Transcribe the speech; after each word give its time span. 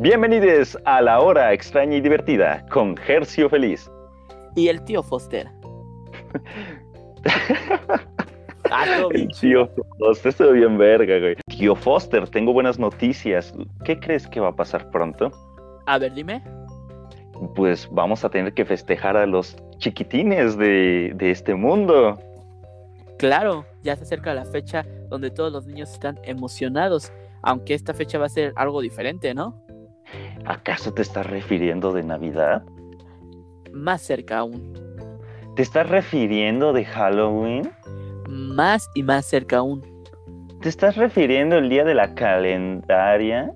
Bienvenidos 0.00 0.78
a 0.86 1.02
la 1.02 1.20
hora 1.20 1.52
extraña 1.52 1.98
y 1.98 2.00
divertida 2.00 2.64
con 2.70 2.96
Gercio 2.96 3.50
Feliz. 3.50 3.90
Y 4.56 4.68
el 4.68 4.82
tío 4.84 5.02
Foster. 5.02 5.46
ah, 8.70 8.86
tío 9.38 9.68
Foster, 9.98 10.30
estuvo 10.30 10.52
bien 10.52 10.78
verga, 10.78 11.18
güey. 11.18 11.36
Tío 11.48 11.76
Foster, 11.76 12.26
tengo 12.30 12.54
buenas 12.54 12.78
noticias. 12.78 13.52
¿Qué 13.84 14.00
crees 14.00 14.26
que 14.26 14.40
va 14.40 14.48
a 14.48 14.56
pasar 14.56 14.90
pronto? 14.90 15.32
A 15.84 15.98
ver, 15.98 16.14
dime. 16.14 16.42
Pues 17.54 17.86
vamos 17.92 18.24
a 18.24 18.30
tener 18.30 18.54
que 18.54 18.64
festejar 18.64 19.18
a 19.18 19.26
los 19.26 19.54
chiquitines 19.76 20.56
de, 20.56 21.12
de 21.14 21.30
este 21.30 21.54
mundo. 21.54 22.18
Claro, 23.18 23.66
ya 23.82 23.96
se 23.96 24.04
acerca 24.04 24.32
la 24.32 24.46
fecha 24.46 24.86
donde 25.10 25.30
todos 25.30 25.52
los 25.52 25.66
niños 25.66 25.92
están 25.92 26.18
emocionados, 26.22 27.12
aunque 27.42 27.74
esta 27.74 27.92
fecha 27.92 28.18
va 28.18 28.24
a 28.24 28.30
ser 28.30 28.54
algo 28.56 28.80
diferente, 28.80 29.34
¿no? 29.34 29.62
¿Acaso 30.46 30.92
te 30.92 31.02
estás 31.02 31.26
refiriendo 31.26 31.92
de 31.92 32.02
Navidad? 32.02 32.64
Más 33.72 34.02
cerca 34.02 34.38
aún. 34.38 34.72
¿Te 35.56 35.62
estás 35.62 35.88
refiriendo 35.88 36.72
de 36.72 36.84
Halloween? 36.84 37.70
Más 38.28 38.88
y 38.94 39.02
más 39.02 39.26
cerca 39.26 39.58
aún. 39.58 39.82
¿Te 40.60 40.68
estás 40.68 40.96
refiriendo 40.96 41.56
el 41.56 41.68
día 41.68 41.84
de 41.84 41.94
la 41.94 42.14
calendaria? 42.14 43.52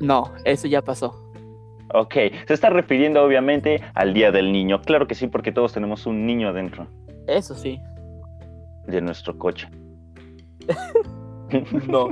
No, 0.00 0.32
eso 0.44 0.66
ya 0.68 0.82
pasó. 0.82 1.14
Ok, 1.92 2.14
se 2.46 2.54
está 2.54 2.70
refiriendo 2.70 3.22
obviamente 3.22 3.82
al 3.94 4.14
Día 4.14 4.30
del 4.30 4.52
Niño. 4.52 4.80
Claro 4.82 5.06
que 5.06 5.14
sí, 5.14 5.26
porque 5.26 5.50
todos 5.50 5.72
tenemos 5.72 6.06
un 6.06 6.24
niño 6.24 6.48
adentro. 6.48 6.86
Eso 7.26 7.54
sí. 7.54 7.80
De 8.86 9.00
nuestro 9.00 9.36
coche. 9.36 9.68
no. 11.88 12.10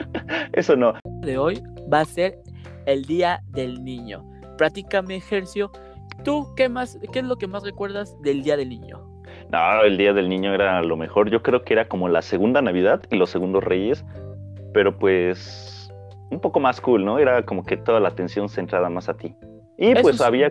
Eso 0.52 0.76
no. 0.76 0.94
De 1.20 1.38
hoy 1.38 1.62
va 1.92 2.00
a 2.00 2.04
ser 2.04 2.38
el 2.86 3.04
Día 3.04 3.42
del 3.48 3.82
Niño. 3.84 4.24
Prácticame 4.58 5.16
ejercicio. 5.16 5.70
¿Tú 6.24 6.46
qué 6.56 6.68
más, 6.68 6.98
qué 7.12 7.20
es 7.20 7.24
lo 7.24 7.36
que 7.36 7.46
más 7.46 7.62
recuerdas 7.62 8.20
del 8.22 8.42
Día 8.42 8.56
del 8.56 8.68
Niño? 8.68 9.06
No, 9.50 9.82
el 9.82 9.96
Día 9.96 10.12
del 10.12 10.28
Niño 10.28 10.54
era 10.54 10.82
lo 10.82 10.96
mejor. 10.96 11.30
Yo 11.30 11.42
creo 11.42 11.62
que 11.62 11.72
era 11.72 11.88
como 11.88 12.08
la 12.08 12.22
segunda 12.22 12.62
Navidad 12.62 13.02
y 13.10 13.16
los 13.16 13.30
segundos 13.30 13.64
Reyes, 13.64 14.04
pero 14.72 14.98
pues 14.98 15.92
un 16.30 16.40
poco 16.40 16.60
más 16.60 16.80
cool, 16.80 17.04
¿no? 17.04 17.18
Era 17.18 17.44
como 17.44 17.64
que 17.64 17.76
toda 17.76 18.00
la 18.00 18.08
atención 18.08 18.48
centrada 18.48 18.88
más 18.88 19.08
a 19.08 19.16
ti. 19.16 19.34
Y 19.76 19.94
pues 19.94 20.20
había, 20.20 20.50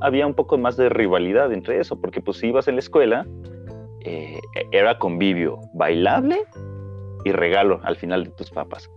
había 0.00 0.26
un 0.26 0.34
poco 0.34 0.58
más 0.58 0.76
de 0.76 0.88
rivalidad 0.88 1.52
entre 1.52 1.80
eso, 1.80 2.00
porque 2.00 2.20
pues 2.20 2.38
si 2.38 2.48
ibas 2.48 2.68
en 2.68 2.76
la 2.76 2.80
escuela, 2.80 3.26
eh, 4.04 4.38
era 4.70 4.98
convivio 4.98 5.58
bailable 5.74 6.38
y 7.24 7.32
regalo 7.32 7.80
al 7.82 7.96
final 7.96 8.24
de 8.24 8.30
tus 8.30 8.50
papas. 8.50 8.88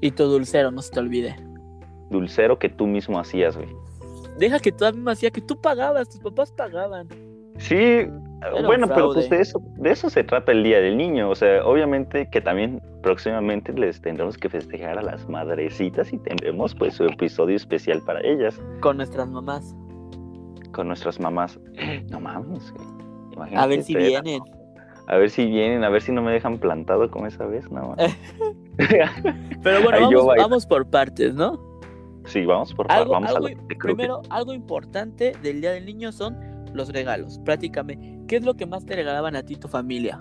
Y 0.00 0.10
tu 0.10 0.24
dulcero, 0.24 0.70
no 0.72 0.82
se 0.82 0.92
te 0.92 1.00
olvide. 1.00 1.36
Dulcero 2.10 2.58
que 2.58 2.68
tú 2.68 2.86
mismo 2.86 3.18
hacías, 3.18 3.56
güey. 3.56 3.68
Deja 4.38 4.58
que 4.58 4.72
tú 4.72 4.84
mismo 4.86 5.10
hacías, 5.10 5.32
que 5.32 5.40
tú 5.40 5.60
pagabas, 5.60 6.08
tus 6.08 6.20
papás 6.20 6.52
pagaban. 6.52 7.08
Sí, 7.58 8.06
bueno, 8.66 8.86
pero 8.88 9.14
pues 9.14 9.30
de 9.30 9.40
eso, 9.40 9.60
de 9.76 9.90
eso 9.90 10.10
se 10.10 10.22
trata 10.22 10.52
el 10.52 10.62
Día 10.62 10.80
del 10.80 10.96
Niño. 10.96 11.30
O 11.30 11.34
sea, 11.34 11.64
obviamente 11.64 12.28
que 12.30 12.40
también 12.40 12.82
próximamente 13.02 13.72
les 13.72 14.00
tendremos 14.00 14.36
que 14.36 14.48
festejar 14.48 14.98
a 14.98 15.02
las 15.02 15.28
madrecitas 15.28 16.12
y 16.12 16.18
tendremos 16.18 16.74
pues 16.74 16.94
su 16.94 17.04
episodio 17.04 17.56
especial 17.56 18.02
para 18.02 18.20
ellas. 18.20 18.60
Con 18.80 18.98
nuestras 18.98 19.28
mamás. 19.28 19.74
Con 20.72 20.88
nuestras 20.88 21.18
mamás. 21.20 21.58
No 22.10 22.20
mames, 22.20 22.72
güey. 23.34 23.54
a 23.54 23.66
ver 23.66 23.82
si 23.82 23.94
vienen. 23.94 24.42
A 25.08 25.16
ver 25.16 25.30
si 25.30 25.46
vienen, 25.46 25.84
a 25.84 25.88
ver 25.88 26.02
si 26.02 26.10
no 26.10 26.20
me 26.20 26.32
dejan 26.32 26.58
plantado 26.58 27.08
como 27.10 27.26
esa 27.26 27.46
vez, 27.46 27.70
no. 27.70 27.94
Pero 29.62 29.82
bueno, 29.82 30.10
vamos, 30.36 30.66
por 30.66 30.90
partes, 30.90 31.32
¿no? 31.32 31.60
Sí, 32.26 32.44
vamos 32.44 32.74
por. 32.74 32.88
Vamos 32.88 33.30
a 33.30 33.40
Primero, 33.78 34.22
algo 34.30 34.52
importante 34.52 35.32
del 35.42 35.60
Día 35.60 35.72
del 35.72 35.86
Niño 35.86 36.12
son 36.12 36.36
los 36.74 36.92
regalos. 36.92 37.38
Prácticamente, 37.44 38.18
¿qué 38.26 38.36
es 38.36 38.44
lo 38.44 38.54
que 38.54 38.66
más 38.66 38.84
te 38.84 38.96
regalaban 38.96 39.36
a 39.36 39.42
ti 39.42 39.56
tu 39.56 39.68
familia? 39.68 40.20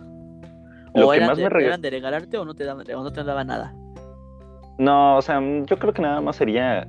¿O 0.93 1.13
eran, 1.13 1.35
de, 1.35 1.89
regalarte 1.89 2.37
o 2.37 2.45
no 2.45 2.53
te 2.53 2.63
daban, 2.63 2.89
o 2.89 3.03
no 3.03 3.11
te 3.11 3.23
daban 3.23 3.47
nada? 3.47 3.75
No, 4.77 5.17
o 5.17 5.21
sea, 5.21 5.41
yo 5.65 5.77
creo 5.77 5.93
que 5.93 6.01
nada 6.01 6.21
más 6.21 6.37
sería 6.37 6.87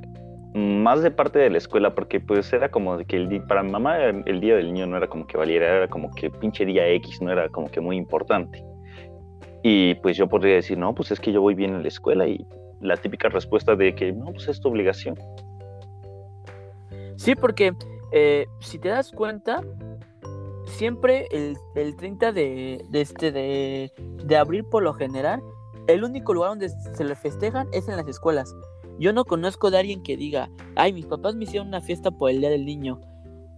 más 0.54 1.02
de 1.02 1.10
parte 1.10 1.38
de 1.38 1.50
la 1.50 1.58
escuela, 1.58 1.94
porque 1.94 2.20
pues 2.20 2.52
era 2.52 2.70
como 2.70 2.96
de 2.96 3.04
que 3.04 3.16
el 3.16 3.42
para 3.42 3.62
mamá 3.62 3.98
el 4.04 4.40
día 4.40 4.56
del 4.56 4.72
niño 4.72 4.86
no 4.86 4.96
era 4.96 5.08
como 5.08 5.26
que 5.26 5.36
valiera, 5.36 5.66
era 5.66 5.88
como 5.88 6.10
que 6.12 6.30
pinche 6.30 6.64
día 6.64 6.86
X, 6.88 7.20
no 7.20 7.32
era 7.32 7.48
como 7.48 7.68
que 7.68 7.80
muy 7.80 7.96
importante. 7.96 8.64
Y 9.62 9.96
pues 9.96 10.16
yo 10.16 10.28
podría 10.28 10.54
decir, 10.54 10.78
no, 10.78 10.94
pues 10.94 11.10
es 11.10 11.18
que 11.18 11.32
yo 11.32 11.40
voy 11.40 11.54
bien 11.54 11.74
en 11.74 11.82
la 11.82 11.88
escuela 11.88 12.26
y 12.26 12.46
la 12.80 12.96
típica 12.96 13.28
respuesta 13.28 13.74
de 13.76 13.94
que 13.94 14.12
no, 14.12 14.26
pues 14.26 14.48
es 14.48 14.60
tu 14.60 14.68
obligación. 14.68 15.16
Sí, 17.16 17.34
porque 17.34 17.72
eh, 18.12 18.46
si 18.60 18.78
te 18.78 18.88
das 18.88 19.10
cuenta, 19.10 19.62
siempre 20.66 21.26
el, 21.30 21.56
el 21.74 21.96
30 21.96 22.32
de, 22.32 22.84
este, 22.92 23.32
de, 23.32 23.92
de 24.24 24.36
abril 24.36 24.64
por 24.64 24.82
lo 24.82 24.92
general, 24.94 25.42
el 25.86 26.04
único 26.04 26.34
lugar 26.34 26.50
donde 26.50 26.68
se 26.68 27.04
le 27.04 27.14
festejan 27.14 27.68
es 27.72 27.88
en 27.88 27.96
las 27.96 28.08
escuelas. 28.08 28.54
Yo 28.98 29.12
no 29.12 29.24
conozco 29.24 29.70
de 29.70 29.78
alguien 29.78 30.02
que 30.02 30.16
diga, 30.16 30.50
ay, 30.74 30.92
mis 30.92 31.06
papás 31.06 31.34
me 31.34 31.44
hicieron 31.44 31.68
una 31.68 31.80
fiesta 31.80 32.10
por 32.10 32.30
el 32.30 32.40
Día 32.40 32.50
del 32.50 32.64
Niño. 32.64 33.00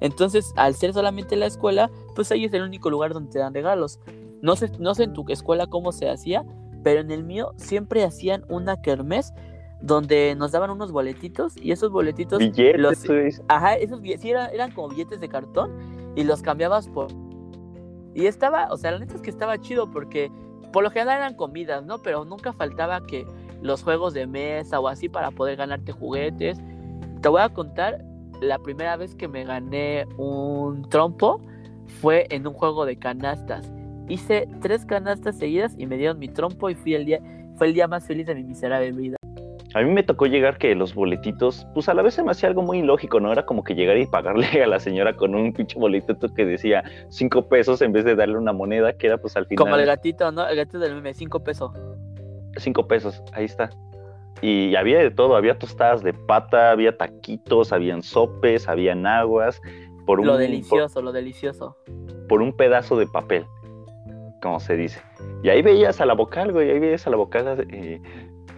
Entonces, 0.00 0.52
al 0.56 0.74
ser 0.74 0.92
solamente 0.92 1.36
la 1.36 1.46
escuela, 1.46 1.90
pues 2.14 2.30
ahí 2.30 2.44
es 2.44 2.52
el 2.52 2.62
único 2.62 2.90
lugar 2.90 3.12
donde 3.12 3.32
te 3.32 3.38
dan 3.38 3.54
regalos. 3.54 4.00
No 4.42 4.56
sé, 4.56 4.70
no 4.78 4.94
sé 4.94 5.04
en 5.04 5.12
tu 5.12 5.24
escuela 5.28 5.66
cómo 5.66 5.92
se 5.92 6.08
hacía, 6.08 6.44
pero 6.88 7.02
en 7.02 7.10
el 7.10 7.22
mío 7.22 7.52
siempre 7.56 8.02
hacían 8.02 8.46
una 8.48 8.80
kermés 8.80 9.34
donde 9.82 10.34
nos 10.38 10.52
daban 10.52 10.70
unos 10.70 10.90
boletitos 10.90 11.54
y 11.58 11.72
esos 11.72 11.92
boletitos 11.92 12.38
billetes 12.38 12.80
los, 12.80 13.04
ajá 13.48 13.74
esos 13.74 14.00
sí 14.00 14.30
eran, 14.30 14.48
eran 14.54 14.72
como 14.72 14.88
billetes 14.88 15.20
de 15.20 15.28
cartón 15.28 15.70
y 16.16 16.24
los 16.24 16.40
cambiabas 16.40 16.88
por 16.88 17.08
y 18.14 18.24
estaba 18.24 18.68
o 18.70 18.78
sea 18.78 18.92
la 18.92 19.00
neta 19.00 19.16
es 19.16 19.20
que 19.20 19.28
estaba 19.28 19.58
chido 19.58 19.90
porque 19.90 20.32
por 20.72 20.82
lo 20.82 20.90
general 20.90 21.18
eran 21.18 21.34
comidas 21.34 21.84
no 21.84 21.98
pero 21.98 22.24
nunca 22.24 22.54
faltaba 22.54 23.02
que 23.02 23.26
los 23.60 23.82
juegos 23.82 24.14
de 24.14 24.26
mesa 24.26 24.80
o 24.80 24.88
así 24.88 25.08
para 25.08 25.30
poder 25.30 25.56
ganarte 25.56 25.92
juguetes. 25.92 26.58
Te 27.20 27.28
voy 27.28 27.42
a 27.42 27.48
contar, 27.48 28.04
la 28.40 28.58
primera 28.58 28.96
vez 28.96 29.14
que 29.14 29.26
me 29.28 29.44
gané 29.44 30.06
un 30.16 30.88
trompo 30.88 31.40
fue 32.00 32.26
en 32.30 32.46
un 32.46 32.54
juego 32.54 32.84
de 32.84 32.96
canastas. 32.96 33.70
Hice 34.08 34.48
tres 34.60 34.84
canastas 34.84 35.38
seguidas 35.38 35.74
y 35.78 35.86
me 35.86 35.96
dieron 35.96 36.18
mi 36.18 36.28
trompo 36.28 36.70
y 36.70 36.74
fui 36.74 36.94
el 36.94 37.04
día, 37.04 37.20
fue 37.56 37.68
el 37.68 37.74
día 37.74 37.86
más 37.88 38.06
feliz 38.06 38.26
de 38.26 38.34
mi 38.34 38.44
miserable 38.44 38.92
vida. 38.92 39.16
A 39.74 39.82
mí 39.82 39.90
me 39.90 40.02
tocó 40.02 40.26
llegar 40.26 40.56
que 40.56 40.74
los 40.74 40.94
boletitos, 40.94 41.66
pues 41.74 41.90
a 41.90 41.94
la 41.94 42.00
vez 42.00 42.14
se 42.14 42.22
me 42.22 42.30
hacía 42.30 42.48
algo 42.48 42.62
muy 42.62 42.78
ilógico, 42.78 43.20
¿no? 43.20 43.30
Era 43.30 43.44
como 43.44 43.62
que 43.62 43.74
llegar 43.74 43.98
y 43.98 44.06
pagarle 44.06 44.46
a 44.62 44.66
la 44.66 44.80
señora 44.80 45.14
con 45.14 45.34
un 45.34 45.52
pinche 45.52 45.78
boletito 45.78 46.32
que 46.34 46.46
decía 46.46 46.82
cinco 47.10 47.48
pesos 47.48 47.82
en 47.82 47.92
vez 47.92 48.04
de 48.04 48.16
darle 48.16 48.38
una 48.38 48.52
moneda 48.52 48.94
que 48.94 49.08
era 49.08 49.18
pues 49.18 49.36
al 49.36 49.46
final. 49.46 49.64
Como 49.64 49.76
el 49.76 49.86
gatito, 49.86 50.32
¿no? 50.32 50.48
El 50.48 50.56
gatito 50.56 50.78
del 50.78 50.94
meme, 50.94 51.12
cinco 51.12 51.44
pesos 51.44 51.72
cinco 52.58 52.86
pesos, 52.86 53.22
ahí 53.32 53.44
está. 53.44 53.70
Y 54.40 54.76
había 54.76 54.98
de 54.98 55.10
todo, 55.10 55.36
había 55.36 55.58
tostadas 55.58 56.02
de 56.02 56.12
pata, 56.12 56.70
había 56.70 56.96
taquitos, 56.96 57.72
habían 57.72 58.02
sopes, 58.02 58.68
habían 58.68 59.06
aguas. 59.06 59.60
Por 60.06 60.20
un, 60.20 60.26
lo 60.26 60.36
delicioso, 60.36 61.02
lo 61.02 61.12
delicioso. 61.12 61.76
Por 62.28 62.40
un 62.40 62.56
pedazo 62.56 62.96
de 62.96 63.06
papel, 63.06 63.46
como 64.42 64.60
se 64.60 64.76
dice. 64.76 65.00
Y 65.42 65.48
ahí 65.48 65.62
veías 65.62 66.00
a 66.00 66.06
la 66.06 66.14
vocal, 66.14 66.52
güey, 66.52 66.70
ahí 66.70 66.78
veías 66.78 67.06
a 67.06 67.10
la 67.10 67.16
vocal. 67.16 67.66
Eh, 67.70 68.00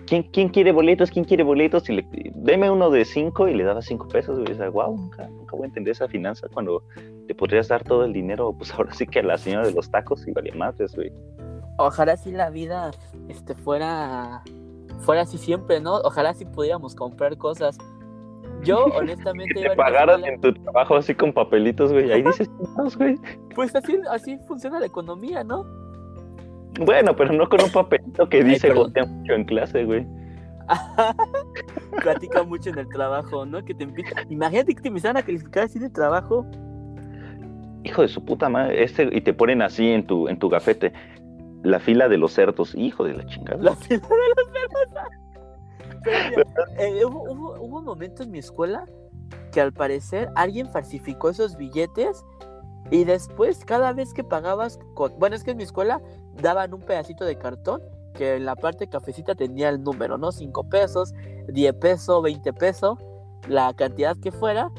¿quién, 0.06 0.24
¿quién, 0.24 0.48
quiere 0.48 0.72
boletos? 0.72 1.10
¿Quién 1.10 1.24
quiere 1.24 1.42
boletos? 1.42 1.88
Y 1.88 1.94
le, 1.94 2.06
deme 2.34 2.70
uno 2.70 2.90
de 2.90 3.04
cinco 3.04 3.48
y 3.48 3.54
le 3.54 3.64
daba 3.64 3.82
cinco 3.82 4.08
pesos. 4.08 4.38
Y 4.40 4.44
dices, 4.44 4.70
wow, 4.72 4.96
nunca, 4.96 5.28
nunca 5.28 5.56
voy 5.56 5.64
a 5.64 5.68
entender 5.68 5.92
esa 5.92 6.08
finanza 6.08 6.48
cuando 6.52 6.82
te 7.26 7.34
podrías 7.34 7.68
dar 7.68 7.84
todo 7.84 8.04
el 8.04 8.12
dinero, 8.12 8.52
pues 8.56 8.72
ahora 8.74 8.92
sí 8.92 9.06
que 9.06 9.20
a 9.20 9.22
la 9.22 9.38
señora 9.38 9.66
de 9.66 9.72
los 9.72 9.90
tacos 9.90 10.26
y 10.26 10.32
valía 10.32 10.54
más, 10.54 10.76
güey 10.94 11.12
ojalá 11.86 12.16
si 12.16 12.30
la 12.30 12.50
vida 12.50 12.90
este, 13.28 13.54
fuera, 13.54 14.42
fuera 15.00 15.22
así 15.22 15.38
siempre, 15.38 15.80
¿no? 15.80 15.96
Ojalá 15.96 16.34
si 16.34 16.44
pudiéramos 16.44 16.94
comprar 16.94 17.36
cosas. 17.36 17.78
Yo, 18.62 18.84
honestamente. 18.94 19.54
Que 19.54 19.68
te 19.68 19.76
pagaran 19.76 20.24
en 20.24 20.40
tu 20.40 20.52
trabajo 20.52 20.96
así 20.96 21.14
con 21.14 21.32
papelitos, 21.32 21.92
güey. 21.92 22.10
Ahí 22.12 22.22
dices, 22.22 22.50
güey. 22.96 23.16
Pues 23.54 23.74
así, 23.74 23.98
así 24.10 24.38
funciona 24.46 24.80
la 24.80 24.86
economía, 24.86 25.44
¿no? 25.44 25.64
Bueno, 26.78 27.14
pero 27.16 27.32
no 27.32 27.48
con 27.48 27.62
un 27.62 27.70
papelito 27.70 28.28
que 28.28 28.44
dice 28.44 28.72
gotea 28.72 29.04
mucho 29.04 29.32
en 29.32 29.44
clase, 29.44 29.84
güey. 29.84 30.06
Platica 32.02 32.42
mucho 32.44 32.70
en 32.70 32.78
el 32.78 32.88
trabajo, 32.88 33.44
¿no? 33.44 33.64
Que 33.64 33.74
te 33.74 33.88
Imagínate 34.28 34.74
que 34.74 34.80
te 34.80 34.88
empiezan 34.88 35.16
a 35.16 35.22
calificar 35.22 35.64
así 35.64 35.78
de 35.78 35.90
trabajo. 35.90 36.46
Hijo 37.82 38.02
de 38.02 38.08
su 38.08 38.24
puta 38.24 38.48
madre, 38.48 38.84
este, 38.84 39.08
y 39.10 39.20
te 39.22 39.32
ponen 39.32 39.62
así 39.62 39.88
en 39.90 40.06
tu, 40.06 40.28
en 40.28 40.38
tu 40.38 40.48
gafete. 40.48 40.92
La 41.62 41.80
fila 41.80 42.08
de 42.08 42.18
los 42.18 42.32
cerdos, 42.32 42.74
hijo 42.74 43.04
de 43.04 43.14
la 43.14 43.26
chingada. 43.26 43.62
La 43.62 43.74
fila 43.74 44.00
de 44.00 44.28
los 44.36 44.52
cerdos. 44.52 45.20
Eh, 46.78 47.04
hubo, 47.04 47.60
un 47.60 47.84
momento 47.84 48.22
en 48.22 48.30
mi 48.30 48.38
escuela 48.38 48.84
que 49.52 49.60
al 49.60 49.72
parecer 49.72 50.28
alguien 50.34 50.70
falsificó 50.70 51.30
esos 51.30 51.56
billetes 51.56 52.24
y 52.90 53.04
después 53.04 53.64
cada 53.64 53.92
vez 53.92 54.14
que 54.14 54.24
pagabas, 54.24 54.78
bueno, 55.18 55.36
es 55.36 55.44
que 55.44 55.52
en 55.52 55.58
mi 55.58 55.62
escuela 55.62 56.00
daban 56.40 56.74
un 56.74 56.80
pedacito 56.80 57.24
de 57.24 57.36
cartón 57.36 57.82
que 58.14 58.36
en 58.36 58.44
la 58.44 58.56
parte 58.56 58.88
cafecita 58.88 59.34
tenía 59.34 59.68
el 59.68 59.82
número, 59.82 60.18
¿no? 60.18 60.32
5 60.32 60.68
pesos, 60.68 61.14
10 61.48 61.74
pesos, 61.74 62.22
20 62.22 62.52
pesos, 62.54 62.98
la 63.48 63.72
cantidad 63.74 64.16
que 64.16 64.32
fuera. 64.32 64.70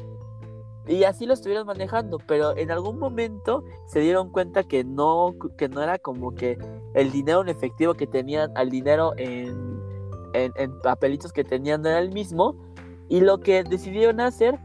Y 0.86 1.04
así 1.04 1.26
lo 1.26 1.34
estuvieron 1.34 1.66
manejando, 1.66 2.18
pero 2.26 2.56
en 2.56 2.70
algún 2.70 2.98
momento 2.98 3.62
se 3.86 4.00
dieron 4.00 4.30
cuenta 4.30 4.64
que 4.64 4.84
no, 4.84 5.34
que 5.56 5.68
no 5.68 5.80
era 5.80 5.98
como 5.98 6.34
que 6.34 6.58
el 6.94 7.12
dinero 7.12 7.40
en 7.40 7.48
efectivo 7.48 7.94
que 7.94 8.06
tenían 8.06 8.50
al 8.56 8.68
dinero 8.68 9.12
en, 9.16 9.81
en, 10.34 10.52
en 10.56 10.78
papelitos 10.80 11.32
que 11.32 11.44
tenían 11.44 11.84
era 11.86 11.98
el 11.98 12.10
mismo. 12.12 12.54
Y 13.08 13.20
lo 13.20 13.40
que 13.40 13.62
decidieron 13.64 14.20
hacer 14.20 14.58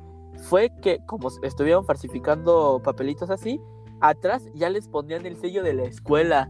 fue 0.49 0.71
que, 0.81 0.99
como 1.05 1.29
estuvieron 1.43 1.85
falsificando 1.85 2.79
papelitos 2.83 3.29
así, 3.29 3.59
atrás 3.99 4.47
ya 4.53 4.69
les 4.69 4.87
ponían 4.87 5.25
el 5.25 5.35
sello 5.37 5.63
de 5.63 5.73
la 5.73 5.83
escuela. 5.83 6.49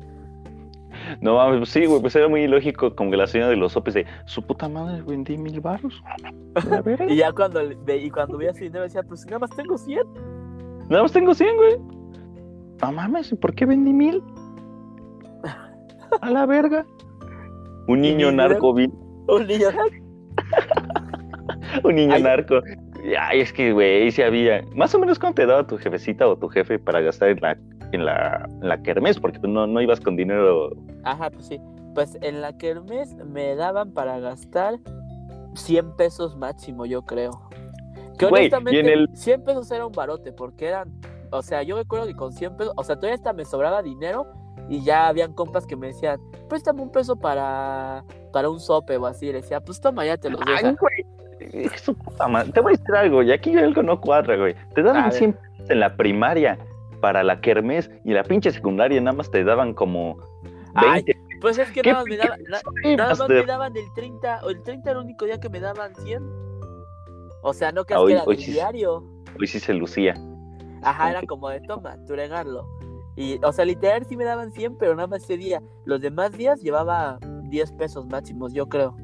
No 1.22 1.36
mames, 1.36 1.60
pues 1.60 1.70
sí, 1.70 1.86
güey, 1.86 2.02
pues 2.02 2.16
era 2.16 2.28
muy 2.28 2.42
ilógico 2.42 2.96
como 2.96 3.12
que 3.12 3.18
la 3.18 3.28
señora 3.28 3.50
de 3.50 3.56
los 3.56 3.74
sopes 3.74 3.94
de 3.94 4.06
su 4.26 4.42
puta 4.42 4.68
madre 4.68 5.02
vendí 5.04 5.38
mil 5.38 5.62
ver, 5.62 5.82
Y 7.10 7.18
ya 7.18 7.32
cuando, 7.32 7.62
y 7.64 8.10
cuando 8.10 8.38
veía 8.38 8.52
ese 8.52 8.66
dinero 8.66 8.84
decía, 8.84 9.04
pues 9.04 9.26
nada 9.26 9.40
más 9.40 9.50
tengo 9.52 9.78
100. 9.78 10.02
nada 10.90 11.04
más 11.04 11.12
tengo 11.12 11.34
100, 11.34 11.56
güey. 11.56 11.78
No 12.82 12.92
mames, 12.92 13.32
¿y 13.32 13.36
¿por 13.36 13.54
qué 13.54 13.66
vendí 13.66 13.94
mil? 13.94 14.24
A 16.22 16.30
la 16.32 16.46
verga. 16.46 16.86
Un 17.88 18.04
¿Y 18.04 18.12
niño 18.14 18.32
narco, 18.32 18.74
vi- 18.74 18.92
Un 19.28 19.48
niño, 19.48 19.68
un 21.84 21.96
niño 21.96 22.14
Ay. 22.14 22.24
narco. 22.24 22.62
Ay, 23.20 23.42
es 23.42 23.54
que, 23.54 23.72
güey, 23.74 24.12
sí 24.12 24.22
había. 24.22 24.62
Más 24.76 24.94
o 24.96 25.00
menos, 25.00 25.20
¿cuánto 25.20 25.36
te 25.42 25.46
daba 25.46 25.66
tu 25.66 25.78
jefecita 25.78 26.28
o 26.28 26.38
tu 26.38 26.48
jefe 26.50 26.80
para 26.80 27.02
gastar 27.02 27.30
en 27.30 27.40
la, 27.42 27.58
en 27.92 28.06
la, 28.06 28.46
en 28.62 28.68
la 28.68 28.82
kermés? 28.82 29.20
Porque 29.20 29.40
tú 29.40 29.48
no, 29.48 29.68
no 29.68 29.82
ibas 29.82 30.00
con 30.00 30.16
dinero. 30.16 30.70
Ajá, 31.04 31.30
pues 31.30 31.48
sí. 31.48 31.60
Pues 31.94 32.18
en 32.22 32.42
la 32.42 32.58
kermés 32.58 33.16
me 33.26 33.56
daban 33.56 33.92
para 33.92 34.20
gastar 34.20 34.80
100 35.56 35.96
pesos 35.96 36.36
máximo, 36.38 36.86
yo 36.86 37.04
creo. 37.04 37.32
Que 38.18 38.26
honestamente, 38.26 38.80
en 38.80 38.88
el- 38.88 39.10
100 39.14 39.44
pesos 39.44 39.70
era 39.72 39.86
un 39.86 39.92
barote, 39.94 40.32
porque 40.32 40.68
eran, 40.68 40.92
o 41.32 41.42
sea, 41.42 41.64
yo 41.64 41.78
recuerdo 41.78 42.08
que 42.08 42.16
con 42.16 42.34
100 42.34 42.58
pesos, 42.58 42.74
o 42.76 42.84
sea, 42.84 42.96
todavía 42.96 43.16
hasta 43.16 43.34
me 43.34 43.46
sobraba 43.46 43.82
dinero 43.84 44.26
y 44.70 44.84
ya 44.84 45.08
habían 45.08 45.34
compas 45.34 45.66
que 45.68 45.76
me 45.76 45.88
decían, 45.88 46.20
préstame 46.50 46.82
un 46.82 46.92
peso 46.92 47.16
para, 47.16 48.04
para 48.38 48.50
un 48.52 48.60
sope 48.60 48.98
o 48.98 49.08
así. 49.08 49.26
Le 49.28 49.42
decía, 49.42 49.60
pues 49.60 49.82
toma, 49.82 50.06
ya 50.06 50.16
te 50.16 50.30
los 50.30 50.40
Ay, 50.46 50.64
deja. 50.64 50.76
güey. 50.80 51.70
su 51.78 51.96
puta 51.96 52.28
madre. 52.28 52.52
Te 52.52 52.60
voy 52.62 52.74
a 52.76 52.78
decir 52.78 52.94
algo, 52.96 53.24
y 53.24 53.32
aquí 53.32 53.58
algo 53.58 53.82
no 53.82 54.00
cuadra, 54.00 54.36
güey. 54.38 54.54
Te 54.76 54.84
daban 54.84 55.06
ver. 55.06 55.14
100 55.14 55.34
pesos 55.34 55.70
en 55.72 55.80
la 55.80 55.96
primaria 55.96 56.60
para 57.02 57.24
la 57.24 57.42
kermés 57.42 57.90
y 58.06 58.14
la 58.14 58.22
pinche 58.24 58.52
secundaria 58.52 59.02
nada 59.02 59.18
más 59.18 59.32
te 59.32 59.44
daban 59.44 59.74
como 59.74 60.18
Ay, 60.76 61.04
20. 61.06 61.18
Pues 61.42 61.58
es 61.58 61.72
que 61.72 61.82
¿Qué 61.82 61.92
nada 61.92 62.04
más 62.04 62.10
me 62.10 62.18
daban, 62.18 62.40
na- 62.44 62.96
nada 62.96 63.16
más 63.16 63.30
me 63.30 63.46
daban 63.46 63.76
el 63.76 63.92
30, 63.96 64.42
o 64.44 64.50
el 64.52 64.62
30 64.62 64.92
era 64.92 65.00
el 65.00 65.06
único 65.06 65.26
día 65.26 65.40
que 65.40 65.50
me 65.50 65.60
daban 65.60 65.96
100. 65.96 66.24
O 67.42 67.54
sea, 67.54 67.72
no 67.72 67.86
creas 67.86 68.00
Ah, 68.00 68.04
hoy- 68.04 68.12
que 68.12 68.14
era 68.18 68.24
hoy 68.26 68.36
del 68.36 68.46
sí- 68.46 68.52
diario. 68.52 69.04
Hoy 69.40 69.48
sí 69.48 69.60
se 69.60 69.74
lucía. 69.74 70.14
Ajá, 70.84 71.10
era 71.10 71.22
como 71.24 71.50
de 71.50 71.60
toma, 71.62 71.98
tu 72.06 72.16
regalo. 72.16 72.68
Y, 73.16 73.40
o 73.44 73.52
sea, 73.52 73.66
literal 73.66 74.06
sí 74.08 74.16
me 74.16 74.26
daban 74.26 74.52
100, 74.52 74.78
pero 74.78 74.94
nada 74.96 75.08
más 75.08 75.24
ese 75.24 75.38
día. 75.38 75.60
Los 75.86 76.02
demás 76.02 76.32
días 76.34 76.62
llevaba 76.62 77.18
10 77.50 77.72
pesos 77.74 78.06
máximos, 78.08 78.54
yo 78.54 78.68
creo. 78.68 78.96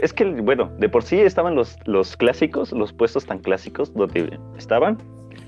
Es 0.00 0.12
que, 0.12 0.24
bueno, 0.42 0.70
de 0.78 0.88
por 0.88 1.02
sí 1.02 1.18
estaban 1.20 1.54
los, 1.56 1.76
los 1.86 2.16
clásicos, 2.16 2.72
los 2.72 2.92
puestos 2.92 3.26
tan 3.26 3.40
clásicos 3.40 3.92
donde 3.94 4.38
estaban 4.56 4.98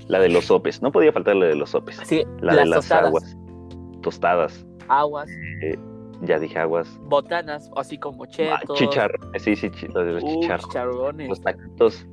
la 0.07 0.19
de 0.19 0.27
los 0.29 0.45
sopes. 0.45 0.81
No 0.81 0.91
podía 0.91 1.13
faltar 1.13 1.35
la 1.37 1.45
de 1.45 1.55
los 1.55 1.69
sopes. 1.69 1.97
Sí, 2.03 2.23
La 2.41 2.53
las 2.53 2.63
de 2.63 2.69
las 2.69 2.79
tostadas, 2.79 3.05
aguas. 3.07 3.37
Tostadas. 4.01 4.65
aguas, 4.89 5.29
Ya 6.23 6.37
dije 6.39 6.59
aguas. 6.59 6.99
botanas, 7.05 7.71
así 7.77 7.97
como 7.97 8.23
Ah, 8.25 8.27
chetos. 8.27 8.77
chicharrones. 8.77 9.41
Sí, 9.41 9.55
sí, 9.55 9.69
la 9.93 10.03
de 10.03 10.11
los 10.13 10.23
uh, 10.23 10.27
chicharrones. 10.27 10.65
chicharrones. 10.67 11.29
Los 11.29 11.41
taquitos 11.41 12.05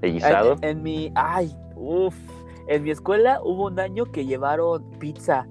de 0.00 0.08
En, 0.08 0.14
guisado. 0.14 0.56
en 0.62 0.82
mi, 0.82 1.12
ay, 1.14 1.52
uff, 1.74 2.16
en 2.68 2.82
mi 2.82 2.90
escuela 2.90 3.40
hubo 3.44 3.66
un 3.66 3.78
año 3.78 4.06
que 4.06 4.24
llevaron 4.24 4.88
pizza 4.98 5.46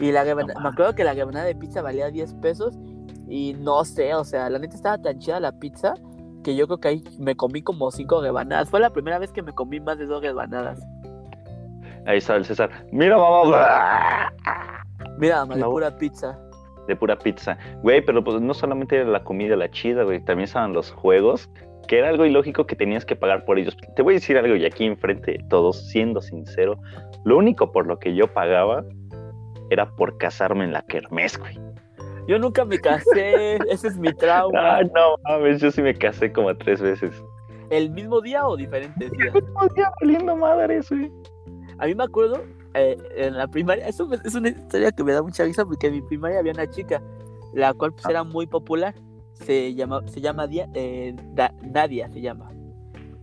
y 0.00 0.12
la 0.12 0.24
rebana- 0.24 0.54
me 0.60 0.68
acuerdo 0.70 0.94
que 0.94 1.04
la 1.04 1.12
rebanada 1.14 1.44
de 1.46 1.54
pizza 1.54 1.82
valía 1.82 2.10
10 2.10 2.34
pesos 2.34 2.78
y 3.28 3.54
no 3.60 3.84
sé, 3.84 4.14
o 4.14 4.24
sea, 4.24 4.50
la 4.50 4.58
neta 4.58 4.74
estaba 4.74 4.98
tan 4.98 5.18
chida 5.18 5.38
la 5.40 5.52
pizza 5.52 5.94
que 6.42 6.56
yo 6.56 6.66
creo 6.66 6.78
que 6.80 6.88
ahí 6.88 7.04
me 7.18 7.36
comí 7.36 7.62
como 7.62 7.90
5 7.90 8.22
rebanadas. 8.22 8.70
Fue 8.70 8.80
la 8.80 8.90
primera 8.90 9.18
vez 9.18 9.30
que 9.30 9.42
me 9.42 9.52
comí 9.52 9.78
más 9.78 9.98
de 9.98 10.06
dos 10.06 10.22
rebanadas. 10.22 10.80
Ahí 12.06 12.16
estaba 12.18 12.38
el 12.38 12.44
César. 12.46 12.70
Mira, 12.92 13.18
mamá. 13.18 14.32
Mira, 15.18 15.40
mamá, 15.40 15.54
de 15.54 15.60
No. 15.60 15.70
pura 15.70 15.94
pizza. 15.96 16.38
De 16.88 16.96
pura 16.96 17.16
pizza. 17.18 17.58
Güey, 17.82 18.02
pero 18.04 18.24
pues 18.24 18.40
no 18.40 18.54
solamente 18.54 18.96
era 18.96 19.04
la 19.10 19.22
comida 19.22 19.54
la 19.54 19.70
chida, 19.70 20.02
güey. 20.04 20.24
También 20.24 20.44
estaban 20.44 20.72
los 20.72 20.90
juegos, 20.92 21.50
que 21.86 21.98
era 21.98 22.08
algo 22.08 22.24
ilógico 22.24 22.66
que 22.66 22.74
tenías 22.74 23.04
que 23.04 23.16
pagar 23.16 23.44
por 23.44 23.58
ellos. 23.58 23.76
Te 23.94 24.02
voy 24.02 24.14
a 24.14 24.16
decir 24.16 24.38
algo 24.38 24.56
y 24.56 24.64
aquí 24.64 24.86
enfrente 24.86 25.32
de 25.32 25.44
todos, 25.50 25.88
siendo 25.88 26.22
sincero, 26.22 26.78
lo 27.24 27.36
único 27.36 27.70
por 27.70 27.86
lo 27.86 27.98
que 27.98 28.14
yo 28.14 28.32
pagaba 28.32 28.82
era 29.70 29.90
por 29.96 30.18
casarme 30.18 30.64
en 30.64 30.72
la 30.72 30.82
kermés, 30.82 31.38
güey. 31.38 31.58
Yo 32.28 32.38
nunca 32.38 32.64
me 32.64 32.78
casé, 32.78 33.54
ese 33.70 33.88
es 33.88 33.96
mi 33.96 34.12
trauma. 34.12 34.76
Ah, 34.78 34.82
no 34.82 35.16
mames, 35.24 35.60
yo 35.60 35.70
sí 35.70 35.82
me 35.82 35.94
casé 35.94 36.32
como 36.32 36.54
tres 36.56 36.80
veces. 36.80 37.12
¿El 37.70 37.90
mismo 37.90 38.20
día 38.20 38.46
o 38.46 38.56
diferentes 38.56 39.10
días? 39.12 39.34
El 39.34 39.42
mismo 39.42 39.68
día 39.74 39.90
valiendo 40.00 40.36
madres, 40.36 40.88
güey. 40.90 41.10
A 41.78 41.86
mí 41.86 41.94
me 41.94 42.04
acuerdo, 42.04 42.42
eh, 42.74 42.96
en 43.16 43.36
la 43.36 43.46
primaria, 43.48 43.86
eso 43.88 44.08
es 44.24 44.34
una 44.34 44.50
historia 44.50 44.92
que 44.92 45.02
me 45.02 45.12
da 45.12 45.22
mucha 45.22 45.44
risa 45.44 45.64
porque 45.64 45.86
en 45.86 45.94
mi 45.94 46.02
primaria 46.02 46.40
había 46.40 46.52
una 46.52 46.68
chica, 46.68 47.00
la 47.54 47.72
cual 47.72 47.92
pues, 47.92 48.06
Ah. 48.06 48.10
era 48.10 48.24
muy 48.24 48.46
popular. 48.46 48.94
Se 49.34 49.74
llama, 49.74 50.02
se 50.06 50.20
llama 50.20 50.46
Dia- 50.46 50.68
eh, 50.74 51.14
Da- 51.34 51.54
Nadia, 51.62 52.10
se 52.10 52.20
llama. 52.20 52.50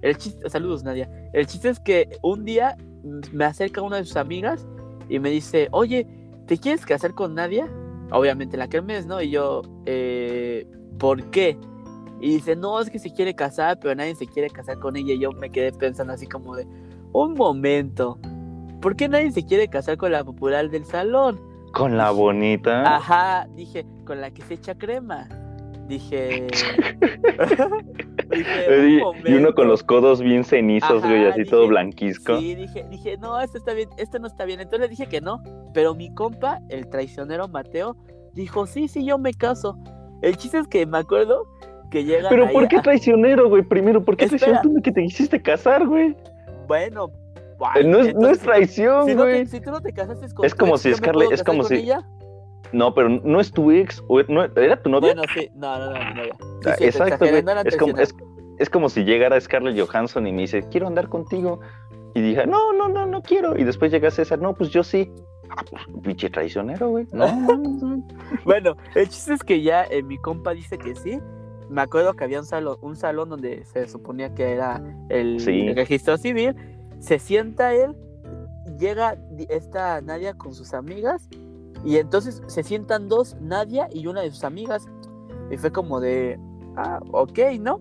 El 0.02 0.18
chiste, 0.18 0.50
saludos 0.50 0.84
Nadia. 0.84 1.10
El 1.34 1.46
chiste 1.46 1.70
es 1.70 1.80
que 1.80 2.10
un 2.24 2.44
día 2.46 2.76
mm, 3.04 3.20
me 3.36 3.46
acerca 3.46 3.82
una 3.82 3.98
de 3.98 4.06
sus 4.06 4.16
amigas 4.18 4.66
y 5.10 5.20
me 5.20 5.30
dice, 5.30 5.68
oye, 5.72 6.08
¿te 6.48 6.58
quieres 6.58 6.86
casar 6.86 7.14
con 7.14 7.36
Nadia? 7.36 7.70
Obviamente 8.12 8.58
la 8.58 8.68
kermés, 8.68 9.06
¿no? 9.06 9.22
Y 9.22 9.30
yo, 9.30 9.62
eh, 9.86 10.66
¿por 10.98 11.30
qué? 11.30 11.58
Y 12.20 12.36
dice, 12.36 12.56
no, 12.56 12.80
es 12.80 12.90
que 12.90 13.00
se 13.00 13.14
quiere 13.14 13.36
casar, 13.36 13.78
pero 13.80 13.94
nadie 13.94 14.16
se 14.16 14.26
quiere 14.26 14.50
casar 14.50 14.80
con 14.80 14.96
ella. 14.96 15.14
Y 15.14 15.20
yo 15.20 15.32
me 15.34 15.50
quedé 15.50 15.72
pensando 15.72 16.14
así 16.14 16.26
como 16.26 16.56
de, 16.56 16.66
un 17.12 17.34
momento, 17.34 18.18
¿por 18.82 18.96
qué 18.96 19.08
nadie 19.08 19.32
se 19.32 19.46
quiere 19.46 19.68
casar 19.68 19.98
con 19.98 20.12
la 20.12 20.24
popular 20.24 20.70
del 20.70 20.86
salón? 20.86 21.40
Con 21.74 21.98
la 21.98 22.12
bonita. 22.12 22.96
Ajá, 22.96 23.48
dije, 23.56 23.86
con 24.06 24.22
la 24.22 24.32
que 24.32 24.42
se 24.42 24.56
echa 24.56 24.76
crema. 24.76 25.28
Dije. 25.88 26.48
dije, 28.30 28.90
y, 28.90 29.02
un 29.02 29.16
y 29.26 29.34
uno 29.36 29.54
con 29.54 29.68
los 29.68 29.84
codos 29.84 30.22
bien 30.22 30.44
cenizos, 30.44 31.02
güey, 31.02 31.22
Ajá, 31.22 31.30
así 31.30 31.40
dije, 31.40 31.52
todo 31.52 31.68
blanquisco. 31.68 32.38
Sí, 32.40 32.56
dije, 32.56 32.86
dije, 32.90 33.18
no, 33.18 33.40
esto 33.40 33.58
está 33.58 33.74
bien, 33.74 33.90
esto 33.98 34.20
no 34.20 34.28
está 34.28 34.46
bien. 34.46 34.60
Entonces 34.60 34.82
le 34.82 34.88
dije 34.90 35.08
que 35.08 35.22
no. 35.22 35.42
Pero 35.74 35.96
mi 35.96 36.14
compa, 36.14 36.60
el 36.70 36.90
traicionero 36.90 37.48
Mateo, 37.48 37.96
dijo, 38.34 38.66
sí, 38.68 38.88
sí, 38.88 39.06
yo 39.06 39.18
me 39.18 39.34
caso. 39.34 39.78
El 40.22 40.36
chiste 40.38 40.58
es 40.60 40.68
que 40.68 40.86
me 40.86 40.98
acuerdo 40.98 41.46
que 41.92 42.04
llega. 42.04 42.30
Pero 42.30 42.50
¿por 42.52 42.68
qué 42.68 42.80
traicionero, 42.80 43.48
güey? 43.50 43.64
Primero, 43.64 44.04
¿por 44.04 44.18
qué 44.18 44.26
Espera. 44.26 44.40
traicionero 44.40 44.76
tú 44.76 44.82
que 44.82 44.92
te 44.92 45.02
quisiste 45.04 45.42
casar, 45.42 45.88
güey? 45.88 46.16
Bueno, 46.68 47.12
Eh, 47.76 47.84
No 47.84 48.00
es, 48.00 48.14
no 48.14 48.30
es 48.30 48.40
traición, 48.40 49.06
si, 49.08 49.16
no 49.16 49.24
te- 49.24 49.30
güey. 49.32 49.46
si 49.48 49.62
tú 49.62 49.72
no 49.72 49.82
te 49.82 49.92
casaste 49.94 50.28
con 50.34 50.46
Es 50.46 50.54
como 50.54 50.78
si 50.78 50.90
¿yo 50.92 50.98
me 50.98 51.02
Scarlett- 51.08 51.32
es 51.32 51.44
como 51.44 51.64
si- 51.64 51.76
ella? 51.76 52.06
No, 52.72 52.94
pero 52.94 53.10
no 53.10 53.40
es 53.40 53.52
tu 53.52 53.72
ex, 53.72 54.04
o 54.08 54.22
no, 54.24 54.44
¿era 54.44 54.82
tu 54.82 54.90
novia? 54.90 55.14
Bueno, 55.14 55.24
sí, 55.34 55.50
no, 55.56 55.78
no, 55.80 55.92
no, 55.92 56.00
mi 56.00 56.14
novia. 56.14 56.36
Sí, 56.40 56.70
sí, 56.72 56.78
te 56.78 56.86
Exacto, 56.88 57.26
no 57.26 57.62
Es 57.62 57.78
como, 57.78 57.98
es, 58.58 58.70
como 58.70 58.90
si 58.90 59.04
llegara 59.04 59.40
Scarlett 59.40 59.80
Johansson 59.80 60.28
y 60.28 60.32
me 60.32 60.42
dice, 60.42 60.68
quiero 60.70 60.88
andar 60.88 61.10
contigo. 61.10 61.60
Y 62.14 62.22
dije, 62.22 62.48
no, 62.48 62.74
no, 62.74 62.88
no, 62.88 63.06
no 63.06 63.22
quiero. 63.22 63.58
Y 63.58 63.64
después 63.64 63.92
llega 63.92 64.10
César, 64.10 64.40
no, 64.40 64.54
pues 64.54 64.70
yo 64.72 64.84
sí. 64.84 65.12
Ah, 65.50 65.64
pues, 65.70 65.84
pinche 66.04 66.30
traicionero, 66.30 66.90
güey. 66.90 67.06
No, 67.12 67.28
no, 67.28 67.58
no. 67.58 68.08
Bueno, 68.44 68.76
el 68.96 69.08
chiste 69.08 69.34
es 69.34 69.44
que 69.44 69.62
ya 69.62 69.86
eh, 69.86 70.04
mi 70.04 70.18
compa 70.18 70.54
dice 70.54 70.78
que 70.78 70.96
sí. 70.96 71.20
Me 71.70 71.82
acuerdo 71.82 72.14
que 72.14 72.24
había 72.24 72.40
un 72.40 72.46
salón, 72.46 72.78
un 72.82 72.96
salón 72.96 73.30
donde 73.30 73.64
se 73.66 73.88
suponía 73.88 74.34
que 74.34 74.52
era 74.52 74.82
el, 75.10 75.40
Sí. 75.40 75.68
el 75.68 75.76
registro 75.76 76.18
civil. 76.18 76.56
Se 77.00 77.20
sienta 77.20 77.74
él, 77.74 77.96
llega 78.80 79.18
esta 79.50 80.02
Nadia 80.02 80.34
con 80.34 80.54
sus 80.54 80.74
amigas 80.74 81.30
y 81.88 81.98
entonces 81.98 82.42
se 82.48 82.64
sientan 82.64 83.08
dos, 83.08 83.36
Nadia 83.42 83.88
y 83.94 84.08
una 84.08 84.22
de 84.22 84.32
sus 84.32 84.44
amigas. 84.44 84.88
Y 85.50 85.58
fue 85.58 85.72
como 85.72 86.00
de, 86.00 86.38
ah, 86.76 87.00
ok, 87.12 87.40
¿no? 87.60 87.80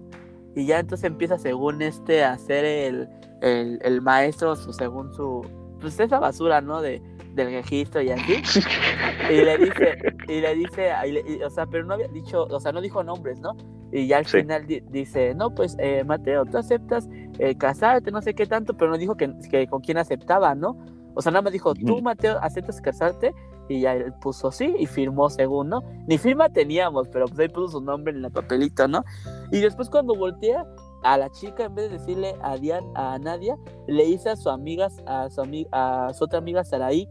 Y 0.54 0.66
ya 0.66 0.78
entonces 0.78 1.04
empieza 1.04 1.36
según 1.38 1.82
este 1.82 2.22
a 2.24 2.32
hacer 2.32 2.64
el, 2.64 3.08
el, 3.42 3.78
el 3.82 4.00
maestro 4.00 4.54
su, 4.56 4.72
según 4.72 5.12
su, 5.12 5.42
pues 5.80 5.98
esa 6.00 6.18
basura, 6.20 6.60
¿no? 6.60 6.80
De, 6.80 7.02
del 7.34 7.48
registro 7.52 8.00
y 8.00 8.10
así. 8.10 8.42
Y 9.30 9.42
le 9.44 9.58
dice, 9.58 9.98
y 10.28 10.40
le 10.40 10.54
dice, 10.54 10.90
y 11.08 11.12
le- 11.12 11.24
y- 11.26 11.42
o 11.42 11.50
sea, 11.50 11.66
pero 11.66 11.84
no 11.84 11.94
había 11.94 12.06
dicho, 12.08 12.44
o 12.44 12.60
sea, 12.60 12.70
no 12.70 12.80
dijo 12.80 13.02
nombres, 13.02 13.40
¿no? 13.40 13.56
Y 13.92 14.06
ya 14.06 14.18
al 14.18 14.26
Sí. 14.26 14.38
final 14.38 14.66
di- 14.66 14.82
dice, 14.90 15.34
no, 15.34 15.50
pues, 15.50 15.74
eh, 15.80 16.04
Mateo, 16.04 16.44
tú 16.44 16.58
aceptas 16.58 17.08
eh, 17.40 17.56
casarte, 17.56 18.10
no 18.12 18.22
sé 18.22 18.34
qué 18.34 18.46
tanto, 18.46 18.74
pero 18.76 18.90
no 18.92 18.98
dijo 18.98 19.16
que, 19.16 19.32
que 19.50 19.66
con 19.66 19.80
quién 19.80 19.98
aceptaba, 19.98 20.54
¿no? 20.54 20.76
O 21.14 21.22
sea, 21.22 21.32
nada 21.32 21.42
más 21.42 21.52
dijo, 21.52 21.74
tú. 21.74 22.00
Mateo, 22.02 22.38
aceptas 22.40 22.80
casarte, 22.80 23.34
Y 23.68 23.80
ya 23.80 23.94
él 23.94 24.12
puso 24.20 24.50
sí 24.52 24.74
y 24.78 24.86
firmó 24.86 25.28
según, 25.28 25.68
¿no? 25.70 25.82
Ni 26.06 26.18
firma 26.18 26.48
teníamos, 26.48 27.08
pero 27.08 27.26
pues 27.26 27.38
ahí 27.40 27.48
puso 27.48 27.78
su 27.78 27.80
nombre 27.80 28.12
en 28.16 28.24
el 28.24 28.30
papelito, 28.30 28.86
¿no? 28.86 29.04
Y 29.50 29.60
después 29.60 29.90
cuando 29.90 30.14
voltea 30.14 30.64
a 31.02 31.16
la 31.18 31.30
chica, 31.30 31.64
en 31.64 31.74
vez 31.74 31.90
de 31.90 31.98
decirle 31.98 32.34
a, 32.42 32.56
a 32.94 33.18
Nadia, 33.18 33.56
le 33.88 34.04
dice 34.04 34.30
a 34.30 34.36
su 34.36 34.48
amiga, 34.50 34.88
a 35.06 35.28
su, 35.30 35.42
a 35.72 36.12
su 36.14 36.24
otra 36.24 36.38
amiga 36.38 36.62
Saraí. 36.64 37.08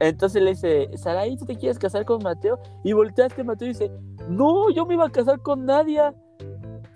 Entonces 0.00 0.42
le 0.42 0.50
dice, 0.50 0.88
Saraí, 0.96 1.36
¿tú 1.36 1.44
te 1.44 1.56
quieres 1.56 1.78
casar 1.78 2.04
con 2.04 2.22
Mateo? 2.22 2.58
Y 2.84 2.92
voltea 2.92 3.24
a 3.24 3.28
este 3.28 3.42
Mateo 3.44 3.66
y 3.66 3.72
dice, 3.72 3.90
no, 4.28 4.70
yo 4.70 4.86
me 4.86 4.94
iba 4.94 5.06
a 5.06 5.10
casar 5.10 5.40
con 5.40 5.66
Nadia. 5.66 6.14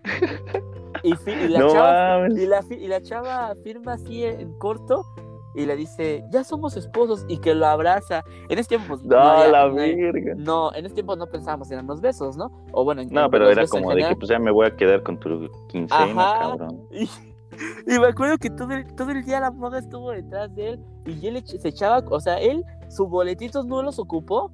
y, 1.03 1.15
la 1.49 1.59
No 1.61 1.73
chava 1.73 2.19
mames. 2.21 2.39
y 2.39 2.47
la, 2.47 2.63
fi- 2.63 2.75
y 2.77 2.87
la 2.87 3.01
chava 3.03 3.55
firma 3.65 3.95
así 3.95 4.25
en 4.25 4.57
corto 4.59 5.05
y 5.55 5.67
le 5.67 5.77
dice, 5.77 6.25
ya 6.31 6.45
somos 6.45 6.77
esposos 6.77 7.25
y 7.29 7.39
que 7.39 7.55
lo 7.55 7.67
abraza. 7.67 8.25
En 8.49 8.59
ese 8.59 8.71
tiempo, 8.71 8.89
pues, 8.89 9.03
No, 9.05 9.19
había- 9.19 9.49
la 9.49 10.35
no, 10.37 10.75
en 10.75 10.87
ese 10.87 10.95
tiempo 10.95 11.17
no 11.17 11.27
pensábamos 11.27 11.71
en 11.71 11.87
los 11.87 12.01
besos, 12.01 12.37
¿no? 12.37 12.51
O 12.73 12.85
bueno, 12.85 13.03
en 13.03 13.09
No, 13.11 13.29
pero 13.31 13.51
era 13.51 13.67
como 13.67 13.95
de 13.95 14.07
que 14.09 14.17
pues 14.17 14.29
ya 14.31 14.39
me 14.39 14.51
voy 14.51 14.67
a 14.67 14.77
quedar 14.77 15.03
con 15.03 15.19
tu 15.19 15.49
quincena, 15.69 16.23
Ajá. 16.33 16.39
cabrón. 16.39 16.81
Y, 17.87 17.95
y 17.97 17.99
me 18.01 18.07
acuerdo 18.07 18.39
que 18.39 18.49
todo 18.49 18.73
el, 18.73 18.95
todo 18.95 19.11
el 19.11 19.25
día 19.27 19.39
la 19.39 19.51
moda 19.51 19.79
estuvo 19.79 20.11
detrás 20.11 20.55
de 20.55 20.71
él 20.71 20.81
y 21.05 21.27
él 21.27 21.43
se 21.47 21.69
echaba, 21.69 22.03
o 22.09 22.19
sea, 22.19 22.41
él 22.41 22.65
sus 22.89 23.11
boletitos 23.11 23.67
no 23.67 23.83
los 23.83 23.99
ocupó 23.99 24.51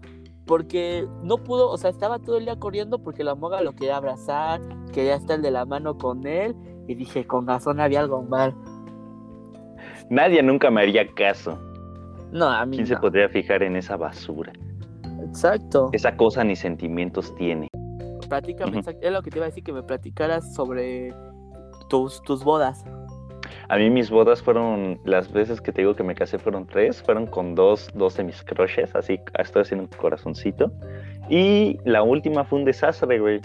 porque 0.47 1.07
no 1.23 1.37
pudo, 1.37 1.71
o 1.71 1.76
sea, 1.76 1.90
estaba 1.90 2.19
todo 2.19 2.38
el 2.38 2.47
día 2.47 2.59
corriendo 2.59 2.99
porque 3.00 3.23
la 3.23 3.37
moga 3.37 3.61
lo 3.62 3.73
quería 3.75 3.99
abrazar, 3.99 4.61
quería 4.93 5.14
estar 5.14 5.40
de 5.40 5.50
la 5.52 5.64
mano 5.64 5.97
con 5.97 6.26
él 6.26 6.57
y 6.88 6.95
dije, 6.97 7.25
con 7.26 7.47
razón 7.47 7.81
había 7.81 8.00
algo 8.00 8.23
mal. 8.23 8.55
Nadie 10.11 10.43
nunca 10.43 10.71
me 10.71 10.83
haría 10.83 11.07
caso. 11.15 11.59
No, 12.33 12.49
a 12.49 12.65
mí 12.67 12.77
¿Quién 12.77 12.87
se 12.87 12.97
podría 12.97 13.29
fijar 13.29 13.62
en 13.62 13.77
esa 13.77 13.97
basura? 13.97 14.53
Exacto. 15.27 15.91
Esa 15.93 16.17
cosa 16.17 16.45
ni 16.45 16.57
sentimientos 16.57 17.35
tiene. 17.37 17.69
Platícame, 18.29 18.79
exacto. 18.79 19.07
Es 19.07 19.12
lo 19.12 19.23
que 19.23 19.31
te 19.31 19.38
iba 19.38 19.47
a 19.47 19.49
decir, 19.49 19.65
que 19.65 19.73
me 19.73 19.83
platicaras 19.83 20.55
sobre 20.55 21.15
tus, 21.88 22.23
tus 22.23 22.45
bodas. 22.45 22.85
A 23.71 23.77
mí 23.77 23.91
mis 23.91 24.11
bodas 24.11 24.43
fueron, 24.43 24.99
las 25.05 25.31
veces 25.31 25.61
que 25.61 25.73
te 25.73 25.83
digo 25.83 25.95
que 25.95 26.03
me 26.03 26.15
casé 26.15 26.38
fueron 26.38 26.67
tres, 26.67 27.03
fueron 27.03 27.27
con 27.27 27.55
dos, 27.55 27.91
dos 27.95 28.17
de 28.17 28.25
mis 28.25 28.43
crushes, 28.43 28.95
así 28.95 29.21
estoy 29.38 29.62
haciendo 29.62 29.85
un 29.85 29.91
corazoncito. 29.99 30.73
Y 31.29 31.79
la 31.85 32.03
última 32.03 32.45
fue 32.45 32.61
un 32.61 32.65
desastre, 32.65 33.19
güey. 33.19 33.41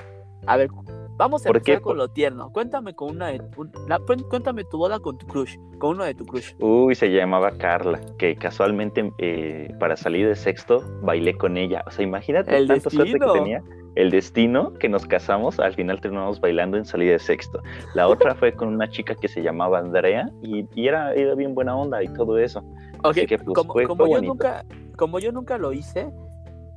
A 0.45 0.57
ver, 0.57 0.69
vamos 1.17 1.45
a 1.45 1.47
¿Por 1.47 1.57
empezar 1.57 1.77
qué? 1.77 1.81
con 1.81 1.97
lo 1.97 2.07
tierno. 2.09 2.51
Cuéntame 2.51 2.93
con 2.95 3.11
una 3.11 3.27
de, 3.27 3.41
un- 3.57 3.71
la- 3.87 3.99
cuen- 3.99 4.27
cuéntame 4.29 4.63
tu 4.63 4.77
boda 4.77 4.99
con 4.99 5.17
tu 5.17 5.25
crush, 5.27 5.55
con 5.79 5.91
uno 5.91 6.03
de 6.05 6.15
tu 6.15 6.25
crush. 6.25 6.53
Uy, 6.59 6.95
se 6.95 7.07
llamaba 7.11 7.51
Carla, 7.57 7.99
que 8.17 8.35
casualmente 8.35 9.11
eh, 9.19 9.73
para 9.79 9.95
salir 9.95 10.27
de 10.27 10.35
sexto 10.35 10.83
bailé 11.01 11.35
con 11.35 11.57
ella. 11.57 11.83
O 11.87 11.91
sea, 11.91 12.03
imagínate 12.03 12.55
El 12.57 12.67
tanta 12.67 12.89
suerte 12.89 13.19
que 13.19 13.25
tenía. 13.33 13.61
El 13.95 14.09
destino 14.09 14.73
que 14.73 14.89
nos 14.89 15.05
casamos, 15.05 15.59
al 15.59 15.75
final 15.75 16.01
terminamos 16.01 16.41
bailando 16.41 16.77
en 16.77 16.85
salida 16.85 17.11
de 17.11 17.19
sexto. 17.19 17.61
La 17.93 18.07
otra 18.07 18.33
fue 18.33 18.51
con 18.53 18.69
una 18.69 18.89
chica 18.89 19.13
que 19.13 19.27
se 19.27 19.43
llamaba 19.43 19.77
Andrea 19.77 20.25
y, 20.41 20.65
y 20.73 20.87
era, 20.87 21.13
era 21.13 21.35
bien 21.35 21.53
buena 21.53 21.75
onda 21.77 22.01
y 22.01 22.07
todo 22.07 22.39
eso. 22.39 22.61
Ok, 23.03 23.11
Así 23.11 23.25
que, 23.27 23.37
pues, 23.37 23.53
como, 23.55 23.73
fue- 23.73 23.85
como 23.85 24.05
fue 24.05 24.09
yo 24.09 24.15
bonito. 24.15 24.33
nunca, 24.33 24.65
como 24.97 25.19
yo 25.19 25.31
nunca 25.31 25.59
lo 25.59 25.73
hice, 25.73 26.11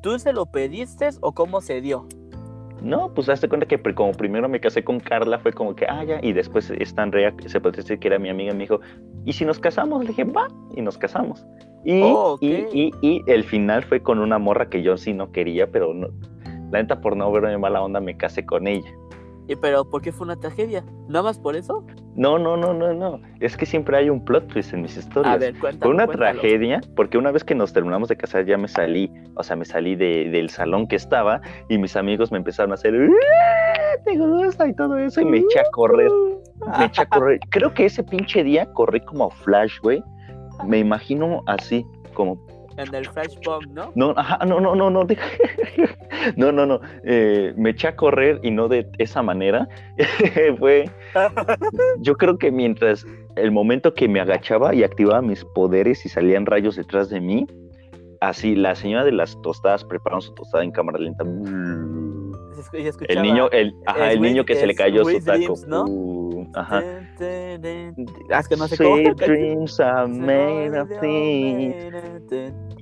¿tú 0.02 0.18
se 0.18 0.34
lo 0.34 0.44
pediste 0.44 1.08
o 1.22 1.32
cómo 1.32 1.62
se 1.62 1.80
dio? 1.80 2.06
No, 2.82 3.12
pues 3.14 3.28
hazte 3.28 3.48
cuenta 3.48 3.66
que 3.66 3.80
como 3.94 4.12
primero 4.12 4.48
me 4.48 4.60
casé 4.60 4.84
con 4.84 5.00
Carla 5.00 5.38
fue 5.38 5.52
como 5.52 5.74
que, 5.74 5.86
ah, 5.86 6.04
ya, 6.04 6.20
y 6.22 6.32
después 6.32 6.70
esta 6.70 7.02
Andrea, 7.02 7.34
se 7.46 7.60
puede 7.60 7.76
decir 7.76 7.98
que 7.98 8.08
era 8.08 8.18
mi 8.18 8.28
amiga, 8.28 8.52
me 8.52 8.60
dijo, 8.60 8.80
¿y 9.24 9.32
si 9.32 9.44
nos 9.44 9.58
casamos? 9.58 10.02
Le 10.02 10.08
dije, 10.08 10.24
va, 10.24 10.48
y 10.74 10.82
nos 10.82 10.98
casamos. 10.98 11.46
Y, 11.84 12.02
Oh, 12.02 12.36
y, 12.40 12.52
y, 12.72 12.92
y 13.00 13.22
el 13.26 13.44
final 13.44 13.84
fue 13.84 14.00
con 14.00 14.18
una 14.18 14.38
morra 14.38 14.68
que 14.68 14.82
yo 14.82 14.96
sí 14.96 15.14
no 15.14 15.32
quería, 15.32 15.70
pero 15.70 15.94
no, 15.94 16.08
la 16.70 16.82
neta 16.82 17.00
por 17.00 17.16
no 17.16 17.30
verme 17.32 17.56
mala 17.58 17.82
onda 17.82 18.00
me 18.00 18.16
casé 18.16 18.44
con 18.44 18.66
ella. 18.66 18.90
Y, 19.48 19.56
pero 19.56 19.88
¿por 19.88 20.02
qué 20.02 20.12
fue 20.12 20.26
una 20.26 20.36
tragedia? 20.36 20.84
¿Nada 21.08 21.22
más 21.22 21.38
por 21.38 21.56
eso? 21.56 21.86
No, 22.16 22.38
no, 22.38 22.56
no, 22.56 22.72
no, 22.72 22.94
no, 22.94 23.20
es 23.40 23.56
que 23.58 23.66
siempre 23.66 23.96
hay 23.98 24.08
un 24.08 24.24
plot 24.24 24.48
twist 24.48 24.72
en 24.72 24.82
mis 24.82 24.96
historias. 24.96 25.34
A 25.34 25.36
ver, 25.38 25.52
cuéntame. 25.58 25.82
Fue 25.82 25.90
una 25.90 26.06
cuéntalo. 26.06 26.40
tragedia, 26.40 26.80
porque 26.94 27.18
una 27.18 27.30
vez 27.30 27.44
que 27.44 27.54
nos 27.54 27.72
terminamos 27.74 28.08
de 28.08 28.16
casar 28.16 28.46
ya 28.46 28.56
me 28.56 28.68
salí, 28.68 29.12
o 29.34 29.42
sea, 29.42 29.54
me 29.54 29.66
salí 29.66 29.96
de- 29.96 30.30
del 30.30 30.48
salón 30.48 30.86
que 30.88 30.96
estaba 30.96 31.42
y 31.68 31.76
mis 31.76 31.94
amigos 31.94 32.32
me 32.32 32.38
empezaron 32.38 32.70
a 32.72 32.74
hacer, 32.74 32.94
"¡Ah, 32.94 33.98
te 34.04 34.16
gusta 34.16 34.66
y 34.66 34.74
todo 34.74 34.96
eso, 34.96 35.20
y 35.20 35.26
me 35.26 35.38
eché 35.38 35.60
a 35.60 35.64
correr, 35.72 36.10
me 36.78 36.86
eché 36.86 37.02
a 37.02 37.06
correr. 37.06 37.38
Creo 37.50 37.74
que 37.74 37.84
ese 37.84 38.02
pinche 38.02 38.42
día 38.42 38.64
corrí 38.72 39.00
como 39.00 39.28
Flash, 39.30 39.78
güey. 39.82 40.02
Me 40.66 40.78
imagino 40.78 41.42
así, 41.46 41.84
como, 42.14 42.38
En 42.76 42.94
el 42.94 43.06
flashbomb, 43.06 43.72
¿no? 43.72 43.92
no, 43.94 44.14
ajá, 44.16 44.44
no, 44.44 44.60
no, 44.60 44.74
no, 44.74 44.90
no, 44.90 45.06
no, 46.36 46.52
no, 46.52 46.66
no, 46.66 46.80
eh, 47.04 47.54
me 47.56 47.70
eché 47.70 47.88
a 47.88 47.96
correr 47.96 48.40
y 48.42 48.50
no 48.50 48.68
de 48.68 48.86
esa 48.98 49.22
manera. 49.22 49.68
Fue, 50.58 50.90
yo 52.00 52.16
creo 52.16 52.38
que 52.38 52.50
mientras 52.50 53.06
el 53.36 53.50
momento 53.50 53.94
que 53.94 54.08
me 54.08 54.20
agachaba 54.20 54.74
y 54.74 54.82
activaba 54.82 55.22
mis 55.22 55.44
poderes 55.44 56.04
y 56.04 56.08
salían 56.08 56.46
rayos 56.46 56.76
detrás 56.76 57.08
de 57.08 57.20
mí, 57.20 57.46
así 58.20 58.54
la 58.54 58.74
señora 58.74 59.04
de 59.04 59.12
las 59.12 59.40
tostadas 59.42 59.84
preparando 59.84 60.22
su 60.22 60.34
tostada 60.34 60.64
en 60.64 60.70
cámara 60.70 60.98
lenta. 60.98 61.24
El 63.08 63.22
niño, 63.22 63.48
el, 63.50 63.74
ajá, 63.86 64.12
el 64.12 64.20
niño 64.20 64.44
que 64.44 64.54
se 64.56 64.66
le 64.66 64.74
cayó 64.74 65.04
su 65.04 65.24
taco. 65.24 65.54
¿no? 65.66 65.84
Uh, 65.84 66.50
ajá. 66.54 66.82
Ah, 68.30 68.40
es 68.40 68.48
que 68.48 68.56
no 68.56 68.68
sé 68.68 68.76
cómo. 68.76 68.96
Dreams 69.14 69.80
are 69.80 70.06
made 70.08 70.78
of 70.78 70.88
things. 71.00 71.92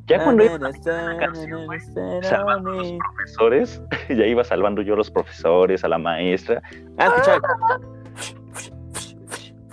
Ya 0.06 0.22
cuando 0.22 0.44
iban 0.44 0.64
a 0.64 1.16
canción, 1.18 1.66
güey, 1.66 1.80
salvando 2.22 2.70
a 2.70 2.74
los 2.76 2.92
profesores, 3.14 3.82
ya 4.08 4.26
iba 4.26 4.44
salvando 4.44 4.82
yo 4.82 4.94
a 4.94 4.96
los 4.98 5.10
profesores, 5.10 5.82
a 5.84 5.88
la 5.88 5.98
maestra, 5.98 6.62
Ah, 6.98 7.06
escuchaba. 7.06 7.40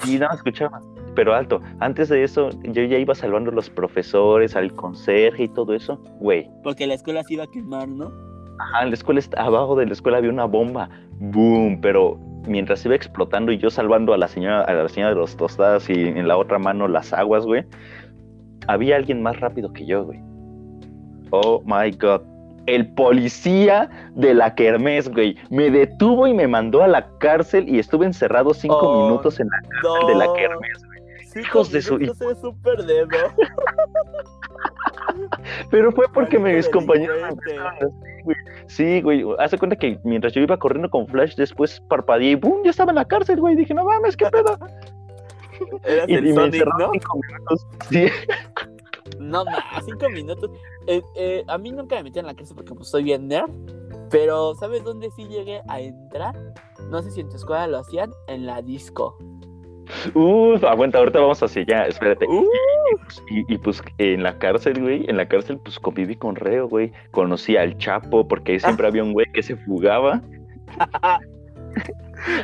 y 0.08 0.17
no 0.17 0.31
escuchaba. 0.31 0.79
Pero 1.13 1.34
alto, 1.36 1.60
antes 1.81 2.08
de 2.08 2.24
eso, 2.24 2.50
yo 2.63 2.84
ya 2.84 2.98
iba 2.98 3.13
salvando 3.13 3.51
a 3.51 3.53
los 3.53 3.70
profesores, 3.70 4.55
al 4.55 4.72
conserje 4.74 5.43
y 5.43 5.48
todo 5.50 5.74
eso. 5.74 5.98
Güey, 6.20 6.50
Porque 6.63 6.88
la 6.88 6.93
escuela 6.93 7.22
se 7.24 7.34
iba 7.34 7.43
a 7.43 7.48
quemar, 7.48 7.89
¿no? 7.89 8.31
Ajá, 8.62 8.84
en 8.84 8.89
la 8.89 8.94
escuela, 8.96 9.22
abajo 9.38 9.75
de 9.75 9.86
la 9.86 9.94
escuela 9.94 10.18
había 10.18 10.30
una 10.32 10.46
bomba. 10.46 10.89
Boom, 11.20 11.80
pero 11.82 12.18
mientras 12.48 12.84
iba 12.86 12.96
explotando 12.96 13.51
y 13.51 13.58
yo 13.60 13.70
salvando 13.70 14.13
a 14.13 14.18
la 14.18 14.27
señora, 14.27 14.62
a 14.63 14.74
la 14.74 14.89
señora 14.89 15.13
de 15.13 15.20
los 15.20 15.36
tostadas 15.38 15.89
y 15.89 15.94
en 15.94 16.27
la 16.27 16.38
otra 16.38 16.58
mano 16.60 16.88
las 16.88 17.13
aguas, 17.13 17.46
güey, 17.46 17.63
había 18.68 18.96
alguien 18.96 19.22
más 19.22 19.39
rápido 19.39 19.72
que 19.74 19.86
yo, 19.86 20.03
güey. 20.06 20.20
Oh 21.32 21.62
my 21.65 21.91
god. 21.91 22.22
El 22.68 22.94
policía 22.94 23.89
de 24.15 24.34
la 24.36 24.53
Kermés, 24.53 25.10
güey, 25.12 25.36
me 25.50 25.70
detuvo 25.72 26.27
y 26.27 26.34
me 26.34 26.48
mandó 26.48 26.84
a 26.84 26.88
la 26.88 27.08
cárcel 27.20 27.68
y 27.68 27.80
estuve 27.80 28.06
encerrado 28.06 28.53
cinco 28.53 28.77
Oh, 28.82 29.08
minutos 29.08 29.39
en 29.39 29.48
la 29.48 29.58
No. 30.01 30.08
de 30.08 30.15
la 30.15 30.34
Kermés. 30.34 30.86
Cinco 31.34 31.39
Hijos 31.48 31.72
de 31.72 31.82
su- 31.82 31.98
minutos 31.98 32.22
es 32.32 32.39
súper 32.41 32.84
dedo. 32.86 33.08
Pero 35.70 35.91
fue 35.91 36.06
porque 36.13 36.38
Maldito 36.38 36.58
mis 36.58 36.70
compañeros 36.70 37.18
me. 37.22 38.36
Sí, 38.68 39.01
güey. 39.01 39.24
Hace 39.39 39.58
cuenta 39.58 39.75
que 39.75 40.00
mientras 40.03 40.34
yo 40.34 40.41
iba 40.41 40.58
corriendo 40.58 40.89
con 40.89 41.08
Flash, 41.08 41.36
después 41.36 41.82
parpadeé 41.89 42.32
y 42.32 42.36
¡boom! 42.36 42.63
Ya 42.63 42.72
estaba 42.72 42.91
en 42.91 42.96
la 42.96 43.06
cárcel, 43.06 43.39
güey. 43.39 43.56
Dije, 43.56 43.74
no 43.74 43.86
mames, 43.86 44.15
qué 44.15 44.25
pedo. 44.30 44.58
Eras 45.84 46.10
Y, 46.10 46.13
el 46.13 46.27
y 46.27 46.34
Sonic, 46.34 46.65
¿no? 46.80 46.91
cinco 46.91 47.20
minutos. 47.27 47.68
Sí. 47.89 48.08
No, 49.20 49.46
ma, 49.46 49.82
cinco 49.86 50.10
minutos. 50.10 50.50
Eh, 50.88 51.01
eh, 51.15 51.44
a 51.48 51.58
mí 51.58 51.72
nunca 51.72 51.96
me 51.98 52.03
metieron 52.03 52.30
en 52.30 52.36
la 52.36 52.38
cárcel 52.38 52.56
porque 52.56 52.74
pues 52.74 52.89
soy 52.89 53.03
bien 53.03 53.27
nerd. 53.27 53.51
Pero, 54.10 54.56
¿sabes 54.56 54.84
dónde 54.84 55.10
sí 55.12 55.27
llegué 55.27 55.62
a 55.68 55.80
entrar? 55.80 56.36
No 56.89 57.01
sé 57.01 57.12
si 57.12 57.22
en 57.22 57.30
tu 57.30 57.38
escuela 57.38 57.68
lo 57.68 57.80
hacían, 57.80 58.12
en 58.27 58.46
la 58.46 58.62
disco. 58.62 59.18
Uf, 60.14 60.64
aguanta, 60.64 61.00
ahorita 61.00 61.20
vamos 61.20 61.42
hacia 61.44 61.62
allá, 61.64 61.86
espérate. 61.88 62.26
Uh. 62.28 62.46
Y, 63.30 63.54
y, 63.54 63.58
pues 63.58 63.82
en 63.98 64.24
la 64.24 64.38
cárcel, 64.38 64.82
güey, 64.82 65.06
en 65.10 65.18
la 65.18 65.28
cárcel 65.28 65.60
pues 65.64 65.80
conviví 65.80 66.16
con 66.16 66.36
Reo, 66.36 66.68
güey. 66.68 66.92
Conocí 67.12 67.58
al 67.58 67.78
Chapo 67.78 68.28
porque 68.28 68.54
ahí 68.54 68.60
siempre 68.60 68.88
había 68.88 69.04
un 69.04 69.14
güey 69.14 69.26
que 69.34 69.44
se 69.44 69.56
fugaba. 69.58 70.22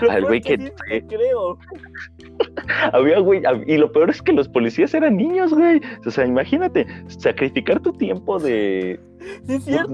Al 0.09 0.23
güey 0.25 0.41
que- 0.41 0.71
creo. 1.07 1.57
Había, 2.93 3.19
güey, 3.19 3.41
y 3.67 3.77
lo 3.77 3.91
peor 3.91 4.09
es 4.09 4.21
que 4.21 4.33
los 4.33 4.47
policías 4.49 4.93
eran 4.93 5.17
niños, 5.17 5.53
güey. 5.53 5.81
O 6.05 6.11
sea, 6.11 6.25
imagínate, 6.25 6.85
sacrificar 7.07 7.79
tu 7.79 7.93
tiempo 7.93 8.39
de... 8.39 8.99
Sí, 9.45 9.55
es 9.55 9.63
cierto. 9.65 9.93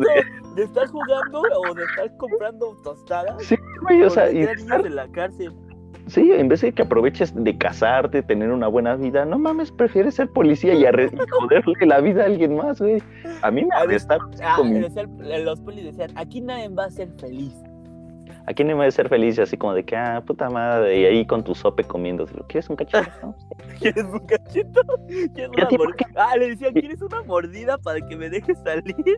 De 0.56 0.64
estar 0.64 0.88
jugando 0.88 1.42
o 1.42 1.74
de 1.74 1.84
estar 1.84 2.18
comprando 2.18 2.78
tostadas. 2.84 3.44
Sí, 3.44 3.56
güey, 3.82 4.04
o 4.04 4.10
sea, 4.10 4.32
y 4.32 4.44
estar- 4.44 4.86
en 4.86 4.96
la 4.96 5.08
cárcel. 5.10 5.52
Sí, 6.08 6.32
en 6.32 6.48
vez 6.48 6.62
de 6.62 6.72
que 6.72 6.82
aproveches 6.84 7.34
de 7.36 7.58
casarte, 7.58 8.22
tener 8.24 8.52
una 8.52 8.68
buena 8.68 8.96
vida, 8.96 9.26
no 9.26 9.38
mames, 9.40 9.72
prefieres 9.72 10.16
ser 10.16 10.30
policía 10.30 10.74
y, 10.74 10.84
y 10.84 11.18
joderle 11.30 11.86
la 11.86 12.00
vida 12.02 12.24
a 12.24 12.26
alguien 12.28 12.56
más, 12.56 12.80
güey. 12.82 13.02
A 13.42 13.52
mí 13.52 13.66
me 13.66 13.76
arrestaron 13.76 14.30
Ah, 14.44 14.58
decían- 14.64 15.46
los 15.46 15.60
polis 15.62 15.84
decían, 15.86 16.12
aquí 16.16 16.42
nadie 16.42 16.70
va 16.70 16.86
a 16.86 16.90
ser 16.90 17.10
feliz. 17.20 17.54
¿A 18.46 18.54
quién 18.54 18.68
no 18.68 18.76
me 18.76 18.86
a 18.86 18.92
ser 18.92 19.08
feliz? 19.08 19.38
Y 19.38 19.42
así 19.42 19.56
como 19.56 19.74
de 19.74 19.86
que, 19.86 19.96
ah, 19.96 20.22
puta 20.26 20.50
madre, 20.50 21.00
y 21.00 21.06
ahí 21.06 21.26
con 21.26 21.46
tu 21.46 21.56
sope 21.56 21.86
comiendo. 21.86 22.26
¿Quieres 22.50 22.70
un 22.70 22.76
cachito? 22.76 23.00
No, 23.24 23.36
¿Quieres 23.80 24.04
un 24.04 24.20
cachito? 24.20 24.82
¿Quieres 25.08 25.32
¿Y 25.38 25.42
a 25.62 25.68
una 25.68 25.78
mordida? 25.78 26.08
Ah, 26.18 26.36
le 26.38 26.50
decía, 26.50 26.74
¿quieres 26.74 27.02
una 27.02 27.24
mordida 27.24 27.78
para 27.78 28.02
que 28.06 28.18
me 28.18 28.30
dejes 28.30 28.58
salir? 28.64 28.96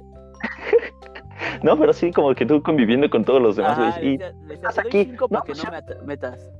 No, 1.63 1.77
pero 1.77 1.91
sí, 1.93 2.11
como 2.11 2.33
que 2.33 2.45
tú 2.45 2.61
conviviendo 2.61 3.09
con 3.09 3.25
todos 3.25 3.41
los 3.41 3.55
demás, 3.55 3.77
güey. 3.77 3.89
Ajá, 3.89 3.99
le 3.99 4.07
y- 4.07 4.17
decía, 4.17 4.33
estás 4.53 4.75
"Te 4.75 4.81
doy 4.83 4.89
aquí". 5.01 5.11
No, 5.29 5.41
que 5.41 5.47
pues 5.47 5.57
no 5.65 5.71
ya. 5.71 5.83
me 5.99 6.01
metas. 6.05 6.51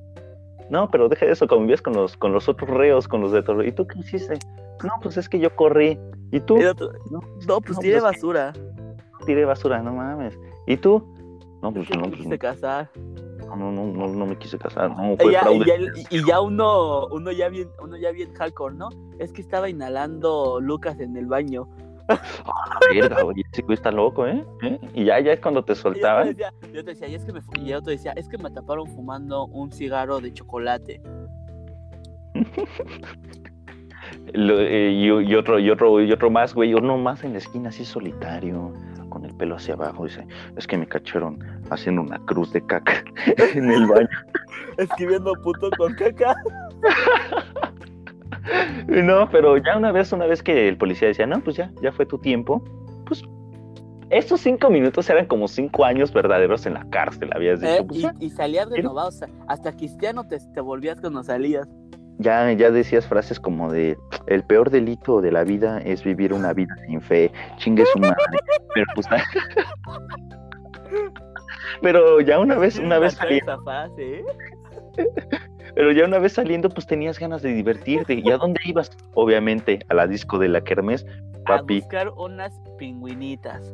No, 0.69 0.89
pero 0.89 1.07
deja 1.10 1.25
de 1.25 1.31
eso, 1.34 1.48
convivías 1.48 1.81
con 1.81 1.93
los, 1.93 2.17
con 2.17 2.34
los 2.34 2.50
otros 2.50 2.69
reos, 2.69 3.07
con 3.07 3.22
los 3.22 3.31
de 3.31 3.43
todo. 3.43 3.63
¿Y 3.63 3.72
tú 3.72 3.86
qué 3.88 4.00
hiciste? 4.00 4.39
No, 4.84 4.89
pues 5.01 5.17
es 5.17 5.29
que 5.29 5.39
yo 5.39 5.55
corrí. 5.55 6.00
¿Y 6.31 6.39
tú? 6.39 6.57
No, 6.57 6.74
no, 7.12 7.22
pues 7.22 7.48
No, 7.48 7.60
tiene 7.60 7.72
pues 7.79 7.81
que- 7.88 8.00
basura. 8.01 8.53
tiré 9.25 9.45
basura, 9.45 9.81
no 9.81 9.93
mames. 9.93 10.38
¿Y 10.67 10.77
tú? 10.77 11.03
No, 11.62 11.72
pues 11.74 11.88
¿Qué 11.88 11.95
no, 11.95 12.03
pues, 12.03 12.13
quisiste 12.15 12.38
casar? 12.39 12.89
no, 13.48 13.55
no, 13.72 13.72
no, 13.72 14.07
no, 14.07 14.25
me 14.25 14.38
quise 14.38 14.57
casar, 14.57 14.89
no, 14.95 15.13
Y 15.13 15.31
ya, 15.31 15.41
fraude. 15.41 15.57
y 15.57 15.65
ya- 15.65 16.17
y 16.17 16.25
ya 16.27 16.41
uno, 16.41 17.07
uno 17.07 17.31
ya 17.31 17.48
bien, 17.50 17.69
uno 17.81 17.95
ya 17.95 18.12
bien 18.12 18.34
hardcore, 18.34 18.75
¿no? 18.75 18.89
Es 19.19 19.31
que 19.31 19.41
estaba 19.41 19.69
inhalando 19.69 20.60
Lucas 20.60 21.00
en 21.00 21.15
el 21.15 21.27
baño. 21.27 21.67
Ah, 22.45 22.79
verga, 22.93 23.24
oye, 23.25 23.41
ese 23.51 23.62
güey 23.63 23.74
está 23.75 23.91
loco, 23.91 24.27
¿eh? 24.27 24.43
¿Eh? 24.63 24.79
Y 24.93 25.05
ya, 25.05 25.19
ya 25.19 25.33
es 25.33 25.39
cuando 25.39 25.63
te 25.63 25.74
Y 25.74 25.75
yo 25.75 25.81
te 25.81 25.89
soltaban. 25.89 26.27
decía, 26.29 26.51
yo 26.74 26.83
te 26.83 26.91
decía, 26.91 27.07
y 27.07 27.15
es 27.15 27.25
que 27.25 27.33
me, 27.33 27.39
y 27.59 27.65
yo 27.65 27.81
te 27.81 27.91
decía, 27.91 28.12
es 28.15 28.27
que 28.29 28.38
me 28.38 28.51
taparon 28.51 28.88
fumando 28.88 29.45
un 29.47 29.71
cigarro 29.71 30.19
de 30.19 30.31
chocolate. 30.33 31.01
Lo- 34.33 34.59
eh, 34.59 34.91
y, 34.91 35.05
y 35.07 35.35
otro, 35.35 35.59
y 35.59 35.69
otro, 35.69 36.00
y 36.01 36.12
otro 36.12 36.29
más, 36.29 36.53
güey, 36.53 36.74
uno 36.74 36.97
más 36.97 37.24
en 37.24 37.31
la 37.33 37.39
esquina, 37.39 37.69
así 37.69 37.85
solitario, 37.85 38.71
con 39.09 39.25
el 39.25 39.33
pelo 39.35 39.55
hacia 39.55 39.74
abajo. 39.74 40.03
Dice, 40.05 40.27
es 40.57 40.67
que 40.67 40.77
me 40.77 40.88
cacharon 40.88 41.39
haciendo 41.71 42.01
una 42.01 42.19
cruz 42.25 42.51
de 42.51 42.63
caca 42.65 43.03
en 43.55 43.71
el 43.71 43.88
baño. 43.88 44.07
Escribiendo 44.77 45.33
puto 45.41 45.69
con 45.77 45.93
caca. 45.95 46.35
No, 48.87 49.29
pero 49.29 49.57
ya 49.57 49.77
una 49.77 49.91
vez, 49.91 50.11
una 50.11 50.25
vez 50.25 50.43
que 50.43 50.67
el 50.67 50.77
policía 50.77 51.07
decía, 51.07 51.25
no, 51.25 51.41
pues 51.41 51.55
ya, 51.55 51.71
ya 51.81 51.91
fue 51.91 52.05
tu 52.05 52.17
tiempo, 52.17 52.63
pues 53.05 53.23
estos 54.09 54.41
cinco 54.41 54.69
minutos 54.69 55.09
eran 55.09 55.25
como 55.25 55.47
cinco 55.47 55.83
años 55.83 56.13
verdaderos 56.13 56.65
en 56.65 56.75
la 56.75 56.87
cárcel, 56.89 57.29
habías 57.33 57.59
dicho. 57.59 57.73
Eh, 57.73 57.85
pues, 57.87 57.99
y, 58.19 58.25
y 58.25 58.29
salías 58.29 58.69
renovado, 58.69 59.09
o 59.09 59.11
sea, 59.11 59.27
hasta 59.47 59.71
cristiano 59.73 60.27
te, 60.27 60.37
te 60.53 60.61
volvías 60.61 61.01
cuando 61.01 61.23
salías. 61.23 61.67
ya, 62.19 62.51
ya 62.53 62.71
decías 62.71 63.07
frases 63.07 63.39
como 63.39 63.71
de, 63.71 63.97
el 64.27 64.43
peor 64.43 64.69
delito 64.69 65.21
de 65.21 65.31
la 65.31 65.43
vida 65.43 65.79
es 65.79 66.03
vivir 66.03 66.33
una 66.33 66.53
vida 66.53 66.75
sin 66.87 67.01
fe, 67.01 67.31
chingue 67.57 67.85
su 67.87 67.99
madre. 67.99 68.15
Pero 68.73 68.85
pues, 68.93 69.07
pero 71.81 72.21
ya 72.21 72.39
una 72.39 72.57
vez, 72.57 72.77
una 72.79 72.99
vez 72.99 73.17
esa 73.29 73.57
fase, 73.63 74.19
¿eh? 74.19 74.25
Pero 75.75 75.91
ya 75.91 76.05
una 76.05 76.20
vez 76.20 76.34
saliendo, 76.34 76.70
pues 76.70 76.88
tenías 76.88 77.20
ganas 77.20 77.41
de 77.41 77.53
divertirte. 77.53 78.22
¿Y 78.24 78.32
a 78.32 78.38
dónde 78.38 78.62
ibas? 78.65 78.89
Obviamente, 79.13 79.79
a 79.89 79.94
la 79.94 80.08
disco 80.08 80.39
de 80.39 80.48
la 80.48 80.62
Kermés, 80.62 81.05
papi. 81.46 81.77
A 81.77 81.82
buscar 81.82 82.10
unas 82.17 82.53
pingüinitas. 82.77 83.74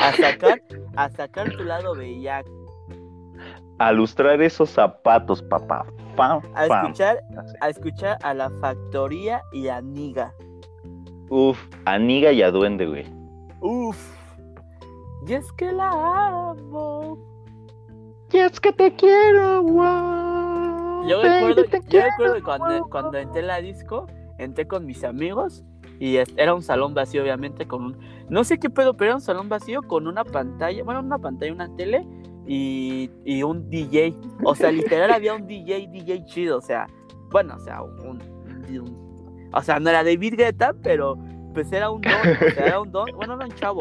A 0.00 0.12
sacar, 0.12 0.60
a 0.96 1.08
sacar 1.10 1.50
tu 1.52 1.62
lado 1.62 1.94
bellaco. 1.94 2.50
A 3.78 3.92
lustrar 3.92 4.42
esos 4.42 4.70
zapatos, 4.70 5.42
papá. 5.42 5.86
Pam, 6.16 6.40
A 6.54 6.66
escuchar, 6.66 7.22
a 7.60 7.68
escuchar 7.68 8.18
a 8.22 8.34
la 8.34 8.50
factoría 8.60 9.42
y 9.52 9.68
a 9.68 9.80
Niga. 9.80 10.32
Uf, 11.28 11.58
a 11.84 11.98
Niga 11.98 12.32
y 12.32 12.42
a 12.42 12.50
Duende, 12.50 12.86
güey. 12.86 13.06
Uf. 13.60 13.98
Y 15.26 15.34
es 15.34 15.52
que 15.52 15.72
la 15.72 16.50
amo. 16.50 17.35
Y 18.32 18.38
es 18.38 18.60
que 18.60 18.72
te 18.72 18.94
quiero, 18.94 19.62
wow. 19.62 21.08
Yo 21.08 21.22
recuerdo, 21.22 21.64
yo 21.88 22.00
recuerdo 22.02 22.34
que 22.34 22.42
cuando, 22.42 22.86
cuando 22.90 23.18
entré 23.18 23.40
en 23.40 23.46
la 23.46 23.60
disco, 23.60 24.06
entré 24.38 24.66
con 24.66 24.84
mis 24.84 25.04
amigos 25.04 25.64
y 26.00 26.16
era 26.36 26.54
un 26.54 26.62
salón 26.62 26.94
vacío, 26.94 27.22
obviamente, 27.22 27.66
con 27.66 27.84
un... 27.84 27.98
No 28.28 28.42
sé 28.44 28.58
qué 28.58 28.68
pedo, 28.68 28.96
pero 28.96 29.10
era 29.10 29.14
un 29.16 29.20
salón 29.20 29.48
vacío 29.48 29.82
con 29.82 30.06
una 30.08 30.24
pantalla, 30.24 30.82
bueno, 30.82 31.00
una 31.00 31.18
pantalla, 31.18 31.52
una 31.52 31.74
tele 31.76 32.04
y, 32.46 33.10
y 33.24 33.42
un 33.44 33.70
DJ. 33.70 34.14
O 34.42 34.54
sea, 34.54 34.70
literal 34.72 35.12
había 35.12 35.34
un 35.34 35.46
DJ, 35.46 35.88
DJ 35.92 36.24
chido, 36.26 36.58
o 36.58 36.62
sea, 36.62 36.86
bueno, 37.30 37.54
o 37.56 37.60
sea, 37.60 37.82
un... 37.82 38.00
un- 38.00 39.06
o 39.52 39.62
sea, 39.62 39.78
no 39.78 39.88
era 39.88 40.02
David 40.02 40.34
Guetta, 40.36 40.74
pero 40.82 41.16
pues 41.54 41.72
era 41.72 41.88
un 41.88 42.02
don, 42.02 42.12
o 42.12 42.50
sea, 42.54 42.66
era 42.66 42.80
un 42.80 42.90
don, 42.90 43.06
bueno, 43.14 43.36
no 43.36 43.44
un 43.44 43.52
chavo. 43.52 43.80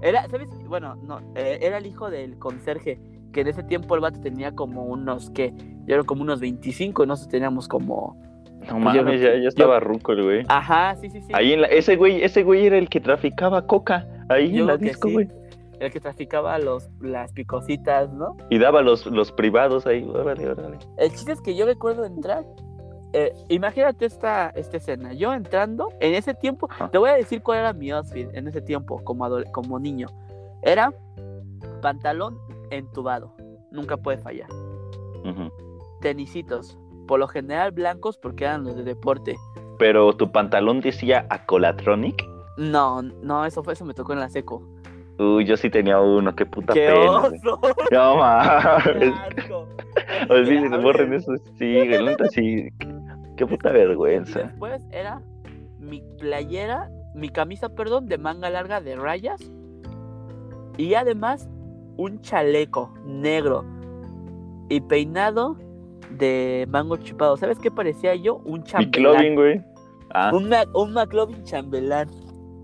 Era, 0.00 0.26
¿sabes? 0.28 0.48
Bueno, 0.66 0.94
no, 1.02 1.18
eh, 1.34 1.58
era 1.60 1.76
el 1.78 1.86
hijo 1.86 2.08
del 2.08 2.38
conserje, 2.38 2.98
que 3.34 3.42
en 3.42 3.48
ese 3.48 3.62
tiempo 3.62 3.94
el 3.94 4.00
vato 4.00 4.18
tenía 4.20 4.52
como 4.52 4.84
unos, 4.84 5.28
¿qué? 5.30 5.52
Yo 5.86 5.94
era 5.96 6.04
como 6.04 6.22
unos 6.22 6.40
25 6.40 7.04
y 7.04 7.06
nosotros 7.06 7.30
teníamos 7.30 7.68
como... 7.68 8.16
No 8.20 8.58
Pues 8.60 8.70
yo 8.70 8.78
mames, 8.78 9.02
creo 9.02 9.14
ya, 9.16 9.32
que- 9.34 9.42
ya 9.42 9.48
estaba 9.48 9.78
ruco 9.80 10.12
el 10.12 10.22
güey. 10.22 10.42
Ajá, 10.48 10.96
sí, 10.96 11.10
sí, 11.10 11.20
sí. 11.20 11.32
Ahí 11.34 11.52
en 11.52 11.60
la, 11.60 11.66
ese 11.66 11.96
güey, 11.96 12.22
ese 12.24 12.42
güey 12.44 12.64
era 12.64 12.78
el 12.78 12.88
que 12.88 12.98
traficaba 13.00 13.66
coca. 13.66 14.06
Ahí 14.30 14.52
Yo 14.52 14.60
en 14.60 14.66
la 14.68 14.78
que 14.78 14.86
disco, 14.86 15.08
sí. 15.08 15.12
güey. 15.14 15.28
El 15.80 15.92
que 15.92 16.00
traficaba 16.00 16.56
los, 16.58 16.88
las 17.02 17.30
picositas, 17.32 18.10
¿no? 18.14 18.36
Y 18.48 18.58
daba 18.58 18.80
los, 18.80 19.04
los 19.04 19.32
privados 19.32 19.86
ahí. 19.86 20.02
Órale, 20.08 20.48
órale. 20.48 20.78
El 20.96 21.10
chiste 21.10 21.32
es 21.32 21.42
que 21.42 21.54
yo 21.54 21.66
recuerdo 21.66 22.06
entrar. 22.06 22.44
eh, 23.12 23.34
imagínate 23.48 24.06
esta, 24.06 24.48
esta 24.50 24.78
escena. 24.78 25.12
Yo 25.12 25.34
entrando, 25.34 25.90
en 26.00 26.14
ese 26.14 26.32
tiempo, 26.32 26.68
Ajá. 26.70 26.88
te 26.90 26.96
voy 26.96 27.10
a 27.10 27.14
decir 27.14 27.42
cuál 27.42 27.58
era 27.58 27.72
mi 27.74 27.90
outfit 27.90 28.28
en 28.32 28.48
ese 28.48 28.62
tiempo, 28.62 29.02
como, 29.04 29.28
como 29.52 29.78
niño. 29.78 30.06
Era 30.62 30.90
pantalón 31.82 32.38
entubado, 32.70 33.34
nunca 33.70 33.96
puede 33.96 34.18
fallar. 34.18 34.48
Tenisitos, 36.00 36.78
por 37.06 37.18
lo 37.18 37.28
general 37.28 37.72
blancos 37.72 38.18
porque 38.18 38.44
eran 38.44 38.64
los 38.64 38.76
de 38.76 38.84
deporte. 38.84 39.36
Pero 39.78 40.12
tu 40.14 40.30
pantalón 40.30 40.80
decía 40.80 41.26
Acolatronic. 41.30 42.24
No, 42.56 43.02
no, 43.02 43.44
eso 43.44 43.64
fue, 43.64 43.72
eso 43.72 43.84
me 43.84 43.94
tocó 43.94 44.12
en 44.12 44.20
la 44.20 44.28
seco. 44.28 44.62
Uy, 45.18 45.44
yo 45.44 45.56
sí 45.56 45.70
tenía 45.70 46.00
uno, 46.00 46.34
qué 46.34 46.44
puta 46.44 46.74
¡Qué 46.74 46.88
pena. 46.88 47.20
oso! 47.20 47.60
No 47.60 47.88
¡Qué 47.88 47.96
mames. 47.96 49.12
A 50.72 50.76
borren 50.78 51.14
eso. 51.14 51.32
Sí, 51.56 51.72
neta 51.86 52.26
sí. 52.28 52.68
Qué, 52.78 52.88
qué 53.36 53.46
puta 53.46 53.70
Y 53.70 53.74
vergüenza. 53.74 54.40
después 54.40 54.84
era 54.90 55.22
mi 55.78 56.02
playera, 56.18 56.90
mi 57.14 57.28
camisa, 57.28 57.68
perdón, 57.68 58.06
de 58.06 58.18
manga 58.18 58.50
larga 58.50 58.80
de 58.80 58.96
rayas. 58.96 59.40
Y 60.76 60.94
además 60.94 61.48
un 61.96 62.20
chaleco 62.20 62.92
negro 63.04 63.64
y 64.68 64.80
peinado 64.80 65.56
de 66.10 66.66
mango 66.70 66.96
chupado. 66.96 67.36
¿Sabes 67.36 67.58
qué 67.58 67.70
parecía 67.70 68.14
yo? 68.14 68.36
Un 68.44 68.62
chambelán. 68.64 69.34
güey. 69.34 69.62
Ah, 70.12 70.30
Un, 70.32 70.48
Ma- 70.48 70.64
un 70.74 70.92
McLovin 70.92 71.42
chambelán. 71.44 72.08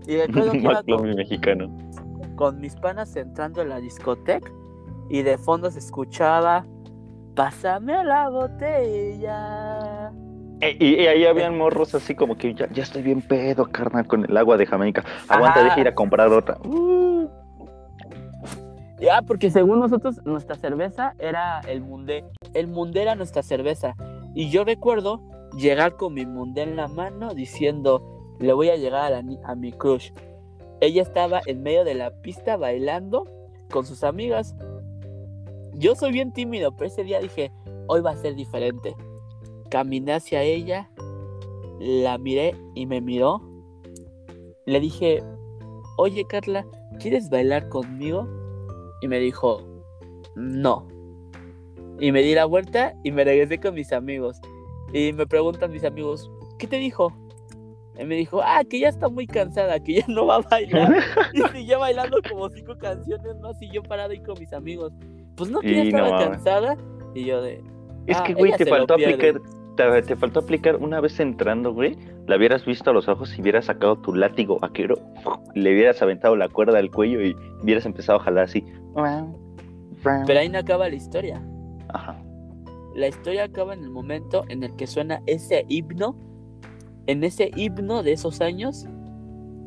Y 0.07 0.17
recuerdo 0.17 0.51
que 0.53 0.57
iba 0.59 0.83
con, 0.83 1.09
mexicano. 1.15 1.69
con 2.35 2.59
mis 2.59 2.75
panas 2.75 3.15
entrando 3.15 3.61
en 3.61 3.69
la 3.69 3.79
discoteca 3.79 4.49
y 5.09 5.21
de 5.21 5.37
fondo 5.37 5.69
se 5.71 5.79
escuchaba 5.79 6.65
Pásame 7.35 8.03
la 8.03 8.27
botella. 8.29 10.11
Eh, 10.61 10.75
Y, 10.79 11.01
y 11.01 11.07
ahí 11.07 11.25
habían 11.25 11.57
morros 11.57 11.95
así 11.95 12.13
como 12.13 12.35
que 12.35 12.53
ya, 12.53 12.67
ya 12.71 12.83
estoy 12.83 13.01
bien 13.01 13.21
pedo, 13.21 13.65
carnal, 13.71 14.05
con 14.05 14.25
el 14.25 14.35
agua 14.37 14.57
de 14.57 14.65
Jamaica. 14.65 15.03
Aguanta, 15.27 15.59
Ajá. 15.59 15.69
deja 15.69 15.79
ir 15.81 15.87
a 15.87 15.95
comprar 15.95 16.27
otra. 16.29 16.57
Uh, 16.65 17.00
Ya, 19.01 19.23
porque 19.23 19.49
según 19.49 19.79
nosotros, 19.79 20.21
nuestra 20.25 20.55
cerveza 20.55 21.15
era 21.17 21.61
el 21.61 21.81
Mundé. 21.81 22.23
El 22.53 22.67
Mundé 22.67 23.01
era 23.01 23.15
nuestra 23.15 23.41
cerveza. 23.41 23.95
Y 24.35 24.51
yo 24.51 24.63
recuerdo 24.63 25.21
llegar 25.57 25.95
con 25.95 26.13
mi 26.13 26.23
Mundé 26.27 26.61
en 26.61 26.75
la 26.75 26.87
mano 26.87 27.33
diciendo, 27.33 28.35
le 28.39 28.53
voy 28.53 28.69
a 28.69 28.75
llegar 28.75 29.01
a, 29.01 29.09
la 29.09 29.23
a 29.43 29.55
mi 29.55 29.71
crush. 29.71 30.11
Ella 30.81 31.01
estaba 31.01 31.41
en 31.47 31.63
medio 31.63 31.83
de 31.83 31.95
la 31.95 32.11
pista 32.21 32.57
bailando 32.57 33.25
con 33.71 33.87
sus 33.87 34.03
amigas. 34.03 34.55
Yo 35.73 35.95
soy 35.95 36.11
bien 36.11 36.31
tímido, 36.31 36.71
pero 36.75 36.87
ese 36.87 37.03
día 37.03 37.19
dije, 37.19 37.51
hoy 37.87 38.01
va 38.01 38.11
a 38.11 38.17
ser 38.17 38.35
diferente. 38.35 38.95
Caminé 39.71 40.13
hacia 40.13 40.43
ella, 40.43 40.91
la 41.79 42.19
miré 42.19 42.55
y 42.75 42.85
me 42.85 43.01
miró. 43.01 43.41
Le 44.67 44.79
dije, 44.79 45.23
oye 45.97 46.23
Carla, 46.27 46.67
¿quieres 46.99 47.31
bailar 47.31 47.67
conmigo? 47.69 48.27
Y 49.01 49.07
me 49.07 49.19
dijo, 49.19 49.65
no. 50.35 50.87
Y 51.99 52.11
me 52.11 52.21
di 52.21 52.33
la 52.33 52.45
vuelta 52.45 52.93
y 53.03 53.11
me 53.11 53.23
regresé 53.23 53.59
con 53.59 53.75
mis 53.75 53.91
amigos. 53.91 54.39
Y 54.93 55.13
me 55.13 55.25
preguntan 55.25 55.71
mis 55.71 55.83
amigos, 55.83 56.31
¿qué 56.57 56.67
te 56.67 56.77
dijo? 56.77 57.13
Y 57.99 58.05
me 58.05 58.15
dijo, 58.15 58.41
ah, 58.41 58.63
que 58.67 58.79
ya 58.79 58.89
está 58.89 59.09
muy 59.09 59.27
cansada, 59.27 59.79
que 59.79 59.95
ya 59.95 60.05
no 60.07 60.25
va 60.25 60.37
a 60.37 60.41
bailar. 60.41 60.95
y 61.33 61.41
siguió 61.57 61.79
bailando 61.79 62.17
como 62.27 62.49
cinco 62.49 62.77
canciones 62.77 63.37
más 63.39 63.61
y 63.61 63.69
yo 63.71 63.83
parado 63.83 64.11
ahí 64.11 64.23
con 64.23 64.39
mis 64.39 64.53
amigos. 64.53 64.93
Pues 65.35 65.49
no, 65.51 65.59
que 65.59 65.73
ya 65.73 65.83
no 65.83 66.05
estaba 66.05 66.19
cansada. 66.19 66.77
Y 67.13 67.25
yo 67.25 67.41
de, 67.41 67.63
Es 68.07 68.17
Ah, 68.17 68.23
que, 68.23 68.33
güey, 68.33 68.49
ella 68.49 68.57
te 68.57 68.65
faltó 68.65 68.93
aplicar. 68.95 69.41
Te, 69.75 70.01
te 70.01 70.15
faltó 70.15 70.41
aplicar 70.41 70.75
una 70.77 70.99
vez 70.99 71.19
entrando, 71.19 71.73
güey. 71.73 71.97
La 72.27 72.37
hubieras 72.37 72.65
visto 72.65 72.89
a 72.89 72.93
los 72.93 73.07
ojos 73.07 73.37
y 73.37 73.41
hubieras 73.41 73.65
sacado 73.65 73.97
tu 73.97 74.13
látigo 74.13 74.59
vaquero. 74.59 74.95
Le 75.55 75.73
hubieras 75.73 76.01
aventado 76.01 76.35
la 76.35 76.49
cuerda 76.49 76.77
al 76.77 76.91
cuello 76.91 77.23
y 77.23 77.35
hubieras 77.63 77.85
empezado 77.85 78.19
a 78.19 78.23
jalar 78.23 78.45
así. 78.45 78.65
Pero 80.25 80.39
ahí 80.39 80.49
no 80.49 80.59
acaba 80.59 80.89
la 80.89 80.95
historia. 80.95 81.41
Ajá. 81.89 82.21
La 82.95 83.07
historia 83.07 83.45
acaba 83.45 83.73
en 83.73 83.83
el 83.83 83.89
momento 83.89 84.43
en 84.49 84.63
el 84.63 84.75
que 84.75 84.87
suena 84.87 85.21
ese 85.25 85.65
himno. 85.69 86.15
En 87.07 87.23
ese 87.23 87.51
himno 87.55 88.03
de 88.03 88.13
esos 88.13 88.41
años, 88.41 88.85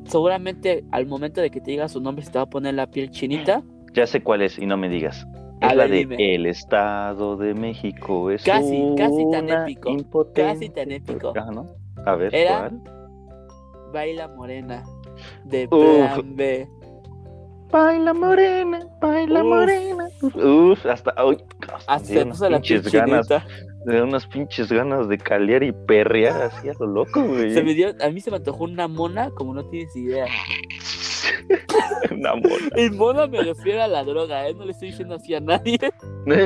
seguramente 0.05 0.85
al 0.93 1.07
momento 1.07 1.41
de 1.41 1.51
que 1.51 1.61
te 1.61 1.73
diga 1.73 1.89
su 1.89 2.01
nombre 2.01 2.25
se 2.25 2.31
te 2.31 2.39
va 2.39 2.45
a 2.45 2.51
poner 2.51 2.75
la 2.75 2.87
piel 2.91 3.11
chinita. 3.11 3.63
Ya 3.93 4.07
sé 4.07 4.23
cuál 4.23 4.43
es 4.43 4.59
y 4.59 4.67
no 4.67 4.77
me 4.77 4.89
digas. 4.89 5.27
Es 5.61 5.77
la 5.77 5.87
de 5.89 5.97
dime. 5.97 6.35
El 6.35 6.47
Estado 6.47 7.37
de 7.37 7.55
México 7.55 8.31
es 8.31 8.43
Casi, 8.45 8.95
casi 8.97 9.31
tan 9.31 9.45
una 9.45 9.63
épico, 9.63 9.89
impotente- 9.91 10.43
casi 10.53 10.69
tan 10.71 10.91
épico. 10.93 11.33
Ajá, 11.37 11.51
¿no? 11.51 11.67
A 12.05 12.15
ver, 12.17 12.35
Era- 12.35 12.59
¿cuál? 12.59 12.81
Baila 13.93 14.29
Morena. 14.29 14.83
De. 15.45 15.69
Plan 15.69 16.37
B. 16.37 16.69
Baila 17.71 18.15
morena, 18.15 18.87
baila 19.01 19.43
Uf. 19.43 19.49
morena. 19.49 20.05
Uf, 20.23 20.87
hasta 20.87 21.13
hoy. 21.25 21.39
Hasta 21.89 22.07
se 22.07 22.27
puso 22.27 22.49
la 22.49 22.61
ganas, 22.93 23.27
de 23.85 24.03
unas 24.03 24.27
pinches 24.29 24.71
ganas 24.71 25.09
de 25.09 25.19
calear 25.19 25.65
y 25.65 25.73
perrear 25.73 26.41
así 26.43 26.69
a 26.69 26.73
lo 26.79 26.87
loco, 26.87 27.25
güey. 27.25 27.53
Se 27.53 27.65
me 27.65 27.75
dio, 27.75 27.89
a 28.01 28.11
mí 28.11 28.21
se 28.21 28.31
me 28.31 28.37
antojó 28.37 28.63
una 28.65 28.87
mona 28.87 29.31
como 29.31 29.55
no 29.55 29.65
tienes 29.71 29.95
idea. 29.97 30.27
Una 32.11 32.35
mona. 32.35 32.71
Y 32.77 32.91
mona 32.91 33.27
me 33.27 33.43
refiero 33.43 33.83
a 33.83 33.89
la 33.89 34.05
droga, 34.05 34.49
¿eh? 34.49 34.55
No 34.55 34.65
le 34.65 34.73
estoy 34.73 34.89
diciendo 34.91 35.15
así 35.17 35.35
a 35.35 35.41
nadie. 35.41 35.79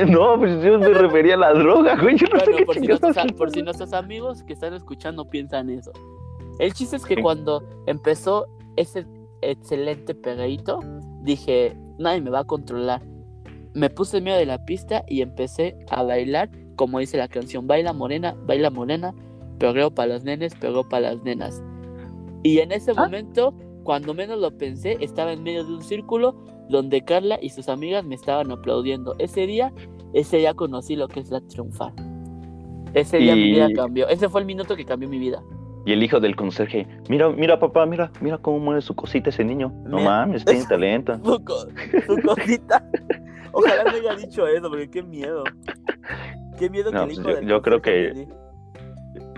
No, 0.08 0.36
pues 0.38 0.60
yo 0.64 0.76
me 0.78 0.88
refería 0.88 1.34
a 1.34 1.38
la 1.38 1.54
droga, 1.54 1.94
güey. 2.00 2.16
Yo 2.16 2.26
no 2.32 2.40
sé 2.40 2.44
Bueno, 2.46 2.58
qué 2.58 2.64
por 2.66 2.74
si, 2.74 2.80
nuestros, 2.88 3.10
estás 3.16 3.32
por 3.32 3.50
si 3.50 3.60
hablando. 3.60 3.64
nuestros 3.78 3.92
amigos 3.92 4.42
que 4.42 4.52
están 4.54 4.74
escuchando 4.74 5.24
piensan 5.24 5.70
eso. 5.70 5.92
El 6.58 6.72
chiste 6.72 6.96
es 6.96 7.04
que 7.06 7.14
Sí. 7.14 7.22
cuando 7.22 7.62
empezó 7.86 8.46
ese 8.76 9.06
excelente 9.40 10.16
pegadito, 10.16 10.80
dije, 11.22 11.76
nadie 11.98 12.20
me 12.20 12.30
va 12.30 12.40
a 12.40 12.44
controlar. 12.44 13.02
Me 13.74 13.88
puse 13.88 14.18
en 14.18 14.24
medio 14.24 14.36
de 14.38 14.46
la 14.46 14.64
pista 14.64 15.04
y 15.06 15.22
empecé 15.22 15.76
a 15.90 16.02
bailar, 16.02 16.50
como 16.74 16.98
dice 16.98 17.16
la 17.16 17.28
canción, 17.28 17.68
baila 17.68 17.92
morena, 17.92 18.34
baila 18.46 18.70
morena, 18.70 19.14
perreo 19.60 19.92
para 19.92 20.14
los 20.14 20.24
nenes, 20.24 20.56
perreo 20.56 20.88
para 20.88 21.12
las 21.12 21.22
nenas. 21.22 21.62
Y 22.42 22.58
en 22.58 22.72
ese 22.72 22.90
Ah. 22.96 23.04
momento, 23.04 23.54
cuando 23.88 24.12
menos 24.12 24.38
lo 24.38 24.50
pensé, 24.50 24.98
estaba 25.00 25.32
en 25.32 25.42
medio 25.42 25.64
de 25.64 25.72
un 25.72 25.80
círculo 25.80 26.34
donde 26.68 27.02
Carla 27.06 27.38
y 27.40 27.48
sus 27.48 27.70
amigas 27.70 28.04
me 28.04 28.16
estaban 28.16 28.50
aplaudiendo. 28.50 29.14
Ese 29.18 29.46
día, 29.46 29.72
ese 30.12 30.36
día 30.36 30.52
conocí 30.52 30.94
lo 30.94 31.08
que 31.08 31.20
es 31.20 31.30
la 31.30 31.40
triunfar. 31.40 31.94
Ese 32.92 33.16
día 33.16 33.34
mi 33.34 33.44
vida 33.52 33.68
cambió. 33.74 34.06
Ese 34.08 34.28
fue 34.28 34.42
el 34.42 34.46
minuto 34.46 34.76
que 34.76 34.84
cambió 34.84 35.08
mi 35.08 35.18
vida. 35.18 35.42
Y 35.86 35.92
el 35.94 36.02
hijo 36.02 36.20
del 36.20 36.36
conserje, 36.36 36.86
mira, 37.08 37.30
mira, 37.30 37.58
papá, 37.58 37.86
mira, 37.86 38.12
mira 38.20 38.36
cómo 38.36 38.58
mueve 38.58 38.82
su 38.82 38.94
cosita 38.94 39.30
ese 39.30 39.42
niño. 39.42 39.72
No 39.86 39.96
Mira. 39.96 40.10
mames, 40.10 40.44
tiene 40.44 40.66
talento. 40.66 41.18
Su, 41.24 41.42
co- 41.42 41.66
su 42.06 42.20
cosita. 42.26 42.86
Ojalá 43.52 43.84
me 43.84 43.90
haya 44.00 44.16
dicho 44.16 44.46
eso, 44.46 44.68
porque 44.68 44.90
qué 44.90 45.02
miedo. 45.02 45.44
Qué 46.58 46.68
miedo 46.68 46.92
No, 46.92 46.98
que 46.98 47.04
el 47.04 47.06
pues 47.06 47.18
hijo 47.20 47.28
yo- 47.30 47.36
del 47.36 47.46
yo 47.48 47.62
creo 47.62 47.80
que- 47.80 48.12
di- 48.12 48.28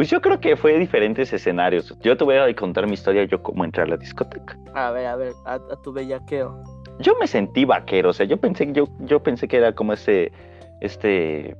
Pues 0.01 0.09
yo 0.09 0.23
creo 0.23 0.41
que 0.41 0.57
fue 0.57 0.79
diferentes 0.79 1.31
escenarios. 1.31 1.95
Yo 2.01 2.17
te 2.17 2.25
voy 2.25 2.37
a 2.37 2.57
contar 2.57 2.87
mi 2.87 2.95
historia, 2.95 3.25
yo 3.25 3.43
cómo 3.43 3.67
entré 3.67 3.83
a 3.83 3.87
la 3.87 3.99
discoteca. 3.99 4.57
A 4.73 4.91
ver, 4.93 5.05
a 5.05 5.15
ver, 5.15 5.35
a, 5.45 5.57
a 5.57 5.83
tu 5.83 5.93
bellaqueo. 5.93 6.59
Yo 7.01 7.13
me 7.21 7.27
sentí 7.27 7.67
vaquero, 7.67 8.09
o 8.09 8.13
sea, 8.15 8.25
yo 8.25 8.39
pensé, 8.39 8.73
yo, 8.73 8.89
yo 9.01 9.23
pensé 9.23 9.47
que 9.47 9.59
era 9.59 9.75
como 9.75 9.93
ese, 9.93 10.33
este, 10.81 11.55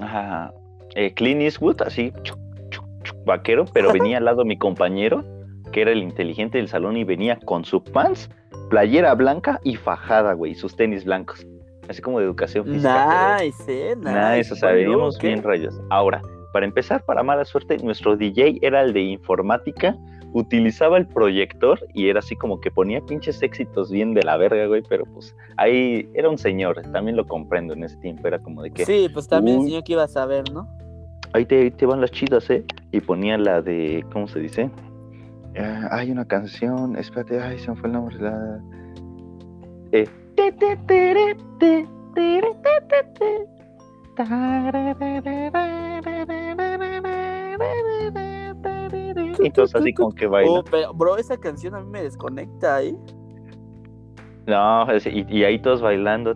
ajá, 0.00 0.54
eh, 0.94 1.12
Clint 1.12 1.42
Eastwood, 1.42 1.82
así, 1.82 2.14
chuc, 2.22 2.38
chuc, 2.70 2.86
chuc, 3.02 3.24
vaquero, 3.26 3.66
pero 3.74 3.92
venía 3.92 4.16
al 4.16 4.24
lado 4.24 4.46
mi 4.46 4.56
compañero, 4.56 5.22
que 5.70 5.82
era 5.82 5.92
el 5.92 6.02
inteligente 6.02 6.56
del 6.56 6.68
salón 6.68 6.96
y 6.96 7.04
venía 7.04 7.38
con 7.44 7.66
su 7.66 7.84
pants, 7.84 8.30
playera 8.70 9.14
blanca 9.14 9.60
y 9.64 9.76
fajada, 9.76 10.32
güey, 10.32 10.54
sus 10.54 10.76
tenis 10.76 11.04
blancos, 11.04 11.46
así 11.90 12.00
como 12.00 12.20
de 12.20 12.24
educación 12.24 12.64
física. 12.64 13.36
Nice, 13.38 13.62
eh, 13.68 13.94
nice. 13.96 14.36
Nice, 14.38 14.52
o 14.54 14.56
sea, 14.56 14.70
veníamos 14.70 15.18
bien 15.18 15.42
rayos. 15.42 15.78
Ahora, 15.90 16.22
para 16.56 16.64
empezar, 16.64 17.04
para 17.04 17.22
mala 17.22 17.44
suerte, 17.44 17.76
nuestro 17.84 18.16
DJ 18.16 18.60
era 18.62 18.80
el 18.80 18.94
de 18.94 19.02
informática, 19.02 19.94
utilizaba 20.32 20.96
el 20.96 21.06
proyector 21.06 21.78
y 21.92 22.08
era 22.08 22.20
así 22.20 22.34
como 22.34 22.62
que 22.62 22.70
ponía 22.70 23.02
pinches 23.02 23.42
éxitos 23.42 23.90
bien 23.90 24.14
de 24.14 24.22
la 24.22 24.38
verga, 24.38 24.64
güey, 24.64 24.82
pero 24.88 25.04
pues 25.04 25.36
ahí 25.58 26.08
era 26.14 26.30
un 26.30 26.38
señor, 26.38 26.80
también 26.92 27.14
lo 27.14 27.26
comprendo 27.26 27.74
en 27.74 27.84
ese 27.84 27.98
tiempo, 27.98 28.26
era 28.26 28.38
como 28.38 28.62
de 28.62 28.70
que 28.70 28.86
Sí, 28.86 29.10
pues 29.12 29.28
también 29.28 29.58
Uy. 29.58 29.64
enseñó 29.64 29.84
que 29.84 29.92
iba 29.92 30.04
a 30.04 30.08
saber, 30.08 30.50
¿no? 30.50 30.66
ahí 31.34 31.44
te, 31.44 31.60
ahí 31.60 31.70
te 31.70 31.84
van 31.84 32.00
las 32.00 32.10
chidas, 32.10 32.48
¿eh? 32.48 32.64
Y 32.90 33.02
ponía 33.02 33.36
la 33.36 33.60
de, 33.60 34.02
¿cómo 34.10 34.26
se 34.26 34.38
dice? 34.38 34.70
Ah, 35.58 35.88
hay 35.90 36.10
una 36.10 36.24
canción, 36.24 36.96
espérate, 36.96 37.38
ay, 37.38 37.58
se 37.58 37.70
me 37.70 37.76
fue 37.76 37.88
el 37.88 37.92
nombre, 37.92 38.16
la... 38.18 38.62
Eh, 39.92 40.08
Y 49.38 49.46
entonces 49.46 49.74
así 49.80 49.92
como 49.92 50.12
que 50.14 50.26
baila. 50.26 50.50
Oh, 50.60 50.64
pero, 50.64 50.94
bro, 50.94 51.16
esa 51.16 51.36
canción 51.36 51.74
a 51.74 51.80
mí 51.80 51.86
me 51.90 52.02
desconecta 52.02 52.76
ahí. 52.76 52.96
No, 54.46 54.86
y, 55.04 55.26
y 55.38 55.44
ahí 55.44 55.58
todos 55.58 55.82
bailando. 55.82 56.34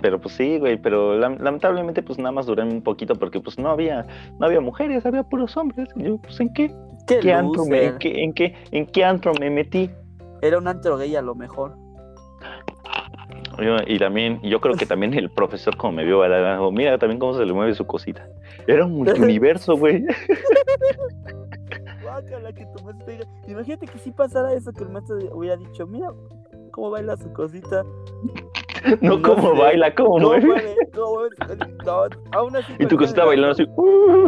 Pero 0.00 0.20
pues 0.20 0.34
sí, 0.34 0.58
güey, 0.58 0.80
pero 0.80 1.18
lam- 1.18 1.38
lamentablemente 1.38 2.02
pues 2.02 2.18
nada 2.18 2.32
más 2.32 2.46
duré 2.46 2.62
un 2.62 2.82
poquito 2.82 3.14
porque 3.14 3.40
pues 3.40 3.58
no 3.58 3.68
había, 3.68 4.06
no 4.38 4.46
había 4.46 4.60
mujeres, 4.60 5.04
había 5.04 5.22
puros 5.22 5.56
hombres. 5.56 5.88
Y 5.96 6.04
Yo, 6.04 6.18
pues 6.18 6.40
en 6.40 6.52
qué, 6.54 6.74
Qué, 7.06 7.18
qué 7.20 7.32
antro 7.34 7.64
me, 7.66 7.76
loser. 7.76 7.92
en 7.92 7.98
qué, 7.98 8.22
en 8.24 8.32
qué, 8.32 8.54
en 8.70 8.86
qué 8.86 9.04
antro 9.04 9.32
me 9.38 9.50
metí. 9.50 9.90
Era 10.40 10.58
un 10.58 10.66
antro 10.66 10.96
gay 10.96 11.14
a 11.14 11.22
lo 11.22 11.34
mejor. 11.34 11.76
Y 13.86 13.98
también, 13.98 14.40
yo 14.42 14.60
creo 14.60 14.74
que 14.74 14.86
también 14.86 15.14
el 15.14 15.30
profesor 15.30 15.76
como 15.76 15.92
me 15.94 16.04
vio 16.04 16.18
bailar, 16.18 16.56
dijo, 16.58 16.72
mira 16.72 16.98
también 16.98 17.18
cómo 17.18 17.34
se 17.34 17.44
le 17.46 17.52
mueve 17.52 17.74
su 17.74 17.86
cosita. 17.86 18.26
Era 18.66 18.84
un 18.86 18.92
multiuniverso, 18.98 19.76
güey. 19.76 20.04
Guácala, 22.02 22.52
que 22.52 22.66
tu 22.66 22.82
maestro 22.84 23.04
te 23.06 23.12
diga. 23.12 23.24
Imagínate 23.48 23.86
que 23.86 23.98
si 23.98 24.10
pasara 24.12 24.52
eso, 24.54 24.72
que 24.72 24.84
el 24.84 24.90
maestro 24.90 25.16
hubiera 25.32 25.56
dicho, 25.56 25.86
mira 25.86 26.08
cómo 26.72 26.90
baila 26.90 27.16
su 27.16 27.32
cosita. 27.32 27.84
No 29.00 29.16
No 29.16 29.22
como 29.22 29.52
sé. 29.54 29.60
baila, 29.60 29.94
¿Cómo 29.94 30.18
mueve. 30.18 30.44
mueve? 30.44 30.76
¿Cómo 30.92 31.12
mueve? 31.14 31.36
No, 31.86 32.02
aún 32.32 32.56
así, 32.56 32.72
Y 32.80 32.86
tu 32.86 32.96
cosita 32.96 33.24
bailando 33.24 33.52
así. 33.52 33.62
"Uh". 33.76 34.26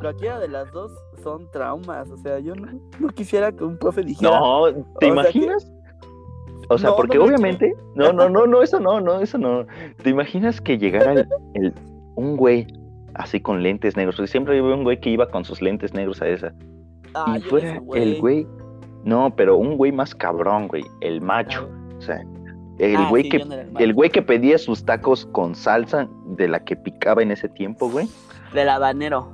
Cualquiera 0.00 0.38
de 0.40 0.48
las 0.48 0.72
dos 0.72 0.92
son 1.22 1.50
traumas. 1.50 2.08
O 2.10 2.16
sea, 2.16 2.38
yo 2.38 2.54
no, 2.54 2.72
no 2.98 3.08
quisiera 3.08 3.52
que 3.52 3.64
un 3.64 3.76
profe 3.76 4.00
dijera. 4.02 4.30
No, 4.40 4.64
¿te 4.72 4.82
sea 5.00 5.08
imaginas? 5.10 5.70
O 6.68 6.78
sea, 6.78 6.90
No, 6.90 6.96
porque 6.96 7.16
no 7.18 7.24
me 7.24 7.28
obviamente, 7.30 7.74
no, 7.94 8.12
no, 8.12 8.28
no, 8.28 8.46
no, 8.46 8.62
eso 8.62 8.80
no, 8.80 9.00
no, 9.00 9.20
eso 9.20 9.38
no. 9.38 9.66
¿Te 10.02 10.10
imaginas 10.10 10.60
que 10.60 10.78
llegara 10.78 11.12
el, 11.12 11.28
el- 11.54 11.74
un 12.16 12.36
güey 12.36 12.66
así 13.14 13.40
con 13.40 13.62
lentes 13.62 13.96
negros? 13.96 14.16
Porque 14.16 14.30
siempre 14.30 14.58
había 14.58 14.74
un 14.74 14.82
güey 14.84 14.98
que 15.00 15.10
iba 15.10 15.28
con 15.28 15.44
sus 15.44 15.62
lentes 15.62 15.94
negros 15.94 16.20
a 16.22 16.28
esa. 16.28 16.52
"Ah, 17.14 17.36
y 17.38 17.40
fuera 17.42 17.80
el 17.94 18.20
güey, 18.20 18.46
no, 19.04 19.32
pero 19.36 19.56
un 19.56 19.76
güey 19.76 19.92
más 19.92 20.14
cabrón, 20.14 20.66
güey, 20.68 20.84
el 21.00 21.20
macho. 21.20 21.68
O 21.98 22.00
sea, 22.00 22.20
el 22.78 22.96
Ah, 22.96 23.06
güey 23.08 23.22
sí, 23.24 23.28
que 23.30 23.38
no 23.44 23.54
el 23.78 23.94
güey 23.94 24.10
que 24.10 24.20
pedía 24.22 24.58
sus 24.58 24.84
tacos 24.84 25.24
con 25.26 25.54
salsa 25.54 26.08
de 26.36 26.48
la 26.48 26.64
que 26.64 26.74
picaba 26.76 27.22
en 27.22 27.30
ese 27.30 27.48
tiempo, 27.48 27.88
güey. 27.88 28.08
Del 28.52 28.68
habanero. 28.68 29.28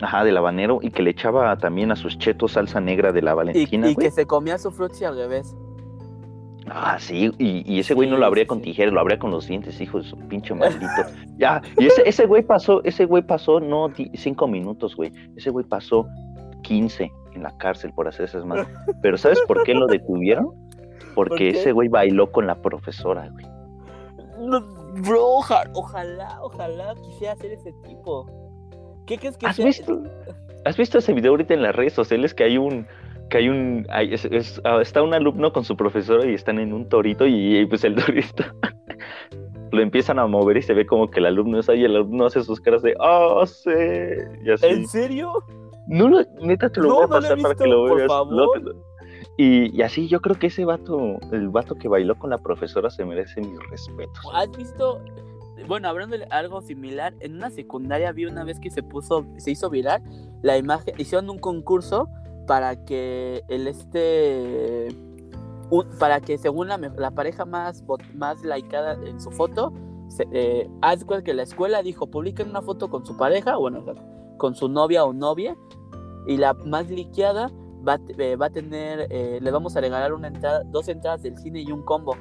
Ajá, 0.00 0.24
del 0.24 0.36
habanero 0.36 0.80
y 0.82 0.90
que 0.90 1.02
le 1.02 1.10
echaba 1.10 1.56
también 1.58 1.92
a 1.92 1.96
sus 1.96 2.18
chetos 2.18 2.52
salsa 2.52 2.80
negra 2.80 3.12
de 3.12 3.22
la 3.22 3.32
Y, 3.32 3.34
Valentina, 3.36 3.88
y 3.90 3.94
güey. 3.94 4.08
que 4.08 4.10
se 4.10 4.26
comía 4.26 4.58
su 4.58 4.70
frutzi 4.72 5.04
al 5.04 5.16
revés. 5.16 5.54
Ah, 6.68 6.96
sí, 7.00 7.30
y, 7.38 7.62
y 7.70 7.80
ese 7.80 7.94
güey 7.94 8.08
no 8.08 8.16
lo 8.16 8.24
abría 8.26 8.46
con 8.46 8.60
tijeras, 8.62 8.92
lo 8.94 9.00
abría 9.00 9.18
con 9.18 9.30
los 9.30 9.46
dientes, 9.48 9.80
hijo 9.80 9.98
de 9.98 10.04
su 10.04 10.16
pinche 10.28 10.54
maldito. 10.54 10.86
ya, 11.36 11.60
y 11.78 11.86
ese, 11.86 12.02
ese 12.08 12.26
güey 12.26 12.42
pasó, 12.42 12.82
ese 12.84 13.04
güey 13.04 13.22
pasó 13.22 13.58
no 13.60 13.90
cinco 14.14 14.46
minutos, 14.46 14.94
güey. 14.96 15.12
Ese 15.36 15.50
güey 15.50 15.64
pasó 15.66 16.06
15 16.62 17.10
en 17.34 17.42
la 17.42 17.56
cárcel 17.58 17.92
por 17.94 18.06
hacer 18.08 18.26
esas 18.26 18.44
manos. 18.44 18.66
Pero 19.02 19.16
¿sabes 19.18 19.40
por 19.48 19.64
qué 19.64 19.74
lo 19.74 19.86
detuvieron? 19.86 20.50
Porque 21.14 21.48
ese 21.50 21.72
güey 21.72 21.88
bailó 21.88 22.30
con 22.30 22.46
la 22.46 22.54
profesora, 22.62 23.28
güey. 23.30 23.44
No, 24.38 24.60
bro, 25.02 25.24
oja- 25.38 25.64
ojalá, 25.74 26.38
ojalá 26.42 26.94
quisiera 27.02 27.34
ser 27.36 27.52
ese 27.52 27.72
tipo. 27.86 28.26
¿Qué 29.06 29.18
crees 29.18 29.36
que 29.36 29.46
¿Has 29.46 29.56
sea? 29.56 29.66
visto? 29.66 30.02
¿Has 30.64 30.76
visto 30.76 30.98
ese 30.98 31.12
video 31.12 31.32
ahorita 31.32 31.54
en 31.54 31.62
las 31.62 31.74
redes 31.74 31.92
sociales 31.92 32.34
que 32.34 32.44
hay 32.44 32.56
un 32.56 32.86
que 33.32 33.38
hay 33.38 33.48
un 33.48 33.86
hay- 33.88 34.12
es- 34.12 34.26
es- 34.26 34.60
ah, 34.64 34.80
está 34.82 35.02
un 35.02 35.14
alumno 35.14 35.52
con 35.54 35.64
su 35.64 35.74
profesora 35.74 36.26
y 36.30 36.34
están 36.34 36.58
en 36.58 36.74
un 36.74 36.86
torito 36.88 37.26
y, 37.26 37.58
y, 37.60 37.64
pues 37.66 37.82
el 37.84 37.94
torito 38.14 38.44
lo 39.72 39.80
empiezan 39.80 40.18
a 40.18 40.26
mover 40.26 40.58
y 40.58 40.62
se 40.62 40.74
ve 40.74 40.84
como 40.84 41.10
que 41.10 41.20
el 41.20 41.26
alumno 41.26 41.58
es 41.58 41.68
ahí 41.70 41.82
el 41.82 41.96
alumno 41.96 42.26
hace 42.26 42.42
sus 42.44 42.60
caras 42.60 42.82
de 42.82 42.94
ah 43.00 43.42
sí 43.46 43.70
y 44.44 44.50
así 44.50 44.66
¿En 44.66 44.86
serio? 44.86 45.32
no 45.86 46.08
lo 46.10 46.18
neta 46.42 46.68
te 46.70 46.80
lo 46.82 46.88
No, 46.88 46.94
voy 46.96 47.04
a 47.04 47.06
no 47.06 47.12
lo 47.12 47.18
he 47.18 47.22
pasar 47.30 47.42
para 47.42 47.54
que 47.54 47.64
visto, 47.64 47.78
lo 47.82 47.88
por 47.88 47.96
veas 47.96 48.08
favor. 48.08 48.34
No, 48.34 48.50
te 48.50 48.60
lo- 48.60 48.92
y, 49.38 49.74
y 49.74 49.80
así 49.82 50.08
yo 50.08 50.20
creo 50.20 50.38
que 50.38 50.48
ese 50.48 50.66
vato 50.66 51.16
el 51.32 51.48
vato 51.48 51.74
que 51.74 51.88
bailó 51.88 52.14
con 52.18 52.28
la 52.28 52.36
profesora 52.38 52.90
se 52.90 53.02
merece 53.06 53.40
mis 53.40 53.58
respetos 53.70 54.20
¿Has 54.34 54.50
visto? 54.54 55.00
Bueno, 55.66 55.88
hablando 55.88 56.18
de 56.18 56.24
algo 56.26 56.60
similar, 56.60 57.14
en 57.20 57.36
una 57.36 57.48
secundaria 57.48 58.12
vi 58.12 58.26
una 58.26 58.44
vez 58.44 58.58
que 58.60 58.68
se 58.70 58.82
puso, 58.82 59.24
se 59.38 59.52
hizo 59.52 59.70
viral 59.70 60.02
la 60.42 60.58
imagen, 60.58 60.92
hicieron 60.98 61.30
un 61.30 61.38
concurso 61.38 62.08
para 62.46 62.84
que 62.84 63.42
el 63.48 63.66
este 63.66 64.88
un- 65.70 65.88
para 65.98 66.20
que 66.20 66.36
según 66.38 66.68
la, 66.68 66.78
pareja 67.12 67.44
más, 67.44 67.82
más 68.14 68.42
likeada 68.44 68.94
en 69.06 69.20
su 69.20 69.30
foto, 69.30 69.72
se, 70.08 70.26
eh, 70.32 70.68
que 71.24 71.32
la 71.32 71.42
escuela 71.44 71.82
dijo, 71.82 72.06
publiquen 72.08 72.50
una 72.50 72.60
foto 72.60 72.90
con 72.90 73.06
su 73.06 73.16
pareja, 73.16 73.56
bueno, 73.56 73.82
con 74.36 74.54
su 74.54 74.68
novia 74.68 75.04
o 75.04 75.12
novia, 75.14 75.56
y 76.26 76.36
la 76.36 76.52
más 76.52 76.90
likeada 76.90 77.50
va, 77.88 77.98
eh, 78.18 78.36
va 78.36 78.46
a 78.46 78.50
tener, 78.50 79.06
eh, 79.10 79.38
le 79.40 79.50
vamos 79.50 79.74
a 79.76 79.80
regalar 79.80 80.12
una 80.12 80.28
entrada, 80.28 80.62
dos 80.64 80.88
entradas 80.88 81.22
del 81.22 81.38
cine 81.38 81.62
y 81.62 81.72
un 81.72 81.82
combo. 81.82 82.14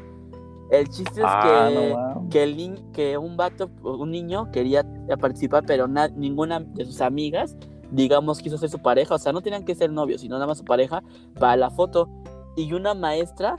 El 0.69 0.87
chiste 0.87 1.19
es 1.19 1.27
Ah, 1.27 1.67
que, 1.69 1.93
no 1.93 2.29
que, 2.29 2.43
el 2.43 2.55
ni- 2.55 2.81
que 2.93 3.17
un 3.17 3.35
vato, 3.35 3.69
un 3.83 4.11
niño 4.11 4.49
quería 4.53 4.85
participar, 5.19 5.65
pero 5.67 5.89
na- 5.89 6.07
ninguna 6.07 6.61
de 6.61 6.85
sus 6.85 7.01
amigas, 7.01 7.57
digamos, 7.91 8.39
quiso 8.39 8.57
ser 8.57 8.69
su 8.69 8.79
pareja, 8.79 9.15
o 9.15 9.19
sea, 9.19 9.31
no 9.33 9.41
tenían 9.41 9.63
que 9.65 9.75
ser 9.75 9.91
novios, 9.91 10.21
sino 10.21 10.35
nada 10.35 10.47
más 10.47 10.57
su 10.57 10.65
pareja 10.65 11.03
para 11.39 11.55
la 11.57 11.69
foto. 11.69 12.09
Y 12.55 12.73
una 12.73 12.93
maestra 12.93 13.57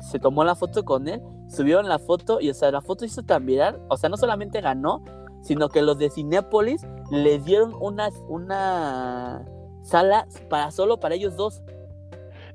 se 0.00 0.18
tomó 0.18 0.42
la 0.44 0.54
foto 0.54 0.84
con 0.84 1.06
él, 1.08 1.20
subieron 1.48 1.88
la 1.88 1.98
foto 1.98 2.40
y, 2.40 2.48
o 2.50 2.54
sea, 2.54 2.70
la 2.70 2.80
foto 2.80 3.04
hizo 3.04 3.22
tan 3.22 3.44
viral, 3.44 3.80
o 3.88 3.96
sea, 3.96 4.08
no 4.08 4.16
solamente 4.16 4.60
ganó, 4.60 5.02
sino 5.42 5.68
que 5.68 5.82
los 5.82 5.98
de 5.98 6.08
Cinépolis 6.10 6.86
les 7.10 7.44
dieron 7.44 7.74
una, 7.78 8.08
una 8.28 9.44
sala 9.82 10.26
para 10.48 10.70
solo 10.70 10.98
para 10.98 11.14
ellos 11.14 11.36
dos. 11.36 11.62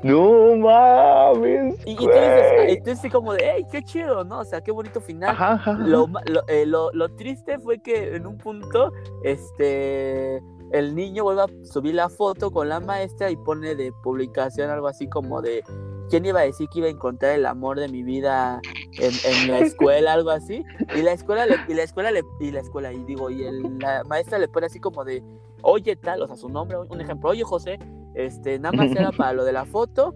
No 0.04 0.56
mames. 0.56 1.76
Y, 1.86 1.92
y 1.92 1.96
tú 1.96 2.08
dices, 2.08 2.84
dices 2.84 3.12
como 3.12 3.34
de, 3.34 3.52
hey, 3.56 3.66
qué 3.72 3.84
chido, 3.84 4.24
¿no? 4.24 4.40
O 4.40 4.44
sea, 4.46 4.62
qué 4.62 4.72
bonito 4.72 5.00
final. 5.00 5.30
Ajá, 5.30 5.52
ajá, 5.54 5.72
ajá. 5.74 5.84
Lo, 5.88 6.08
ma- 6.08 6.24
lo, 6.26 6.42
eh, 6.48 6.66
lo- 6.66 6.92
lo 6.92 7.14
triste 7.16 7.60
fue 7.60 7.80
que 7.80 8.16
en 8.16 8.26
un 8.26 8.38
punto, 8.38 8.92
este, 9.24 10.42
el 10.72 10.96
niño 10.96 11.24
vuelve 11.24 11.42
a 11.44 11.48
subir 11.66 11.96
la 11.96 12.10
foto 12.10 12.52
con 12.52 12.70
la 12.70 12.80
maestra 12.80 13.30
y 13.32 13.36
pone 13.36 13.76
de 13.76 13.92
publicación 14.04 14.70
algo 14.70 14.88
así 14.88 15.08
como 15.08 15.42
de, 15.42 15.64
¿quién 16.10 16.26
iba 16.26 16.40
a 16.40 16.44
decir 16.44 16.68
que 16.70 16.80
iba 16.80 16.88
a 16.88 16.92
encontrar 16.92 17.34
el 17.34 17.46
amor 17.46 17.80
de 17.80 17.88
mi 17.90 18.04
vida 18.04 18.62
en, 19.00 19.14
en 19.24 19.48
la 19.52 19.60
escuela, 19.60 20.14
algo 20.14 20.30
así? 20.30 20.64
Y 20.94 21.02
la 21.02 21.12
escuela, 21.14 21.46
le, 21.46 21.56
y 21.68 21.74
la 21.74 21.84
escuela, 21.84 22.12
le, 22.12 22.22
y 22.40 22.52
la 22.52 22.60
escuela, 22.62 22.94
y 22.94 23.04
digo, 23.06 23.30
y 23.30 23.44
el- 23.44 23.80
la 23.80 24.04
maestra 24.06 24.38
le 24.40 24.48
pone 24.48 24.66
así 24.68 24.80
como 24.80 25.04
de, 25.04 25.24
oye 25.62 25.96
tal, 25.96 26.22
o 26.22 26.28
sea, 26.28 26.36
su 26.36 26.50
nombre, 26.50 26.78
un 26.78 27.02
ejemplo, 27.02 27.30
oye 27.30 27.44
José, 27.44 27.78
este, 28.16 28.60
nada 28.60 28.74
más 28.76 28.92
era 28.92 29.12
para 29.18 29.34
lo 29.34 29.44
de 29.46 29.54
la 29.54 29.66
foto, 29.66 30.14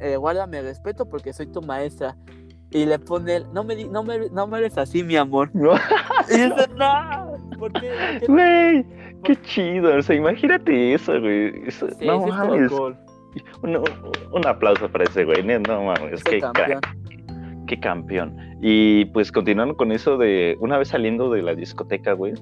eh, 0.00 0.16
guárdame 0.16 0.62
respeto 0.62 1.06
porque 1.08 1.32
soy 1.32 1.46
tu 1.46 1.60
maestra. 1.62 2.16
Y 2.72 2.86
le 2.86 3.00
pone, 3.00 3.40
no 3.52 3.64
me, 3.64 3.84
no 3.86 4.04
me, 4.04 4.30
no 4.30 4.46
me 4.46 4.58
eres 4.58 4.78
así, 4.78 5.02
mi 5.02 5.16
amor. 5.16 5.50
No, 5.54 5.72
Y 6.28 6.34
dices, 6.38 6.68
no, 6.76 7.32
¿por 7.58 7.72
qué? 7.72 7.90
¿Por 8.20 8.20
qué? 8.20 8.26
Qué 9.24 9.36
chido. 9.42 9.96
O 9.96 10.02
sea, 10.02 10.16
imagínate 10.16 10.94
eso, 10.94 11.20
güey. 11.20 11.62
Eso- 11.66 11.88
Sí, 11.98 12.06
no 12.06 12.24
sí 12.24 12.30
mames. 12.30 12.72
Un, 12.72 12.96
un- 13.76 13.84
un 14.32 14.46
aplauso 14.46 14.88
para 14.88 15.04
ese 15.04 15.24
güey. 15.24 15.42
No 15.44 15.82
mames, 15.84 16.22
qué 16.24 16.40
campeón. 16.40 16.80
crack, 16.80 16.96
qué 17.66 17.80
campeón. 17.80 18.36
Y 18.62 19.04
pues 19.06 19.30
continuando 19.32 19.76
con 19.76 19.92
eso 19.92 20.18
de 20.18 20.56
una 20.60 20.78
vez 20.78 20.88
saliendo 20.88 21.30
de 21.30 21.42
la 21.42 21.54
discoteca, 21.54 22.12
güey, 22.12 22.34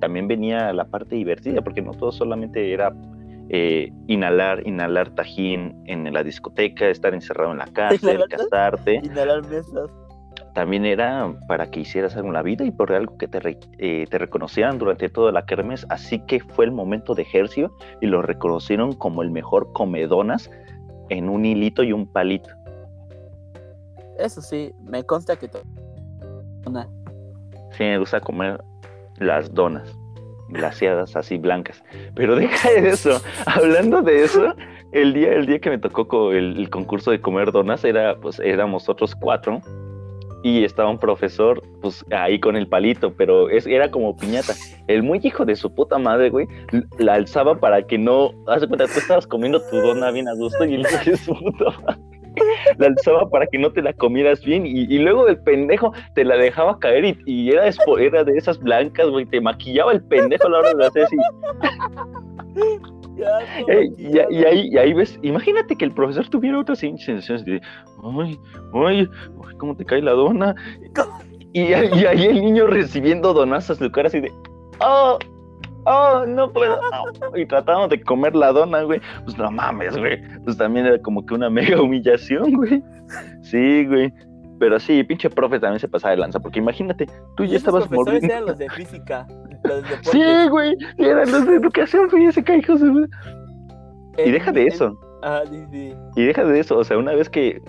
también 0.00 0.28
venía 0.28 0.72
la 0.72 0.84
parte 0.84 1.14
divertida, 1.16 1.62
porque 1.62 1.80
no 1.82 1.92
todo 1.92 2.12
solamente 2.12 2.72
era 2.72 2.92
eh, 3.50 3.90
inhalar, 4.06 4.66
inhalar 4.66 5.10
tajín 5.14 5.82
en 5.86 6.12
la 6.12 6.22
discoteca, 6.22 6.88
estar 6.88 7.12
encerrado 7.14 7.52
en 7.52 7.58
la 7.58 7.66
cárcel, 7.72 8.22
casarte. 8.28 9.00
Inhalar 9.02 9.42
mesas. 9.48 9.90
También 10.54 10.86
era 10.86 11.34
para 11.48 11.70
que 11.70 11.80
hicieras 11.80 12.16
algo 12.16 12.28
en 12.28 12.34
la 12.34 12.42
vida 12.42 12.64
y 12.64 12.70
por 12.70 12.92
algo 12.92 13.18
que 13.18 13.28
te, 13.28 13.40
re- 13.40 13.58
eh, 13.78 14.06
te 14.08 14.18
reconocieran 14.18 14.78
durante 14.78 15.08
toda 15.08 15.32
la 15.32 15.44
kermes. 15.44 15.84
Así 15.90 16.20
que 16.26 16.40
fue 16.40 16.64
el 16.64 16.70
momento 16.72 17.14
de 17.14 17.22
ejercicio 17.22 17.76
y 18.00 18.06
lo 18.06 18.22
reconocieron 18.22 18.92
como 18.92 19.22
el 19.22 19.30
mejor 19.30 19.72
comedonas 19.72 20.50
en 21.10 21.28
un 21.28 21.44
hilito 21.44 21.82
y 21.82 21.92
un 21.92 22.06
palito. 22.06 22.48
Eso 24.18 24.40
sí, 24.40 24.72
me 24.84 25.02
consta 25.04 25.36
que... 25.36 25.50
Una. 26.66 26.88
Sí, 27.72 27.82
me 27.82 27.98
gusta 27.98 28.20
comer 28.20 28.62
las 29.18 29.52
donas 29.52 29.92
glaseadas 30.50 31.16
así 31.16 31.36
blancas. 31.36 31.82
Pero 32.14 32.36
deja 32.36 32.70
de 32.70 32.90
eso. 32.90 33.20
Hablando 33.44 34.02
de 34.02 34.22
eso, 34.22 34.54
el 34.92 35.12
día, 35.14 35.32
el 35.32 35.46
día 35.46 35.58
que 35.58 35.70
me 35.70 35.78
tocó 35.78 36.30
el, 36.30 36.58
el 36.58 36.70
concurso 36.70 37.10
de 37.10 37.20
comer 37.20 37.50
donas 37.50 37.84
era, 37.84 38.16
pues, 38.20 38.38
éramos 38.38 38.88
otros 38.88 39.16
cuatro. 39.16 39.60
Y 40.44 40.62
estaba 40.62 40.90
un 40.90 40.98
profesor, 40.98 41.60
pues, 41.80 42.04
ahí 42.12 42.38
con 42.38 42.54
el 42.54 42.68
palito, 42.68 43.12
pero 43.16 43.50
es, 43.50 43.66
era 43.66 43.90
como 43.90 44.16
piñata. 44.16 44.52
El 44.86 45.02
muy 45.02 45.18
hijo 45.22 45.44
de 45.44 45.56
su 45.56 45.74
puta 45.74 45.98
madre, 45.98 46.30
güey, 46.30 46.46
la 46.98 47.14
alzaba 47.14 47.58
para 47.58 47.84
que 47.84 47.98
no... 47.98 48.30
Haz 48.46 48.60
de 48.60 48.68
cuenta, 48.68 48.86
tú 48.86 49.00
estabas 49.00 49.26
comiendo 49.26 49.60
tu 49.70 49.78
dona 49.78 50.12
bien 50.12 50.28
a 50.28 50.34
gusto 50.34 50.64
y 50.64 50.74
el 50.74 50.82
hijo 50.82 51.10
de 51.10 51.16
su 51.16 51.34
puta 51.34 51.70
madre 51.80 52.14
la 52.78 52.86
alzaba 52.88 53.28
para 53.28 53.46
que 53.46 53.58
no 53.58 53.72
te 53.72 53.82
la 53.82 53.92
comieras 53.92 54.44
bien 54.44 54.66
y, 54.66 54.82
y 54.82 54.98
luego 54.98 55.28
el 55.28 55.38
pendejo 55.38 55.92
te 56.14 56.24
la 56.24 56.36
dejaba 56.36 56.78
caer 56.78 57.04
y, 57.04 57.18
y 57.26 57.50
era, 57.50 57.68
era 57.98 58.24
de 58.24 58.36
esas 58.36 58.58
blancas, 58.58 59.08
güey, 59.08 59.26
te 59.26 59.40
maquillaba 59.40 59.92
el 59.92 60.02
pendejo 60.02 60.46
a 60.48 60.50
la 60.50 60.58
hora 60.58 60.74
de 60.74 60.86
hacer 60.86 61.04
así. 61.04 61.16
Y, 63.98 64.76
ahí, 64.76 64.92
ves, 64.92 65.18
imagínate 65.22 65.76
que 65.76 65.84
el 65.84 65.92
profesor 65.92 66.28
tuviera 66.28 66.58
otras 66.58 66.78
sensaciones 66.80 67.44
de, 67.44 67.60
ay, 68.22 68.38
ay, 68.86 69.08
¿cómo 69.58 69.76
te 69.76 69.84
cae 69.84 70.02
la 70.02 70.12
dona? 70.12 70.54
Y, 71.52 71.72
ahí 71.72 72.26
el 72.26 72.40
niño 72.40 72.66
recibiendo 72.66 73.32
donazas 73.32 73.78
de 73.78 73.90
cara 73.90 74.08
así 74.08 74.20
de, 74.20 74.32
oh, 74.80 75.18
oh, 75.84 76.24
no 76.26 76.52
puedo. 76.52 76.78
oh", 76.80 77.36
Y 77.36 77.46
tratando 77.46 77.88
de 77.88 78.02
comer 78.02 78.34
la 78.34 78.52
dona, 78.52 78.82
güey. 78.82 79.00
Pues 79.24 79.38
no 79.38 79.50
mames, 79.50 79.96
güey. 79.96 80.20
Pues 80.44 80.56
también 80.56 80.86
era 80.86 80.98
como 81.00 81.24
que 81.24 81.34
una 81.34 81.48
mega 81.48 81.80
humillación, 81.80 82.52
güey. 82.54 82.82
Sí, 83.42 83.86
güey. 83.86 84.12
Pero 84.64 84.80
sí, 84.80 85.04
pinche 85.04 85.28
profe 85.28 85.60
también 85.60 85.78
se 85.78 85.88
pasaba 85.88 86.12
de 86.12 86.16
lanza, 86.16 86.40
porque 86.40 86.58
imagínate, 86.58 87.06
tú 87.36 87.44
ya 87.44 87.58
estabas 87.58 87.90
mordiendo. 87.90 88.32
eran 88.32 88.46
los 88.46 88.56
de 88.56 88.70
física. 88.70 89.26
Los 89.62 89.82
de 89.82 89.88
deportes. 89.90 90.10
Sí, 90.10 90.48
güey, 90.48 90.74
eran 90.96 91.30
los 91.30 91.46
de 91.46 91.56
educación 91.56 92.08
física, 92.08 92.56
hijos 92.56 92.80
de... 92.80 93.06
Y 94.24 94.30
deja 94.30 94.52
de 94.52 94.66
eso. 94.66 94.98
Ah, 95.22 95.42
sí, 95.50 95.62
sí. 95.70 95.94
Y 96.16 96.24
deja 96.24 96.46
de 96.46 96.60
eso, 96.60 96.78
o 96.78 96.82
sea, 96.82 96.96
una 96.96 97.12
vez 97.12 97.28
que 97.28 97.60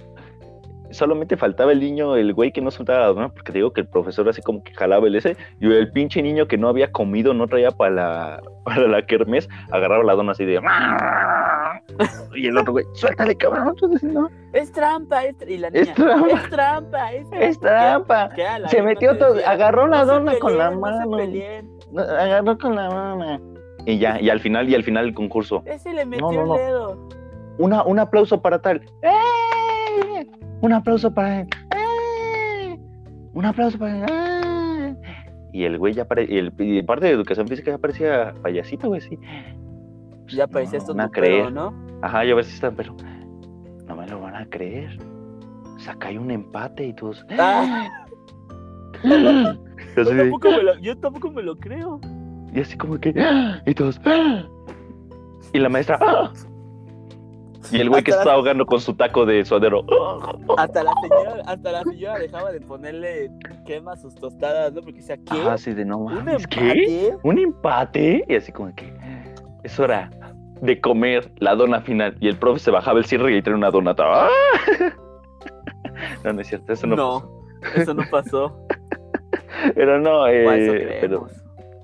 solamente 0.91 1.37
faltaba 1.37 1.71
el 1.71 1.79
niño, 1.79 2.15
el 2.15 2.33
güey 2.33 2.51
que 2.51 2.61
no 2.61 2.71
soltaba 2.71 2.99
la 2.99 3.05
dona, 3.07 3.29
porque 3.29 3.51
te 3.51 3.57
digo 3.59 3.71
que 3.73 3.81
el 3.81 3.87
profesor 3.87 4.27
así 4.29 4.41
como 4.41 4.63
que 4.63 4.73
jalaba 4.73 5.07
el 5.07 5.15
ese, 5.15 5.35
y 5.59 5.65
el 5.71 5.91
pinche 5.91 6.21
niño 6.21 6.47
que 6.47 6.57
no 6.57 6.67
había 6.69 6.91
comido, 6.91 7.33
no 7.33 7.47
traía 7.47 7.71
para 7.71 7.91
la, 7.91 8.41
para 8.65 8.87
la 8.87 9.05
kermés, 9.05 9.47
agarraba 9.71 10.03
la 10.03 10.13
dona 10.13 10.31
así 10.33 10.45
de... 10.45 10.61
Y 12.35 12.47
el 12.47 12.57
otro 12.57 12.73
güey, 12.73 12.85
suéltale, 12.93 13.35
cabrón, 13.35 13.69
entonces 13.69 14.03
no, 14.03 14.29
Es 14.53 14.71
trampa, 14.71 15.23
es 15.25 15.35
y 15.47 15.57
la 15.57 15.69
niña. 15.69 15.93
es 15.93 16.49
trampa, 16.49 17.13
Es 17.13 17.29
trampa, 17.29 17.39
es 17.39 17.59
trampa. 17.59 18.29
es 18.65 18.71
Se 18.71 18.81
metió 18.81 19.17
todo, 19.17 19.35
agarró 19.45 19.87
la 19.87 19.99
"No 20.03 20.13
dona 20.13 20.37
con 20.39 20.57
la 20.57 20.71
no 20.71 20.79
mano, 20.79 21.17
peleen". 21.17 21.69
no, 21.91 22.01
agarró 22.01 22.57
con 22.57 22.75
la 22.75 22.89
mano. 22.89 23.39
Y 23.85 23.97
ya, 23.99 24.19
y 24.19 24.29
al 24.29 24.39
final, 24.39 24.67
y 24.69 24.75
al 24.75 24.83
final 24.83 25.05
el 25.05 25.13
concurso, 25.13 25.61
Ese 25.65 25.93
le 25.93 26.05
metió 26.05 26.31
no, 26.31 26.45
no. 26.45 26.55
el 26.55 26.61
dedo. 26.65 27.09
una, 27.59 27.83
un 27.83 27.99
aplauso 27.99 28.41
para 28.41 28.59
tal. 28.61 28.81
¡Eh! 29.01 30.25
Un 30.61 30.73
aplauso 30.73 31.13
para 31.13 31.41
él. 31.41 31.47
¡Eh! 31.75 32.77
Un 33.33 33.45
aplauso 33.45 33.77
para 33.77 33.97
él. 33.97 34.05
¡Eh! 34.09 34.95
Y 35.53 35.63
el 35.63 35.77
güey 35.77 35.93
ya 35.93 36.05
parecía, 36.05 36.35
y 36.35 36.37
el 36.39 36.53
y 36.59 36.83
parte 36.83 37.05
de 37.05 37.11
educación 37.13 37.47
física 37.47 37.71
ya 37.71 37.77
parecía 37.77 38.33
payasito, 38.41 38.87
güey, 38.89 39.01
sí. 39.01 39.17
Pues, 40.23 40.35
Ya 40.35 40.47
parecía 40.47 40.79
no, 40.79 40.83
esto 40.83 40.93
no 40.93 41.09
creer. 41.11 41.51
¿no? 41.53 41.73
Ajá, 42.01 42.25
ya 42.25 42.35
ves 42.35 42.47
si 42.47 42.55
están, 42.55 42.75
pero 42.75 42.95
no 43.87 43.95
me 43.95 44.07
lo 44.07 44.19
van 44.19 44.35
a 44.35 44.45
creer. 44.47 44.97
O 45.75 45.79
sea, 45.79 45.93
acá 45.93 46.07
hay 46.09 46.17
un 46.17 46.31
empate 46.31 46.87
y 46.87 46.93
todos. 46.93 47.25
Ah. 47.37 47.89
Yo 49.03 50.03
Yo 50.03 50.15
tampoco, 50.17 50.49
me 50.49 50.63
lo, 50.63 50.79
yo 50.79 50.97
tampoco 50.97 51.31
me 51.31 51.43
lo 51.43 51.55
creo. 51.57 51.99
y 52.53 52.61
así 52.61 52.75
como 52.77 52.97
que. 52.97 53.13
Y 53.65 53.73
todos. 53.73 53.99
Y 55.53 55.59
la 55.59 55.69
maestra. 55.69 55.99
Y 57.71 57.81
el 57.81 57.89
güey 57.89 58.03
que 58.03 58.11
Hasta 58.11 58.23
está 58.23 58.33
ahogando 58.33 58.65
con 58.65 58.79
su 58.79 58.93
taco 58.95 59.25
de 59.25 59.43
suadero. 59.45 59.85
Hasta 60.57 60.83
la 60.83 60.93
señora, 61.01 61.43
hasta 61.45 61.71
la 61.71 61.83
señora 61.83 62.19
dejaba 62.19 62.51
de 62.51 62.61
ponerle 62.61 63.31
quema 63.65 63.93
a 63.93 63.97
sus 63.97 64.15
tostadas, 64.15 64.73
¿no? 64.73 64.81
Porque 64.81 64.99
decía, 64.99 65.17
¿qué? 65.17 65.39
Ajá, 65.39 65.53
así 65.53 65.73
de 65.73 65.85
no 65.85 65.97
¿Un 65.97 66.13
mames, 66.15 66.47
¿qué? 66.47 66.59
empate? 66.69 67.17
¿Un 67.23 67.39
empate? 67.39 68.25
Y 68.27 68.35
así 68.35 68.51
como 68.51 68.73
que 68.75 68.93
es 69.63 69.79
hora 69.79 70.09
de 70.61 70.79
comer 70.79 71.31
la 71.37 71.55
dona 71.55 71.81
final. 71.81 72.15
Y 72.19 72.27
el 72.27 72.37
profe 72.37 72.59
se 72.59 72.71
bajaba 72.71 72.99
el 72.99 73.05
cierre 73.05 73.35
y 73.35 73.41
traía 73.41 73.57
una 73.57 73.71
donata. 73.71 74.03
¡Ah! 74.07 74.29
No, 76.23 76.33
no 76.33 76.41
es 76.41 76.47
cierto, 76.47 76.73
eso 76.73 76.87
no, 76.87 76.95
No, 76.95 77.29
eso 77.75 77.93
no 77.93 78.03
pasó. 78.11 78.57
Pero 79.75 79.99
no, 79.99 80.21
O 80.23 80.27
eso 80.27 80.73
eh, 80.73 80.97
pero 81.01 81.23
creemos. 81.23 81.31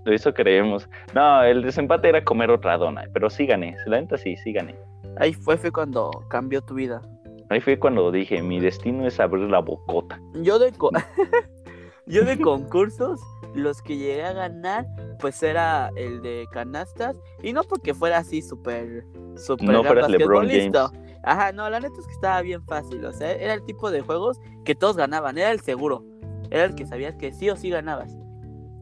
eso 0.05 0.33
creemos. 0.33 0.89
No, 1.13 1.43
el 1.43 1.61
desempate 1.63 2.09
era 2.09 2.23
comer 2.23 2.51
otra 2.51 2.77
dona, 2.77 3.05
pero 3.13 3.29
sí 3.29 3.45
gané. 3.45 3.75
La 3.85 4.01
neta 4.01 4.17
sí, 4.17 4.35
sí 4.37 4.51
gané. 4.51 4.75
Ahí 5.17 5.33
fue, 5.33 5.57
fue 5.57 5.71
cuando 5.71 6.09
cambió 6.29 6.61
tu 6.61 6.73
vida. 6.75 7.01
Ahí 7.49 7.59
fue 7.59 7.77
cuando 7.77 8.11
dije, 8.11 8.41
mi 8.41 8.59
destino 8.59 9.05
es 9.05 9.19
abrir 9.19 9.49
la 9.49 9.59
bocota. 9.59 10.19
Yo 10.35 10.57
de, 10.57 10.71
co- 10.71 10.89
yo 12.05 12.23
de 12.23 12.39
concursos, 12.39 13.19
los 13.53 13.81
que 13.81 13.97
llegué 13.97 14.23
a 14.23 14.33
ganar, 14.33 14.87
pues 15.19 15.43
era 15.43 15.91
el 15.97 16.21
de 16.21 16.47
canastas. 16.51 17.17
Y 17.43 17.51
no 17.53 17.63
porque 17.63 17.93
fuera 17.93 18.19
así 18.19 18.41
súper, 18.41 19.05
súper 19.35 19.69
No 19.69 19.83
fueras 19.83 20.09
LeBron 20.09 20.43
basquetbolista, 20.47 20.91
Ajá, 21.23 21.51
no, 21.51 21.69
la 21.69 21.79
neta 21.79 21.93
es 21.99 22.07
que 22.07 22.13
estaba 22.13 22.41
bien 22.41 22.65
fácil. 22.65 23.05
O 23.05 23.13
sea, 23.13 23.31
era 23.33 23.53
el 23.53 23.63
tipo 23.63 23.91
de 23.91 24.01
juegos 24.01 24.39
que 24.65 24.73
todos 24.73 24.95
ganaban. 24.97 25.37
Era 25.37 25.51
el 25.51 25.59
seguro. 25.59 26.03
Era 26.49 26.63
el 26.65 26.73
que 26.75 26.85
sabías 26.85 27.15
que 27.15 27.31
sí 27.31 27.49
o 27.49 27.55
sí 27.55 27.69
ganabas. 27.69 28.17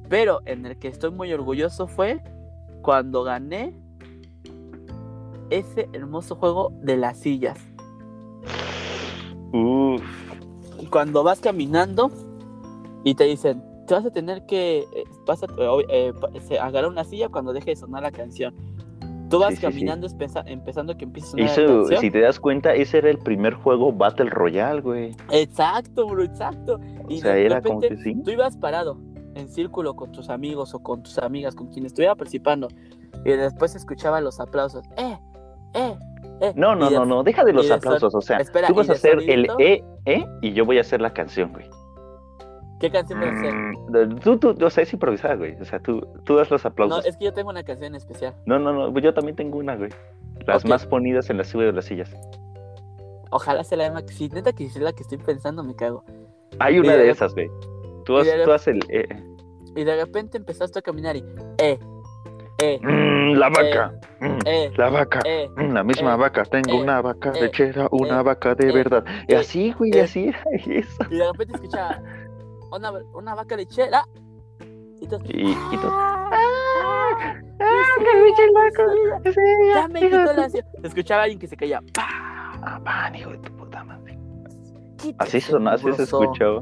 Pero 0.10 0.40
en 0.46 0.66
el 0.66 0.78
que 0.78 0.88
estoy 0.88 1.12
muy 1.12 1.34
orgulloso 1.34 1.88
fue 1.88 2.22
cuando 2.82 3.24
gané 3.24 3.74
ese 5.50 5.90
hermoso 5.94 6.36
juego 6.36 6.72
de 6.82 6.98
las 6.98 7.18
sillas. 7.20 7.58
Uf. 9.52 10.02
Cuando 10.90 11.24
vas 11.24 11.40
caminando 11.40 12.12
y 13.04 13.16
te 13.16 13.26
dicen, 13.26 13.64
te 13.88 13.94
vas 13.94 14.06
a 14.06 14.12
tener 14.12 14.46
que 14.46 14.80
eh, 14.80 15.04
vas 15.26 15.44
a, 15.44 15.48
eh, 15.90 16.14
se- 16.48 16.60
agarrar 16.60 16.90
una 16.90 17.04
silla 17.04 17.30
cuando 17.30 17.54
deje 17.54 17.72
de 17.72 17.76
sonar 17.76 18.04
la 18.04 18.12
canción. 18.12 18.54
Tú 19.30 19.38
vas 19.40 19.50
Sí, 19.52 19.56
sí, 19.58 19.62
sí. 19.62 19.68
caminando 19.68 20.08
empezando 20.48 20.98
que 20.98 21.04
empiece 21.06 21.28
a 21.28 21.32
sonar 21.32 21.50
la 21.50 21.56
canción. 21.80 22.02
si 22.02 22.12
te 22.12 22.20
das 22.22 22.40
cuenta, 22.40 22.74
ese 22.74 22.98
era 23.00 23.10
el 23.12 23.20
primer 23.20 23.54
juego 23.54 23.92
Battle 23.94 24.30
Royale, 24.30 24.82
güey. 24.82 25.16
Exacto, 25.32 26.08
bro, 26.08 26.24
exacto. 26.24 26.80
O 27.06 27.12
Y 27.12 27.20
sea, 27.22 27.34
de 27.34 27.46
era 27.46 27.62
como 27.62 27.80
repente 27.82 28.04
que 28.04 28.04
sí. 28.14 28.22
tú 28.24 28.32
ibas 28.32 28.58
parado 28.58 28.98
en 29.36 29.48
círculo 29.50 29.96
con 29.96 30.12
tus 30.12 30.30
amigos 30.30 30.74
o 30.74 30.80
con 30.80 31.04
tus 31.04 31.18
amigas, 31.20 31.54
con 31.56 31.68
quien 31.68 31.86
estuviera 31.86 32.16
participando, 32.16 32.68
y 33.24 33.30
después 33.30 33.76
escuchaba 33.76 34.20
los 34.20 34.40
aplausos. 34.40 34.84
¡Eh! 34.98 35.18
¡Eh! 35.74 35.96
¡Eh! 36.42 36.54
No, 36.56 36.76
no, 36.76 36.90
de- 36.90 36.96
no, 36.96 37.06
no, 37.06 37.24
deja 37.24 37.44
de 37.44 37.54
los 37.54 37.68
de 37.68 37.74
aplausos, 37.74 38.14
o 38.16 38.22
sea, 38.22 38.38
espera, 38.38 38.68
tú 38.70 38.74
vas 38.76 38.90
a 38.90 38.94
de 38.94 38.98
hacer 38.98 39.20
el 39.28 39.46
sonidito. 39.48 39.56
E, 39.60 39.84
E, 40.06 40.26
y 40.42 40.54
yo 40.54 40.66
voy 40.66 40.78
a 40.78 40.82
hacer 40.82 41.02
la 41.02 41.12
canción, 41.14 41.52
güey. 41.52 41.66
¿Qué 42.80 42.90
canción 42.90 43.20
vas 43.20 43.30
a 43.30 43.40
hacer? 43.40 43.54
Mm, 43.54 44.20
Tú, 44.20 44.38
tú, 44.38 44.56
o 44.66 44.70
sea, 44.70 44.84
es 44.84 44.94
improvisada, 44.94 45.36
güey. 45.36 45.60
O 45.62 45.66
sea, 45.66 45.80
tú, 45.82 46.00
tú 46.24 46.38
das 46.38 46.50
los 46.50 46.64
No, 46.64 46.70
aplausos. 46.70 47.06
es 47.06 47.18
que 47.18 47.26
yo 47.26 47.34
tengo 47.34 47.50
una 47.50 47.64
canción 47.64 47.94
especial. 47.94 48.34
No, 48.46 48.58
no, 48.58 48.72
no, 48.72 48.98
yo 49.00 49.14
también 49.14 49.36
tengo 49.36 49.58
una, 49.58 49.76
güey. 49.76 49.90
Las 50.48 50.64
más 50.66 50.86
ponidas 50.86 51.30
en 51.30 51.38
la 51.38 51.44
silla 51.44 51.66
de 51.66 51.74
las 51.74 51.86
sillas. 51.86 52.10
Ojalá 53.32 53.64
sea 53.66 53.78
la 53.78 53.92
misma. 53.92 54.08
Si 54.08 54.30
neta 54.30 54.54
que 54.54 54.66
es 54.66 54.76
la 54.78 54.94
que 54.94 55.04
estoy 55.04 55.18
pensando, 55.18 55.62
me 55.64 55.76
cago. 55.76 56.04
Hay 56.60 56.80
una 56.80 56.94
de 56.94 57.04
de 57.04 57.10
esas, 57.12 57.34
güey. 57.34 57.50
Tú, 58.06 58.18
has- 58.18 58.26
de 58.26 58.44
tú 58.46 58.52
haces 58.54 58.76
el 58.76 58.80
E. 58.90 59.08
Y 59.76 59.84
de 59.84 59.96
repente 59.98 60.38
empezaste 60.38 60.80
a 60.80 60.82
caminar 60.82 61.16
y. 61.18 61.24
¡Eh! 61.58 61.78
¡Eh! 62.62 62.80
Mm, 62.82 63.38
la 63.38 63.50
vaca. 63.50 63.94
mm, 64.20 64.40
¡Eh! 64.46 64.72
La 64.78 64.90
vaca. 64.90 65.20
¡Eh! 65.26 65.50
mm, 65.56 65.74
La 65.74 65.84
misma 65.84 66.14
eh, 66.14 66.18
vaca. 66.18 66.44
Tengo 66.46 66.72
eh, 66.80 66.82
una 66.82 67.02
vaca 67.02 67.32
eh, 67.36 67.42
lechera, 67.42 67.88
una 67.92 68.20
eh, 68.20 68.24
vaca 68.24 68.56
de 68.56 68.70
eh, 68.70 68.74
verdad. 68.74 69.04
Y 69.28 69.34
eh, 69.34 69.38
así, 69.38 69.72
güey, 69.74 69.92
eh. 69.96 70.02
así 70.02 70.26
era 70.30 70.44
eso. 70.66 71.04
Y 71.10 71.16
de 71.18 71.32
repente 71.32 71.56
escuchaba 71.56 72.02
una, 72.72 72.92
una 73.14 73.36
vaca 73.36 73.56
lechera. 73.56 74.04
Y 75.02 75.08
tú. 75.08 75.18
Y, 75.26 75.52
y. 75.52 75.56
¡Ah! 75.84 76.30
¡Ah! 76.34 77.36
¡Ah! 77.60 77.66
Ya 79.76 79.88
me 79.88 80.00
quitó 80.02 80.34
la. 80.34 80.50
Escuchaba 80.84 81.24
alguien 81.24 81.40
que 81.40 81.48
se 81.48 81.56
caía. 81.56 81.82
¡Pah! 81.94 82.60
Ah, 82.62 82.80
man, 82.84 83.16
hijo 83.16 83.32
de 83.32 83.38
tu 83.40 83.56
puta 83.56 83.84
madre. 83.84 84.18
Así 85.18 85.40
sonó, 85.40 85.70
así 85.72 85.92
se 85.94 86.04
escuchó. 86.04 86.62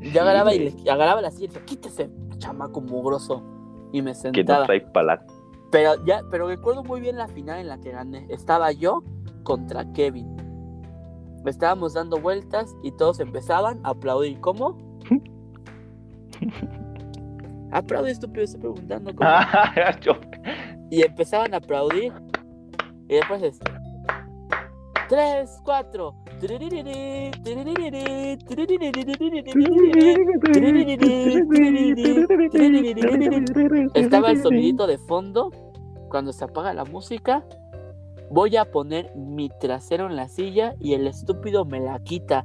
Yo 0.00 0.22
agarraba, 0.22 0.54
y 0.54 0.70
le, 0.70 0.90
agarraba 0.90 1.20
la 1.20 1.30
silla 1.30 1.44
y 1.44 1.48
decía, 1.48 1.64
quítese, 1.64 2.10
chamaco 2.38 2.80
mugroso. 2.80 3.42
Y 3.92 4.02
me 4.02 4.12
Que 4.12 4.16
no 4.18 4.32
sentaba. 4.34 4.66
trae. 4.66 4.80
Pero 5.72 6.04
ya, 6.04 6.22
pero 6.30 6.46
recuerdo 6.46 6.84
muy 6.84 7.00
bien 7.00 7.16
la 7.16 7.26
final 7.26 7.58
en 7.58 7.68
la 7.68 7.80
que 7.80 7.90
gané. 7.90 8.26
Estaba 8.28 8.70
yo 8.72 9.02
contra 9.42 9.90
Kevin. 9.92 10.36
Estábamos 11.46 11.94
dando 11.94 12.20
vueltas 12.20 12.76
y 12.84 12.92
todos 12.92 13.18
empezaban 13.18 13.80
a 13.82 13.90
aplaudir. 13.90 14.38
¿Cómo? 14.40 14.78
Aplaude, 17.72 18.10
estúpido, 18.10 18.44
estoy 18.44 18.60
preguntando 18.60 19.14
cómo. 19.14 19.30
Y 20.90 21.02
empezaban 21.02 21.54
a 21.54 21.56
aplaudir. 21.56 22.12
Y 23.08 23.14
después 23.14 23.42
es. 23.42 23.58
Tres, 25.08 25.58
cuatro. 25.64 26.21
Estaba 33.94 34.32
el 34.32 34.42
sonidito 34.42 34.88
de 34.88 34.98
fondo. 34.98 35.50
Cuando 36.08 36.32
se 36.32 36.42
apaga 36.44 36.74
la 36.74 36.84
música, 36.84 37.44
voy 38.28 38.56
a 38.56 38.64
poner 38.64 39.14
mi 39.14 39.50
trasero 39.60 40.06
en 40.06 40.16
la 40.16 40.28
silla 40.28 40.74
y 40.80 40.94
el 40.94 41.06
estúpido 41.06 41.64
me 41.64 41.78
la 41.78 42.00
quita. 42.00 42.44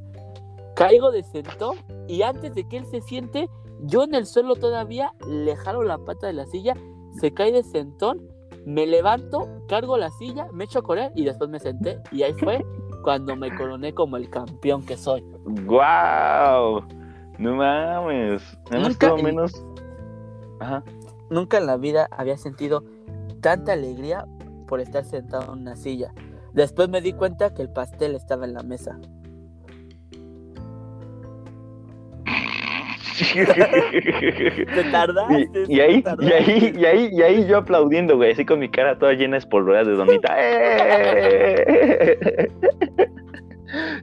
Caigo 0.75 1.09
de 1.09 1.23
sentón 1.23 1.77
y 2.07 2.21
antes 2.21 2.53
de 2.53 2.67
que 2.67 2.77
él 2.77 2.85
se 2.85 3.01
siente, 3.01 3.49
yo 3.81 4.03
en 4.03 4.13
el 4.13 4.27
suelo 4.27 4.55
todavía 4.55 5.13
le 5.27 5.55
jalo 5.55 5.81
la 5.81 5.97
pata 5.97 6.27
de 6.27 6.33
la 6.33 6.45
silla, 6.45 6.75
se 7.19 7.33
cae 7.33 7.51
de 7.51 7.63
sentón, 7.63 8.21
me 8.63 8.85
levanto, 8.85 9.47
cargo 9.67 9.97
la 9.97 10.11
silla, 10.11 10.49
me 10.53 10.65
echo 10.65 10.79
a 10.79 10.83
correr 10.83 11.11
y 11.15 11.25
después 11.25 11.49
me 11.49 11.59
senté 11.59 11.99
y 12.11 12.21
ahí 12.21 12.33
fue 12.33 12.63
cuando 13.07 13.37
me 13.37 13.55
coroné 13.55 13.93
como 13.93 14.17
el 14.17 14.29
campeón 14.29 14.85
que 14.85 14.97
soy. 14.97 15.23
¡Guau! 15.65 16.81
No 17.37 17.55
mames. 17.55 18.43
Nunca 18.69 19.15
en- 19.15 19.23
menos. 19.23 19.65
Ajá. 20.59 20.83
Nunca 21.29 21.57
en 21.57 21.67
la 21.67 21.77
vida 21.77 22.09
había 22.11 22.35
sentido 22.35 22.83
tanta 23.39 23.71
alegría 23.71 24.25
por 24.67 24.81
estar 24.81 25.05
sentado 25.05 25.53
en 25.53 25.61
una 25.61 25.77
silla. 25.77 26.13
Después 26.51 26.89
me 26.89 26.99
di 26.99 27.13
cuenta 27.13 27.53
que 27.53 27.61
el 27.61 27.69
pastel 27.69 28.13
estaba 28.13 28.43
en 28.43 28.53
la 28.55 28.63
mesa. 28.63 28.99
Te 33.17 34.83
tardaste. 34.91 35.65
Y, 35.67 35.77
y 35.77 35.79
ahí, 35.79 36.03
y 36.19 36.31
ahí, 36.31 36.73
y 36.77 36.85
ahí, 36.85 37.09
y 37.11 37.21
ahí 37.21 37.47
yo 37.47 37.57
aplaudiendo, 37.57 38.15
güey, 38.15 38.31
así 38.31 38.45
con 38.45 38.59
mi 38.59 38.69
cara 38.69 38.97
toda 38.97 39.13
llena 39.13 39.33
de 39.33 39.39
espolvoreas 39.39 39.87
de 39.87 39.93
donita. 39.93 40.35
¡Eh! 40.39 42.17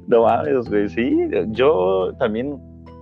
No 0.08 0.22
mames, 0.22 0.68
güey, 0.68 0.88
sí. 0.88 1.16
Yo 1.48 2.12
también, 2.18 2.58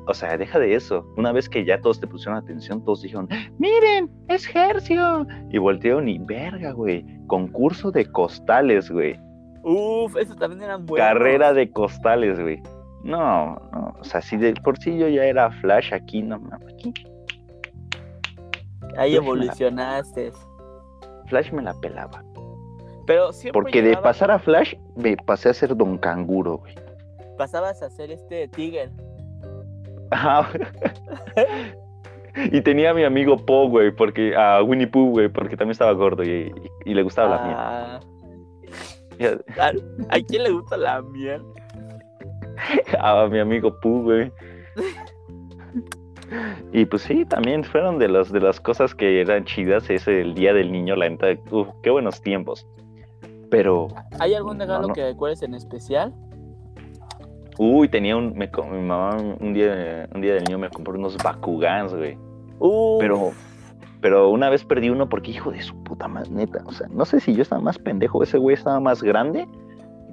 o 0.07 0.14
sea, 0.14 0.37
deja 0.37 0.59
de 0.59 0.75
eso. 0.75 1.05
Una 1.16 1.33
vez 1.33 1.48
que 1.48 1.64
ya 1.64 1.81
todos 1.81 2.01
te 2.01 2.07
pusieron 2.07 2.37
atención, 2.38 2.85
todos 2.85 3.03
dijeron, 3.03 3.29
miren, 3.59 4.09
es 4.29 4.48
Hercio. 4.55 5.27
Y 5.51 5.59
voltearon 5.59 6.09
y 6.09 6.18
verga, 6.18 6.72
güey. 6.72 7.05
Concurso 7.27 7.90
de 7.90 8.05
costales, 8.07 8.90
güey. 8.90 9.18
Uf, 9.64 10.16
eso 10.16 10.35
también 10.37 10.62
eran 10.62 10.87
buenos. 10.87 11.07
Carrera 11.07 11.53
de 11.53 11.70
costales, 11.70 12.40
güey. 12.40 12.61
No, 13.05 13.57
no, 13.73 13.95
o 14.01 14.05
sea, 14.05 14.21
si 14.23 14.37
de 14.37 14.55
por 14.55 14.79
sí 14.79 14.97
yo 14.97 15.09
ya 15.09 15.25
era 15.25 15.51
Flash 15.61 15.93
aquí, 15.93 16.23
no 16.23 16.38
mames, 16.38 16.73
aquí 16.75 16.93
Ahí 18.97 19.11
Flash 19.11 19.11
me 19.11 19.11
la- 19.11 19.17
evolucionaste. 19.17 20.33
Flash 21.27 21.51
me 21.53 21.62
la 21.62 21.75
pelaba. 21.81 22.23
Pero 23.07 23.33
siempre 23.33 23.61
Porque 23.61 23.83
de 23.83 23.97
pasar 23.97 24.31
a 24.31 24.38
Flash, 24.38 24.75
me 24.97 25.17
pasé 25.17 25.49
a 25.49 25.55
ser 25.55 25.77
Don 25.77 25.99
Canguro, 25.99 26.59
güey. 26.59 26.75
pasabas 27.38 27.83
a 27.83 27.91
ser 27.91 28.11
este 28.12 28.47
Tiger. 28.49 28.91
Ajá. 30.11 30.49
y 32.37 32.61
tenía 32.61 32.91
a 32.91 32.95
mi 32.95 33.03
amigo 33.03 33.37
Po, 33.38 33.69
güey, 33.69 33.91
porque 33.91 34.37
a 34.37 34.62
Winnie 34.62 34.87
Pooh, 34.87 35.11
güey, 35.11 35.29
porque 35.29 35.57
también 35.57 35.73
estaba 35.73 35.93
gordo 35.93 36.23
y, 36.23 36.29
y- 36.85 36.91
y 36.91 36.95
le 36.95 37.03
gustaba 37.03 37.37
la 37.37 37.43
miel. 37.43 37.57
Ah, 37.59 38.01
¿A, 39.61 39.69
a 40.17 40.21
quién 40.27 40.43
le 40.45 40.51
gusta 40.51 40.77
la 40.77 41.01
miel? 41.03 41.43
A 42.99 43.27
mi 43.27 43.38
amigo 43.38 43.79
Pooh, 43.81 44.03
güey. 44.03 44.33
Y 46.73 46.87
pues 46.87 47.03
sí, 47.03 47.27
también 47.27 47.62
fueron 47.62 47.99
de 47.99 48.09
las 48.09 48.33
de 48.33 48.41
las 48.41 48.59
cosas 48.59 48.95
que 48.95 49.21
eran 49.21 49.45
chidas 49.45 49.91
ese 49.91 50.23
el 50.23 50.35
día 50.35 50.55
del 50.55 50.73
niño, 50.73 50.97
la 50.97 51.09
neta, 51.09 51.27
uf, 51.51 51.69
qué 51.83 51.91
buenos 51.91 52.23
tiempos. 52.23 52.67
Pero, 53.51 53.88
¿Hay 54.19 54.33
algún 54.33 54.59
regalo 54.59 54.88
no. 54.88 54.95
que 54.95 55.05
recuerdes 55.05 55.43
en 55.43 55.55
especial? 55.55 56.15
uy, 57.59 57.88
tenía 57.88 58.17
un, 58.17 58.35
me 58.35 58.51
mi 58.71 58.81
mamá 58.81 59.17
un 59.41 59.53
día, 59.53 60.09
un 60.15 60.21
día 60.21 60.35
del 60.35 60.45
niño 60.45 60.59
me 60.59 60.71
compró 60.71 60.95
unos 60.95 61.17
Bakugans, 61.23 61.95
güey. 61.95 62.17
Uf, 62.59 63.01
Pero, 63.01 63.33
pero 64.01 64.31
una 64.31 64.51
vez 64.51 64.65
perdí 64.65 64.91
uno 64.91 65.09
porque 65.09 65.31
hijo 65.31 65.51
de 65.51 65.62
su 65.62 65.75
puta 65.83 66.09
más 66.09 66.31
neta. 66.31 66.62
O 66.67 66.73
sea, 66.73 66.88
no 66.88 67.05
sé 67.05 67.21
si 67.21 67.35
yo 67.35 67.43
estaba 67.43 67.61
más 67.61 67.79
pendejo, 67.79 68.23
ese 68.23 68.38
güey 68.38 68.55
estaba 68.55 68.81
más 68.81 69.03
grande. 69.03 69.47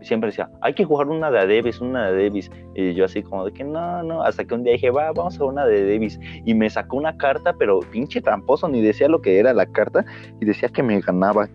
Siempre 0.02 0.30
decía, 0.30 0.50
hay 0.62 0.74
que 0.74 0.86
jugar 0.86 1.08
una 1.08 1.30
de 1.32 1.40
Davis, 1.56 1.82
una 1.82 2.10
de 2.12 2.24
Davis. 2.24 2.50
Y 2.76 2.94
yo 2.94 3.06
así 3.06 3.22
como 3.22 3.46
de 3.46 3.52
que 3.54 3.64
no, 3.64 4.02
no. 4.04 4.24
Hasta 4.24 4.46
que 4.46 4.54
un 4.56 4.64
día 4.64 4.74
dije, 4.74 4.90
va, 4.92 5.12
vamos 5.12 5.40
a 5.40 5.44
una 5.46 5.66
de 5.66 5.92
Davis. 5.92 6.20
Y 6.46 6.54
me 6.54 6.70
sacó 6.70 6.98
una 6.98 7.18
carta, 7.18 7.54
pero 7.60 7.80
pinche 7.82 8.22
tramposo, 8.22 8.68
ni 8.70 8.82
decía 8.82 9.08
lo 9.10 9.22
que 9.22 9.40
era 9.40 9.54
la 9.54 9.66
carta. 9.66 10.06
Y 10.40 10.46
decía 10.46 10.70
que 10.70 10.82
me 10.84 11.00
ganaba. 11.02 11.48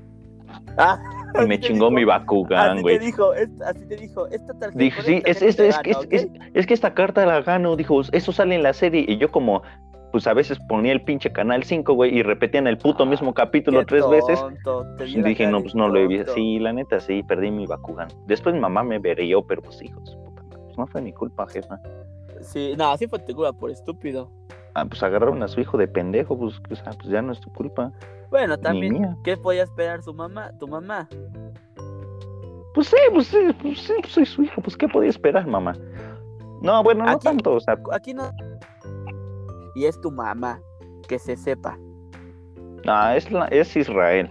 Ah, 0.77 0.99
Y 1.43 1.47
me 1.47 1.55
así 1.57 1.65
chingó 1.65 1.87
dijo, 1.87 1.91
mi 1.93 2.05
Bakugan, 2.05 2.71
Así 2.73 2.83
güey. 2.83 2.99
te 2.99 3.05
dijo, 3.07 3.35
es- 3.35 3.61
así 3.63 3.85
te 3.87 3.97
dijo, 3.97 4.27
esta 4.29 4.53
tarjeta. 4.55 4.79
Dijo, 4.79 4.97
con 4.97 5.05
sí, 5.07 5.23
es, 5.25 5.43
es- 5.43 5.59
es 6.55 6.67
que 6.67 6.75
esta 6.75 6.95
carta 6.95 7.25
la 7.27 7.41
gano, 7.43 7.77
dijo, 7.77 8.01
eso 8.13 8.33
sale 8.33 8.55
en 8.55 8.63
la 8.63 8.73
serie. 8.73 9.05
Y 9.09 9.17
yo 9.19 9.31
como, 9.31 9.63
pues 10.15 10.29
a 10.29 10.33
veces 10.33 10.61
ponía 10.69 10.93
el 10.93 11.03
pinche 11.03 11.33
canal 11.33 11.65
5, 11.65 11.93
güey, 11.93 12.17
y 12.17 12.23
repetían 12.23 12.69
el 12.69 12.79
puto 12.79 13.03
Ah, 13.03 13.07
mismo 13.07 13.35
capítulo 13.35 13.85
tres 13.85 14.09
veces. 14.09 14.39
tonto, 14.63 14.87
vi 15.05 15.11
Y 15.17 15.17
la 15.23 15.29
dije, 15.31 15.49
no, 15.49 15.61
pues 15.61 15.75
no 15.75 15.89
lo 15.89 15.99
he 15.99 16.07
visto. 16.07 16.27
tonto. 16.27 16.35
Sí, 16.37 16.61
la 16.61 16.73
neta, 16.73 17.01
sí, 17.01 17.25
perdí 17.25 17.51
mi 17.51 17.67
Bakugan. 17.67 18.07
Después 18.29 18.55
mi 18.55 18.61
mamá 18.61 18.85
me 18.85 19.01
verió, 19.01 19.45
pero 19.45 19.61
pues 19.61 19.83
hijo 19.83 19.99
de 19.99 20.07
su 20.07 20.23
puta 20.23 20.43
madre, 20.45 20.59
pues 20.67 20.79
no 20.79 20.87
fue 20.87 21.03
mi 21.03 21.13
culpa, 21.13 21.49
jefa. 21.49 21.81
Sí, 22.43 22.75
no, 22.79 22.93
así 22.93 23.09
fue 23.09 23.19
tu 23.19 23.35
culpa 23.35 23.53
por 23.53 23.73
estúpido. 23.73 24.31
Ah, 24.75 24.85
pues 24.85 25.03
agarraron 25.03 25.43
a 25.43 25.49
su 25.49 25.61
hijo 25.61 25.77
de 25.79 25.89
pendejo, 25.89 26.39
pues, 26.39 26.61
pues 26.69 26.81
ya 27.09 27.21
no 27.21 27.33
es 27.33 27.41
tu 27.41 27.53
culpa. 27.53 27.91
Bueno, 28.31 28.55
Ni 28.55 28.63
también, 28.63 28.93
mía. 28.93 29.17
¿qué 29.25 29.37
podía 29.37 29.65
esperar 29.65 30.01
su 30.05 30.15
mamá, 30.15 30.53
tu 30.61 30.69
mamá? 30.69 31.09
Pues 32.73 32.87
sí, 32.87 32.97
pues 33.13 33.27
sí, 33.27 33.39
pues 33.61 33.81
sí, 33.81 33.93
pues 34.01 34.13
soy 34.13 34.27
su 34.27 34.43
hija, 34.45 34.61
pues 34.63 34.77
¿qué 34.77 34.87
podía 34.87 35.11
esperar, 35.11 35.45
mamá? 35.49 35.77
No, 36.63 36.83
bueno, 36.85 37.05
no 37.05 37.11
Aquí- 37.11 37.25
tanto, 37.25 37.55
o 37.55 37.61
sea, 37.61 37.77
Aquí 37.93 38.15
no. 38.15 38.31
Y 39.75 39.85
es 39.87 40.01
tu 40.01 40.11
mamá, 40.11 40.61
que 41.09 41.19
se 41.19 41.37
sepa. 41.37 41.77
no, 42.85 43.11
es, 43.11 43.31
la- 43.31 43.47
es 43.49 43.77
Israel, 43.77 44.31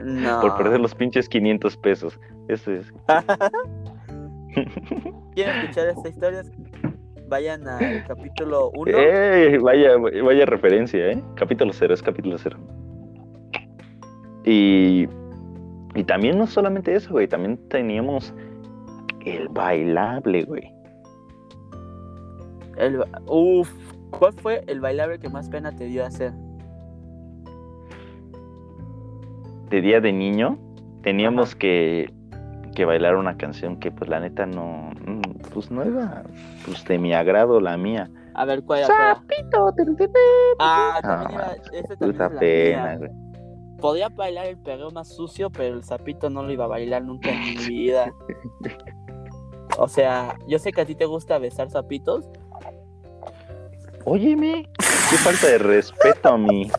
No. 0.00 0.40
por 0.42 0.56
perder 0.56 0.80
los 0.80 0.94
pinches 0.94 1.28
500 1.28 1.76
pesos. 1.78 2.18
Eso 2.48 2.72
es. 2.72 2.92
¿Quieren 5.34 5.56
escuchar 5.60 5.88
esta 5.88 6.08
historia? 6.08 6.42
Vayan 7.28 7.66
al 7.66 8.04
capítulo 8.06 8.70
1. 8.76 8.96
¡Ey! 8.96 9.58
vaya, 9.58 9.96
vaya 9.96 10.46
referencia, 10.46 11.10
¿eh? 11.10 11.22
Capítulo 11.36 11.72
cero, 11.72 11.94
es 11.94 12.02
capítulo 12.02 12.36
cero. 12.38 12.58
Y, 14.44 15.08
y 15.94 16.04
también 16.04 16.36
no 16.38 16.46
solamente 16.46 16.94
eso, 16.94 17.12
güey, 17.12 17.26
también 17.26 17.56
teníamos 17.68 18.34
el 19.24 19.48
bailable, 19.48 20.44
güey. 20.44 20.73
El, 22.76 23.04
uf, 23.26 23.70
¿cuál 24.10 24.32
fue 24.34 24.64
el 24.66 24.80
bailable 24.80 25.18
que 25.18 25.28
más 25.28 25.48
pena 25.48 25.74
te 25.74 25.84
dio 25.86 26.04
hacer? 26.04 26.32
De 29.70 29.80
día 29.80 30.00
de 30.00 30.12
niño 30.12 30.58
teníamos 31.02 31.54
que, 31.54 32.12
que 32.74 32.84
bailar 32.84 33.16
una 33.16 33.36
canción 33.36 33.78
que 33.78 33.90
pues 33.90 34.08
la 34.08 34.20
neta 34.20 34.46
no, 34.46 34.90
mm, 35.06 35.20
pues 35.52 35.70
no 35.70 35.82
era 35.82 36.24
pues 36.64 36.84
de 36.84 36.98
mi 36.98 37.12
agrado 37.12 37.60
la 37.60 37.76
mía. 37.76 38.10
A 38.34 38.44
ver, 38.44 38.64
¿cuál 38.64 38.80
era? 38.80 38.88
Sapito. 38.88 39.72
Ah, 40.58 40.98
también 41.02 41.40
Ah, 41.40 41.52
era. 41.52 41.78
Ese 41.78 41.96
también 41.96 42.12
Puta 42.12 42.26
es 42.26 42.32
la 42.32 42.40
pena, 42.40 42.96
güey. 42.96 43.10
Podía 43.80 44.08
bailar 44.08 44.46
el 44.46 44.58
perreo 44.58 44.90
más 44.90 45.08
sucio, 45.08 45.50
pero 45.50 45.74
el 45.76 45.84
sapito 45.84 46.30
no 46.30 46.42
lo 46.42 46.50
iba 46.52 46.64
a 46.64 46.68
bailar 46.68 47.04
nunca 47.04 47.30
en 47.30 47.40
mi 47.40 47.56
vida. 47.68 48.12
O 49.76 49.88
sea, 49.88 50.36
yo 50.46 50.60
sé 50.60 50.72
que 50.72 50.82
a 50.82 50.84
ti 50.86 50.94
te 50.94 51.04
gusta 51.04 51.36
besar 51.38 51.68
sapitos. 51.68 52.28
Óyeme, 54.06 54.68
qué 54.78 55.16
falta 55.16 55.46
de 55.46 55.58
respeto 55.58 56.28
a 56.28 56.38
mí. 56.38 56.70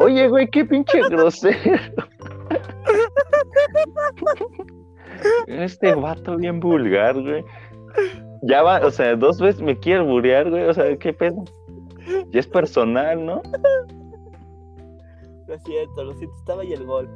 Oye, 0.00 0.28
güey, 0.28 0.48
qué 0.50 0.64
pinche 0.64 1.00
grosero. 1.08 1.80
Este 5.46 5.94
vato 5.94 6.36
bien 6.36 6.58
vulgar, 6.60 7.20
güey. 7.20 7.44
Ya 8.42 8.62
va, 8.62 8.80
o 8.84 8.90
sea, 8.90 9.14
dos 9.14 9.38
veces 9.38 9.62
me 9.62 9.78
quiere 9.78 10.02
burear, 10.02 10.50
güey. 10.50 10.64
O 10.64 10.74
sea, 10.74 10.96
qué 10.96 11.12
pedo. 11.12 11.44
Ya 12.30 12.40
es 12.40 12.46
personal, 12.46 13.24
¿no? 13.24 13.42
Lo 15.46 15.58
siento, 15.60 16.04
lo 16.04 16.14
siento, 16.14 16.36
estaba 16.38 16.62
ahí 16.62 16.72
el 16.72 16.84
gol. 16.84 17.08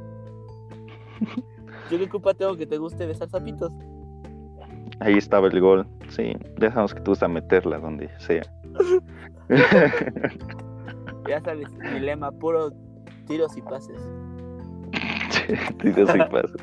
Yo 1.91 1.97
qué 1.97 2.07
culpa 2.07 2.33
tengo 2.33 2.55
que 2.55 2.65
te 2.65 2.77
guste 2.77 3.05
besar 3.05 3.29
sapitos. 3.29 3.71
Ahí 4.99 5.17
estaba 5.17 5.47
el 5.47 5.59
gol. 5.59 5.87
Sí, 6.09 6.33
dejamos 6.57 6.93
que 6.93 7.01
tú 7.01 7.11
vas 7.11 7.23
a 7.23 7.27
meterla 7.27 7.79
donde 7.79 8.09
sea. 8.19 8.43
Ya 11.27 11.41
sabes, 11.41 11.69
mi 11.73 11.99
lema, 11.99 12.31
puro 12.31 12.71
tiros 13.27 13.57
y 13.57 13.61
pases. 13.61 14.01
Tiros 15.81 16.15
y 16.15 16.19
pasos. 16.19 16.61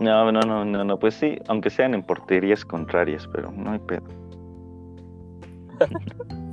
No, 0.00 0.32
no, 0.32 0.40
no, 0.40 0.64
no, 0.64 0.84
no, 0.84 0.98
pues 0.98 1.14
sí, 1.14 1.38
aunque 1.48 1.70
sean 1.70 1.94
en 1.94 2.02
porterías 2.02 2.64
contrarias, 2.64 3.28
pero 3.32 3.52
no 3.52 3.72
hay 3.72 3.78
pedo. 3.80 4.04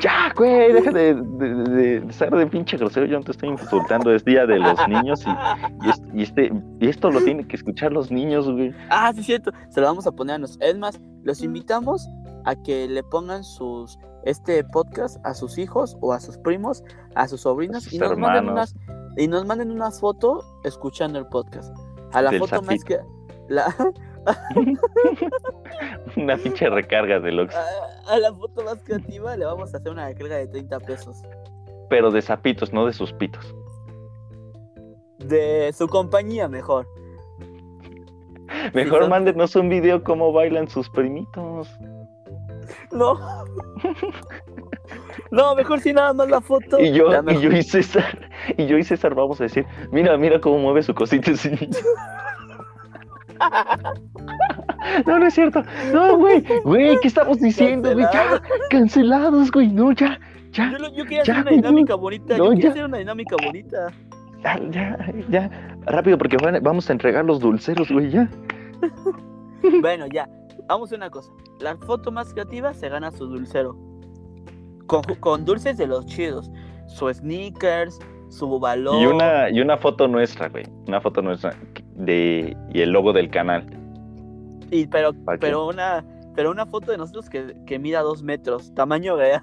ya, 0.00 0.32
güey, 0.36 0.72
deja 0.72 0.90
de, 0.90 1.14
de, 1.14 1.54
de- 1.54 2.00
de 2.00 2.12
ser 2.12 2.30
de 2.30 2.46
pinche 2.46 2.76
grosero, 2.76 3.06
yo 3.06 3.18
no 3.18 3.24
te 3.24 3.32
estoy 3.32 3.48
insultando, 3.50 4.12
es 4.14 4.24
día 4.24 4.46
de 4.46 4.58
los 4.58 4.88
niños 4.88 5.24
y, 5.26 5.86
y, 5.86 5.90
es- 5.90 6.02
y 6.14 6.22
este, 6.22 6.52
y 6.80 6.88
esto 6.88 7.10
lo 7.10 7.20
tienen 7.20 7.46
que 7.46 7.56
escuchar 7.56 7.92
los 7.92 8.10
niños, 8.10 8.50
güey. 8.50 8.72
Ah, 8.90 9.12
sí, 9.14 9.20
es 9.20 9.26
cierto. 9.26 9.52
Se 9.70 9.80
lo 9.80 9.86
vamos 9.86 10.06
a 10.06 10.12
poner 10.12 10.36
a 10.36 10.38
nos. 10.38 10.58
Es 10.60 10.76
más, 10.78 11.00
los 11.22 11.42
invitamos 11.42 12.08
a 12.44 12.54
que 12.56 12.88
le 12.88 13.02
pongan 13.02 13.44
sus 13.44 13.98
este 14.24 14.64
podcast 14.64 15.18
a 15.26 15.34
sus 15.34 15.58
hijos 15.58 15.96
o 16.00 16.12
a 16.12 16.20
sus 16.20 16.38
primos, 16.38 16.82
a 17.14 17.28
sus 17.28 17.42
sobrinos 17.42 17.78
A 17.78 17.80
sus 17.80 17.92
y 17.92 17.98
nos 17.98 18.16
manden 18.16 18.48
unas 18.48 18.74
y 19.16 19.28
nos 19.28 19.44
manden 19.46 19.70
una 19.70 19.90
foto 19.90 20.42
escuchando 20.64 21.18
el 21.18 21.26
podcast. 21.26 21.74
A 22.12 22.22
la 22.22 22.30
Del 22.30 22.40
foto 22.40 22.62
más 22.62 22.82
que 22.84 22.98
la, 23.48 23.66
Una 26.16 26.36
pinche 26.36 26.68
recarga 26.70 27.20
de 27.20 27.32
Lux, 27.32 27.54
a, 27.54 27.64
a 28.14 28.18
la 28.18 28.32
foto 28.34 28.62
más 28.64 28.82
creativa 28.84 29.36
le 29.36 29.44
vamos 29.44 29.74
a 29.74 29.78
hacer 29.78 29.90
una 29.92 30.06
descarga 30.06 30.36
de 30.36 30.46
30 30.48 30.80
pesos 30.80 31.22
pero 31.90 32.10
de 32.10 32.22
zapitos, 32.22 32.72
no 32.72 32.86
de 32.86 32.92
sus 32.92 33.12
pitos. 33.12 33.54
de 35.18 35.72
su 35.72 35.86
compañía 35.86 36.48
mejor. 36.48 36.86
Mejor 38.72 39.02
son- 39.02 39.10
mándenos 39.10 39.54
un 39.56 39.68
video 39.68 40.02
cómo 40.02 40.32
bailan 40.32 40.68
sus 40.68 40.88
primitos. 40.90 41.68
No. 42.90 43.18
No, 45.30 45.54
mejor 45.54 45.80
si 45.80 45.92
nada 45.92 46.12
más 46.14 46.28
la 46.28 46.40
foto. 46.40 46.78
Y 46.80 46.92
yo, 46.92 47.08
y 47.30 47.40
yo 47.40 47.50
y 47.52 47.62
César, 47.62 48.30
y 48.56 48.66
yo 48.66 48.78
y 48.78 48.84
César 48.84 49.14
vamos 49.14 49.40
a 49.40 49.44
decir, 49.44 49.66
mira, 49.92 50.16
mira 50.16 50.40
cómo 50.40 50.58
mueve 50.58 50.82
su 50.82 50.94
cosita. 50.94 51.32
No, 55.06 55.18
no 55.18 55.26
es 55.26 55.34
cierto. 55.34 55.62
No, 55.92 56.16
güey, 56.18 56.44
güey, 56.64 56.98
¿qué 57.00 57.08
estamos 57.08 57.40
diciendo, 57.40 57.92
güey? 57.92 58.04
Ya, 58.04 58.10
Cancelado. 58.12 58.42
cancelados, 58.70 59.50
güey. 59.50 59.68
No, 59.68 59.92
ya, 59.92 60.20
ya, 60.52 60.72
Yo, 60.78 60.88
yo 60.94 61.04
quería 61.04 61.22
Ya, 61.24 61.32
hacer 61.32 61.34
una 61.36 61.42
güey, 61.44 61.56
dinámica 61.56 61.94
bonita. 61.94 62.36
no, 62.36 62.44
yo 62.44 62.50
quería 62.50 62.62
ya. 62.62 62.70
hacer 62.70 62.84
una 62.84 62.98
dinámica 62.98 63.36
bonita. 63.44 63.86
ya, 64.42 64.60
ya, 64.70 64.98
ya. 65.30 65.50
Rápido, 65.86 66.18
porque 66.18 66.36
van- 66.36 66.62
vamos 66.62 66.88
a 66.90 66.92
entregar 66.92 67.24
los 67.24 67.40
dulceros, 67.40 67.90
güey, 67.90 68.10
ya. 68.10 68.28
Bueno, 69.80 70.06
ya. 70.12 70.28
Vamos 70.68 70.92
a 70.92 70.96
una 70.96 71.08
cosa. 71.10 71.30
La 71.60 71.76
foto 71.78 72.12
más 72.12 72.32
creativa 72.34 72.74
se 72.74 72.88
gana 72.90 73.10
su 73.10 73.26
dulcero. 73.26 73.74
Con, 74.86 75.02
con 75.20 75.44
dulces 75.46 75.78
de 75.78 75.86
los 75.86 76.04
chidos. 76.06 76.50
Su 76.86 77.10
sneakers, 77.12 77.98
su 78.28 78.60
balón. 78.60 79.00
Y 79.00 79.06
una, 79.06 79.48
y 79.50 79.60
una 79.62 79.78
foto 79.78 80.06
nuestra, 80.06 80.48
güey. 80.50 80.64
Una 80.86 81.00
foto 81.00 81.22
nuestra 81.22 81.54
de 81.94 82.56
y 82.72 82.80
el 82.82 82.90
logo 82.90 83.12
del 83.12 83.30
canal. 83.30 83.64
Y 84.70 84.86
pero, 84.86 85.12
pero 85.40 85.66
una. 85.68 86.04
Pero 86.34 86.50
una 86.50 86.66
foto 86.66 86.90
de 86.90 86.98
nosotros 86.98 87.30
que, 87.30 87.54
que 87.64 87.78
mida 87.78 88.00
dos 88.02 88.22
metros. 88.24 88.74
Tamaño 88.74 89.16
real. 89.16 89.40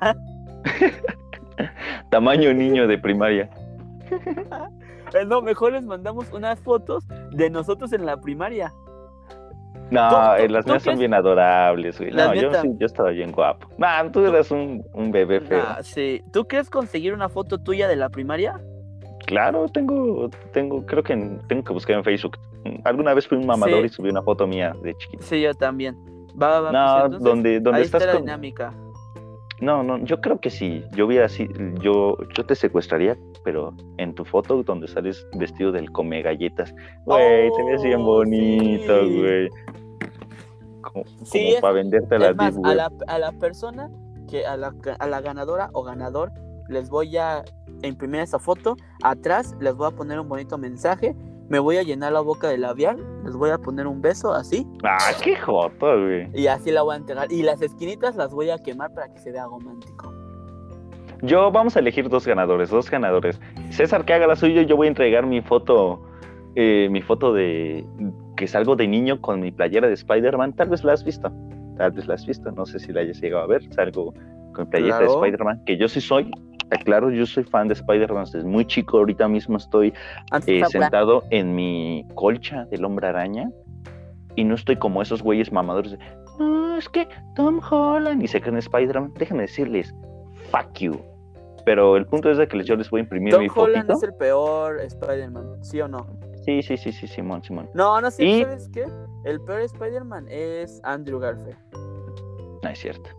Tamaño 2.10 2.54
niño 2.54 2.88
de 2.88 2.98
primaria. 2.98 3.50
No, 5.28 5.42
mejor 5.42 5.74
les 5.74 5.84
mandamos 5.84 6.32
unas 6.32 6.58
fotos 6.62 7.06
de 7.32 7.50
nosotros 7.50 7.92
en 7.92 8.06
la 8.06 8.16
primaria. 8.22 8.72
No, 9.90 10.08
¿Tú- 10.08 10.16
tú- 10.16 10.44
eh, 10.44 10.48
las 10.50 10.66
mías 10.66 10.84
son 10.84 11.00
bien 11.00 11.14
adorables, 11.14 12.00
güey. 12.00 12.12
No, 12.12 12.34
yo, 12.34 12.54
sí, 12.62 12.70
yo 12.80 12.86
estaba 12.86 13.10
bien 13.10 13.34
guapo. 13.34 13.68
Nah, 13.78 14.10
tú 14.10 14.26
eras 14.26 14.52
un, 14.52 14.86
un 14.94 15.12
bebé 15.12 15.42
feo. 15.42 15.62
Ah, 15.68 15.80
sí. 15.84 16.24
¿Tú 16.32 16.46
crees 16.46 16.70
conseguir 16.70 17.14
una 17.14 17.28
foto 17.28 17.58
tuya 17.58 17.90
de 17.90 17.98
la 17.98 18.08
primaria? 18.08 18.62
Claro, 19.26 19.68
tengo, 19.70 20.30
tengo, 20.54 20.86
creo 20.86 21.04
que 21.04 21.14
en- 21.14 21.40
tengo 21.48 21.64
que 21.64 21.74
buscar 21.74 21.96
en 21.98 22.04
Facebook. 22.04 22.38
Alguna 22.84 23.14
vez 23.14 23.28
fui 23.28 23.38
un 23.38 23.46
mamador 23.46 23.80
Sí. 23.82 23.86
y 23.86 23.90
subí 23.90 24.10
una 24.10 24.22
foto 24.22 24.46
mía 24.48 24.76
de 24.84 24.94
chiquito. 24.96 25.24
Sí, 25.24 25.42
yo 25.42 25.54
también. 25.54 25.96
Va, 26.42 26.60
va, 26.60 26.62
va, 26.62 26.72
No, 26.72 26.86
pues 26.94 27.06
entonces, 27.06 27.24
donde, 27.24 27.60
donde 27.60 27.78
ahí 27.80 27.86
estás 27.86 28.02
está 28.02 28.14
la 28.14 28.20
con... 28.20 28.26
dinámica. 28.26 28.74
No, 29.60 29.84
no, 29.84 30.00
yo 30.00 30.20
creo 30.22 30.40
que 30.40 30.50
sí. 30.50 30.84
Yo 30.96 31.06
hubiera 31.06 31.26
así, 31.28 31.48
yo, 31.82 32.18
yo 32.36 32.46
te 32.46 32.56
secuestraría, 32.56 33.16
pero 33.44 33.74
en 33.98 34.16
tu 34.16 34.26
foto 34.26 34.64
donde 34.64 34.88
sales 34.88 35.24
vestido 35.38 35.72
del 35.72 35.92
come 35.92 36.22
galletas. 36.24 36.74
Güey, 37.06 37.52
te 37.56 37.64
ves 37.66 37.84
bien 37.84 38.02
Oh, 38.02 38.06
bonito, 38.06 39.02
sí. 39.06 39.20
güey. 39.20 39.50
Como, 40.82 41.06
Sí, 41.24 41.40
como 41.44 41.54
es- 41.56 41.62
para 41.62 41.74
venderte 41.74 42.18
la 42.18 42.30
Es 42.30 42.36
más, 42.36 42.56
Deep 42.56 42.66
a 42.66 42.74
la, 42.76 42.92
a 43.08 43.20
la 43.20 43.32
persona 43.34 43.90
que 44.28 44.46
a 44.48 44.58
la, 44.58 44.74
a 44.98 45.08
la 45.08 45.22
ganadora 45.22 45.70
o 45.74 45.84
ganador 45.84 46.32
les 46.72 46.90
voy 46.90 47.16
a 47.18 47.44
imprimir 47.84 48.22
esa 48.22 48.40
foto. 48.40 48.76
Atrás 49.04 49.56
les 49.60 49.76
voy 49.76 49.88
a 49.88 49.92
poner 49.92 50.20
un 50.20 50.28
bonito 50.30 50.58
mensaje. 50.58 51.16
Me 51.50 51.60
voy 51.60 51.78
a 51.78 51.84
llenar 51.84 52.14
la 52.14 52.22
boca 52.22 52.48
de 52.48 52.58
labial. 52.58 52.98
Les 53.26 53.36
voy 53.36 53.50
a 53.50 53.58
poner 53.58 53.86
un 53.88 54.02
beso 54.02 54.34
así. 54.34 54.66
Ah, 54.84 54.98
qué 55.24 55.36
joto, 55.36 55.86
güey. 56.02 56.30
Y 56.34 56.48
así 56.48 56.72
la 56.72 56.82
voy 56.82 56.94
a 56.94 56.98
entregar. 56.98 57.32
Y 57.32 57.44
las 57.44 57.62
esquinitas 57.62 58.16
las 58.16 58.34
voy 58.34 58.50
a 58.50 58.58
quemar 58.58 58.94
para 58.94 59.10
que 59.14 59.20
se 59.20 59.32
vea 59.32 59.46
romántico. 59.46 60.14
Yo 61.24 61.52
vamos 61.52 61.76
a 61.76 61.80
elegir 61.80 62.10
dos 62.10 62.26
ganadores, 62.26 62.70
dos 62.70 62.90
ganadores. 62.90 63.40
César 63.70 64.06
que 64.06 64.14
haga 64.14 64.26
la 64.28 64.36
suya, 64.36 64.64
yo 64.64 64.76
voy 64.76 64.88
a 64.88 64.90
entregar 64.90 65.26
mi 65.28 65.42
foto, 65.42 66.02
eh, 66.56 66.88
mi 66.90 67.02
foto 67.02 67.32
de 67.34 67.86
que 68.38 68.48
salgo 68.48 68.76
de 68.76 68.88
niño 68.88 69.22
con 69.22 69.40
mi 69.40 69.52
playera 69.52 69.88
de 69.88 69.94
Spider-Man. 69.94 70.54
Tal 70.54 70.70
vez 70.70 70.84
la 70.84 70.94
has 70.94 71.04
visto, 71.04 71.32
tal 71.78 71.92
vez 71.92 72.08
la 72.08 72.16
has 72.16 72.26
visto, 72.26 72.50
no 72.52 72.66
sé 72.66 72.80
si 72.80 72.92
la 72.92 73.02
hayas 73.02 73.22
llegado 73.22 73.44
a 73.44 73.48
ver. 73.48 73.62
Salgo 73.74 74.14
con 74.56 74.64
mi 74.66 74.70
playera 74.72 74.98
Claro. 74.98 75.12
de 75.12 75.28
Spider-Man, 75.28 75.62
que 75.66 75.78
yo 75.78 75.88
sí 75.88 76.02
soy. 76.02 76.32
Claro, 76.80 77.10
yo 77.12 77.26
soy 77.26 77.44
fan 77.44 77.68
de 77.68 77.74
Spider-Man 77.74 78.26
desde 78.32 78.44
muy 78.44 78.66
chico. 78.66 78.98
Ahorita 78.98 79.28
mismo 79.28 79.58
estoy 79.58 79.94
Antes 80.32 80.64
eh, 80.64 80.66
sentado 80.70 81.24
en 81.30 81.54
mi 81.54 82.06
colcha 82.16 82.66
del 82.66 82.86
hombre 82.86 83.08
araña 83.08 83.50
y 84.36 84.44
no 84.44 84.56
estoy 84.56 84.78
como 84.78 85.02
esos 85.02 85.22
güeyes 85.22 85.52
mamadores 85.52 85.92
de, 85.92 86.00
no, 86.40 86.78
es 86.78 86.88
que 86.90 87.08
Tom 87.36 87.60
Holland 87.70 88.24
y 88.24 88.28
se 88.28 88.42
creen 88.42 88.58
Spider-Man. 88.58 89.14
Déjenme 89.18 89.44
decirles, 89.44 89.94
fuck 90.50 90.74
you. 90.80 91.00
Pero 91.66 91.96
el 91.98 92.06
punto 92.08 92.32
es 92.32 92.38
de 92.38 92.48
que 92.48 92.64
yo 92.64 92.76
les 92.76 92.90
voy 92.90 93.02
a 93.02 93.04
imprimir 93.04 93.34
Tom 93.34 93.44
mi 93.44 93.50
Holland 93.54 93.86
fotito. 93.86 93.94
es 93.94 94.04
el 94.04 94.14
peor 94.16 94.80
Spider-Man, 94.80 95.64
¿sí 95.64 95.80
o 95.82 95.88
no? 95.88 96.08
Sí, 96.46 96.64
sí, 96.64 96.76
sí, 96.76 96.92
sí, 96.92 97.08
Simón, 97.08 97.44
Simón. 97.44 97.70
No, 97.76 98.02
no 98.02 98.10
sé, 98.10 98.24
Y- 98.26 98.42
¿sabes 98.42 98.68
qué? 98.74 98.86
El 99.26 99.40
peor 99.42 99.62
Spider-Man 99.62 100.26
es 100.30 100.82
Andrew 100.84 101.20
Garfield. 101.20 101.58
No 102.64 102.70
es 102.70 102.80
cierto. 102.80 103.10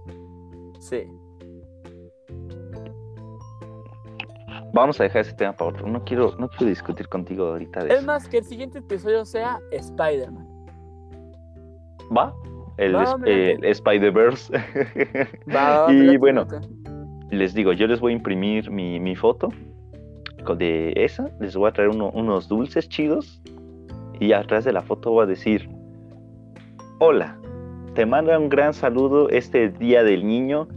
Sí. 0.80 1.07
Vamos 4.72 4.98
a 5.00 5.04
dejar 5.04 5.22
ese 5.22 5.34
tema 5.34 5.52
para 5.52 5.70
otro. 5.70 5.86
No 5.86 6.02
quiero, 6.04 6.34
no 6.38 6.48
quiero 6.48 6.66
discutir 6.66 7.08
contigo 7.08 7.46
ahorita 7.48 7.84
de 7.84 7.90
Es 7.90 7.96
eso. 7.98 8.06
más, 8.06 8.28
que 8.28 8.38
el 8.38 8.44
siguiente 8.44 8.78
episodio 8.78 9.24
sea 9.24 9.58
Spider-Man. 9.70 10.48
¿Va? 12.16 12.34
El, 12.78 12.92
late. 12.92 13.52
el 13.52 13.64
Spider-Verse. 13.64 14.52
Y 15.90 16.16
bueno, 16.16 16.46
les 17.30 17.52
digo, 17.54 17.72
yo 17.72 17.86
les 17.86 18.00
voy 18.00 18.12
a 18.12 18.16
imprimir 18.16 18.70
mi, 18.70 18.98
mi 18.98 19.14
foto 19.14 19.48
de 20.56 20.92
esa. 20.96 21.30
Les 21.38 21.54
voy 21.56 21.68
a 21.68 21.72
traer 21.72 21.90
uno- 21.90 22.10
unos 22.14 22.48
dulces 22.48 22.88
chidos. 22.88 23.40
Y 24.20 24.32
atrás 24.32 24.64
de 24.64 24.72
la 24.72 24.82
foto 24.82 25.10
voy 25.10 25.24
a 25.24 25.26
decir: 25.26 25.68
Hola, 26.98 27.36
te 27.94 28.06
manda 28.06 28.38
un 28.38 28.48
gran 28.48 28.72
saludo 28.72 29.28
este 29.28 29.68
Día 29.68 30.02
del 30.02 30.26
Niño, 30.26 30.68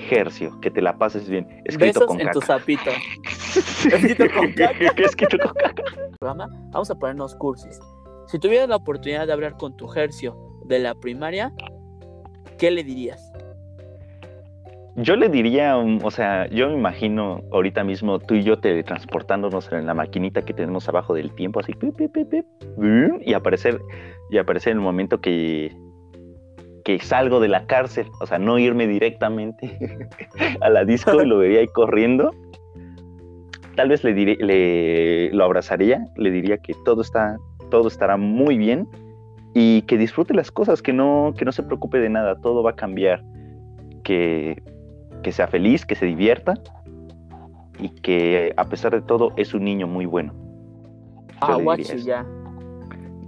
Gercio. 0.00 0.58
Que 0.60 0.70
te 0.70 0.82
la 0.82 0.98
pases 0.98 1.28
bien. 1.28 1.46
Escrito 1.64 2.00
Besos 2.00 2.06
con 2.06 2.20
en 2.20 2.26
caca. 2.26 2.40
tu 2.40 2.46
sapito. 2.46 2.90
Escrito 3.54 4.24
con 4.34 4.52
caca. 4.52 4.92
Escrito 4.96 5.38
con 5.38 5.54
caca. 5.54 5.84
vamos 6.72 6.90
a 6.90 6.94
ponernos 6.94 7.34
cursis. 7.36 7.78
Si 8.26 8.38
tuvieras 8.38 8.68
la 8.68 8.76
oportunidad 8.76 9.26
de 9.26 9.32
hablar 9.32 9.56
con 9.56 9.76
tu 9.76 9.88
Gercio 9.88 10.36
de 10.66 10.78
la 10.78 10.94
primaria, 10.94 11.52
¿qué 12.58 12.70
le 12.70 12.84
dirías? 12.84 13.32
Yo 14.96 15.16
le 15.16 15.28
diría, 15.28 15.76
o 15.76 16.10
sea, 16.10 16.48
yo 16.48 16.68
me 16.68 16.74
imagino 16.74 17.42
ahorita 17.52 17.84
mismo 17.84 18.18
tú 18.18 18.34
y 18.34 18.42
yo 18.42 18.58
teletransportándonos 18.58 19.70
en 19.72 19.86
la 19.86 19.94
maquinita 19.94 20.42
que 20.42 20.52
tenemos 20.52 20.88
abajo 20.88 21.14
del 21.14 21.32
tiempo, 21.34 21.60
así, 21.60 21.72
y 23.24 23.32
aparecer, 23.32 23.80
y 24.30 24.38
aparecer 24.38 24.72
en 24.72 24.78
el 24.78 24.84
momento 24.84 25.20
que, 25.20 25.74
que 26.98 27.04
salgo 27.04 27.38
de 27.40 27.48
la 27.48 27.66
cárcel, 27.66 28.08
o 28.20 28.26
sea, 28.26 28.38
no 28.38 28.58
irme 28.58 28.86
directamente 28.86 29.78
a 30.60 30.68
la 30.68 30.84
disco 30.84 31.22
y 31.22 31.26
lo 31.26 31.38
vería 31.38 31.60
ahí 31.60 31.68
corriendo. 31.68 32.32
Tal 33.76 33.88
vez 33.88 34.02
le 34.02 34.12
diré, 34.12 34.36
le 34.40 35.30
lo 35.32 35.44
abrazaría, 35.44 36.04
le 36.16 36.30
diría 36.30 36.58
que 36.58 36.74
todo 36.84 37.02
está, 37.02 37.36
todo 37.70 37.88
estará 37.88 38.16
muy 38.16 38.58
bien 38.58 38.88
y 39.54 39.82
que 39.82 39.96
disfrute 39.96 40.34
las 40.34 40.50
cosas, 40.50 40.82
que 40.82 40.92
no, 40.92 41.32
que 41.36 41.44
no 41.44 41.52
se 41.52 41.62
preocupe 41.62 41.98
de 41.98 42.08
nada, 42.08 42.40
todo 42.40 42.62
va 42.62 42.70
a 42.70 42.76
cambiar, 42.76 43.22
que, 44.02 44.60
que 45.22 45.32
sea 45.32 45.46
feliz, 45.46 45.86
que 45.86 45.94
se 45.94 46.06
divierta 46.06 46.54
y 47.78 47.90
que 47.90 48.52
a 48.56 48.64
pesar 48.64 48.92
de 48.92 49.02
todo 49.02 49.32
es 49.36 49.54
un 49.54 49.64
niño 49.64 49.86
muy 49.86 50.06
bueno. 50.06 50.34
Yo 51.40 51.54
Ah, 51.54 51.54
guachi, 51.54 51.98
ya. 52.02 52.26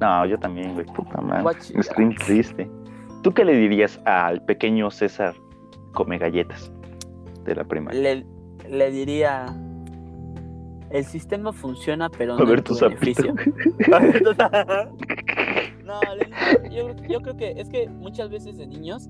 No, 0.01 0.27
yo 0.27 0.37
también, 0.39 0.75
güey, 0.75 0.85
puta 0.85 1.21
madre. 1.21 1.43
Guachi, 1.43 1.75
Estoy 1.79 2.15
triste. 2.17 2.69
¿Tú 3.23 3.33
qué 3.33 3.45
le 3.45 3.57
dirías 3.57 4.01
al 4.05 4.43
pequeño 4.45 4.91
César 4.91 5.35
come 5.93 6.19
galletas 6.19 6.73
de 7.45 7.55
la 7.55 7.65
primaria? 7.65 8.01
Le, 8.01 8.27
le 8.69 8.91
diría, 8.91 9.47
el 10.91 11.05
sistema 11.05 11.53
funciona, 11.53 12.11
pero 12.11 12.35
A 12.35 12.39
no 12.39 12.47
ver 12.47 12.59
en 12.59 12.65
tu 12.65 12.77
beneficio. 12.79 13.35
no, 15.85 16.01
yo, 16.71 16.95
yo 17.09 17.21
creo 17.21 17.37
que 17.37 17.55
es 17.57 17.69
que 17.69 17.89
muchas 17.89 18.29
veces 18.29 18.57
de 18.57 18.67
niños 18.67 19.09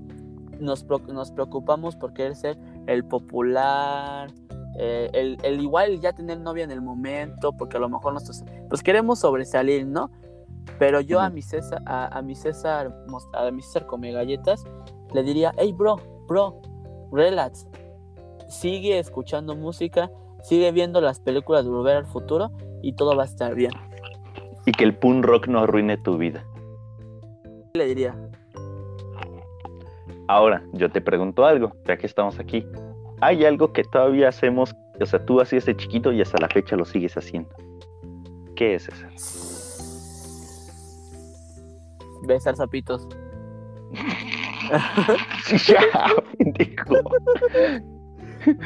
nos, 0.59 0.85
nos 1.07 1.31
preocupamos 1.31 1.95
por 1.95 2.13
querer 2.13 2.35
ser 2.35 2.57
el 2.85 3.03
popular, 3.03 4.31
eh, 4.77 5.09
el, 5.13 5.37
el 5.43 5.59
igual 5.61 5.99
ya 5.99 6.13
tener 6.13 6.39
novia 6.39 6.63
en 6.63 6.71
el 6.71 6.81
momento, 6.81 7.51
porque 7.53 7.77
a 7.77 7.79
lo 7.79 7.89
mejor 7.89 8.13
nosotros 8.13 8.43
pues 8.69 8.81
queremos 8.81 9.19
sobresalir, 9.19 9.85
¿no? 9.85 10.11
Pero 10.79 11.01
yo 11.01 11.19
a 11.19 11.29
mi 11.29 11.41
César, 11.41 11.81
a, 11.85 12.17
a 12.17 12.21
mi 12.21 12.35
César, 12.35 12.93
a 13.33 13.51
mi 13.51 13.61
César 13.61 13.85
come 13.85 14.11
galletas, 14.11 14.63
le 15.13 15.23
diría, 15.23 15.53
hey 15.57 15.73
bro, 15.77 15.97
bro, 16.27 16.61
relax, 17.11 17.67
sigue 18.47 18.99
escuchando 18.99 19.55
música, 19.55 20.09
sigue 20.41 20.71
viendo 20.71 21.01
las 21.01 21.19
películas 21.19 21.63
de 21.63 21.71
Volver 21.71 21.97
al 21.97 22.05
Futuro 22.05 22.51
y 22.81 22.93
todo 22.93 23.15
va 23.15 23.23
a 23.23 23.27
estar 23.27 23.55
bien. 23.55 23.71
Y 24.65 24.71
que 24.71 24.83
el 24.83 24.95
punk 24.95 25.25
rock 25.25 25.47
no 25.47 25.59
arruine 25.59 25.97
tu 25.97 26.17
vida. 26.17 26.45
Le 27.73 27.85
diría, 27.85 28.15
Ahora, 30.27 30.63
yo 30.71 30.89
te 30.89 31.01
pregunto 31.01 31.45
algo, 31.45 31.73
ya 31.85 31.97
que 31.97 32.07
estamos 32.07 32.39
aquí. 32.39 32.65
¿Hay 33.21 33.45
algo 33.45 33.73
que 33.73 33.83
todavía 33.83 34.29
hacemos, 34.29 34.73
o 34.99 35.05
sea, 35.05 35.23
tú 35.25 35.41
hacías 35.41 35.65
de 35.65 35.75
chiquito 35.75 36.11
y 36.11 36.21
hasta 36.21 36.39
la 36.39 36.47
fecha 36.47 36.75
lo 36.75 36.85
sigues 36.85 37.15
haciendo? 37.17 37.49
¿Qué 38.55 38.75
es 38.75 38.87
eso? 38.87 39.52
Besar 42.27 42.55
sapitos. 42.55 43.07
ya, 45.67 45.79
pendejo. 46.37 46.95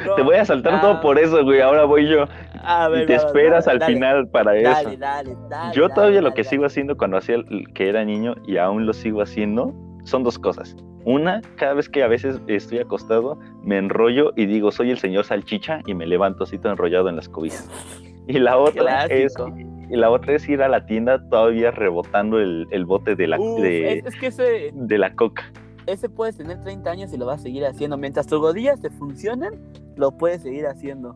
No, 0.06 0.14
Te 0.16 0.22
voy 0.22 0.34
a 0.36 0.44
saltar 0.44 0.80
todo 0.80 1.00
por 1.00 1.18
eso, 1.18 1.44
güey. 1.44 1.60
Ahora 1.60 1.84
voy 1.84 2.08
yo. 2.08 2.24
a 2.64 2.88
ver, 2.88 3.04
Y 3.04 3.06
te 3.06 3.14
esperas 3.14 3.68
al 3.68 3.78
dale, 3.78 3.94
final 3.94 4.28
para 4.28 4.56
eso. 4.56 4.70
Dale, 4.70 4.96
dale, 4.96 5.36
dale. 5.48 5.74
Yo 5.74 5.82
dale, 5.82 5.94
todavía 5.94 6.20
lo 6.22 6.30
que 6.34 6.42
dale. 6.42 6.48
sigo 6.50 6.64
haciendo 6.64 6.96
cuando 6.96 7.16
hacía 7.16 7.36
el- 7.36 7.72
que 7.74 7.88
era 7.88 8.04
niño 8.04 8.34
y 8.46 8.56
aún 8.56 8.86
lo 8.86 8.92
sigo 8.92 9.22
haciendo 9.22 9.72
son 10.04 10.24
dos 10.24 10.38
cosas. 10.38 10.74
Una, 11.04 11.40
cada 11.56 11.74
vez 11.74 11.88
que 11.88 12.02
a 12.02 12.08
veces 12.08 12.40
estoy 12.48 12.80
acostado, 12.80 13.38
me 13.62 13.78
enrollo 13.78 14.32
y 14.36 14.46
digo, 14.46 14.72
soy 14.72 14.90
el 14.90 14.98
señor 14.98 15.24
salchicha 15.24 15.80
y 15.86 15.94
me 15.94 16.06
levanto 16.06 16.44
así 16.44 16.58
todo 16.58 16.72
enrollado 16.72 17.08
en 17.08 17.16
las 17.16 17.28
cobijas. 17.28 17.70
Y 18.26 18.38
la 18.40 18.58
otra 18.58 19.04
es 19.06 19.34
Clásico. 19.34 19.56
Y 19.90 19.96
la 19.96 20.10
otra 20.10 20.34
es 20.34 20.48
ir 20.48 20.62
a 20.62 20.68
la 20.68 20.86
tienda 20.86 21.22
todavía 21.28 21.70
rebotando 21.70 22.38
el, 22.40 22.66
el 22.70 22.84
bote 22.84 23.16
de 23.16 23.26
la 23.26 23.38
Uf, 23.40 23.60
de, 23.60 23.98
es, 23.98 24.06
es 24.06 24.16
que 24.16 24.26
ese, 24.28 24.70
de 24.72 24.98
la 24.98 25.14
coca. 25.14 25.44
ese 25.86 26.08
puedes 26.08 26.36
tener 26.36 26.60
30 26.62 26.90
años 26.90 27.12
y 27.12 27.16
lo 27.16 27.26
vas 27.26 27.40
a 27.40 27.42
seguir 27.44 27.64
haciendo. 27.66 27.96
Mientras 27.96 28.26
tus 28.26 28.40
rodillas 28.40 28.80
te 28.80 28.90
funcionen, 28.90 29.54
lo 29.96 30.10
puedes 30.12 30.42
seguir 30.42 30.66
haciendo. 30.66 31.14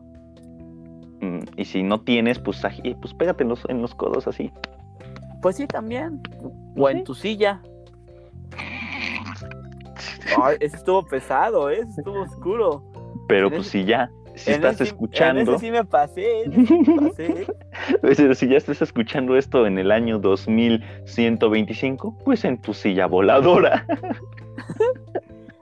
Mm, 1.21 1.39
Y 1.57 1.65
si 1.65 1.83
no 1.83 2.01
tienes, 2.01 2.39
pues, 2.39 2.63
ají- 2.63 2.97
pues 2.99 3.13
pégate 3.13 3.43
en 3.43 3.49
los, 3.49 3.63
en 3.69 3.81
los 3.81 3.93
codos 3.95 4.27
así. 4.27 4.51
Pues 5.41 5.55
sí, 5.57 5.67
también. 5.67 6.21
O 6.75 6.89
en 6.89 7.03
tu 7.03 7.13
silla. 7.13 7.61
Ay, 10.41 10.57
ese 10.59 10.77
estuvo 10.77 11.05
pesado, 11.05 11.69
¿eh? 11.69 11.81
Estuvo 11.97 12.21
oscuro. 12.21 12.83
Pero 13.27 13.49
pues 13.49 13.67
si 13.67 13.85
ya, 13.85 14.09
si 14.35 14.49
En 14.49 14.55
estás 14.57 14.75
ese 14.75 14.83
escuchando, 14.85 15.41
En 15.41 15.49
ese 15.49 15.59
sí 15.59 15.71
me 15.71 15.85
pasé. 15.85 16.43
en 16.43 16.53
ese 16.53 16.67
sí 16.67 16.83
me 16.85 17.11
pasé. 17.11 17.47
Pero 18.01 18.35
si 18.35 18.47
ya 18.47 18.57
estás 18.57 18.81
escuchando 18.81 19.35
esto 19.37 19.65
en 19.65 19.77
el 19.77 19.91
año 19.91 20.19
2125, 20.19 22.17
pues 22.23 22.43
en 22.45 22.61
tu 22.61 22.73
silla 22.73 23.07
voladora. 23.07 23.85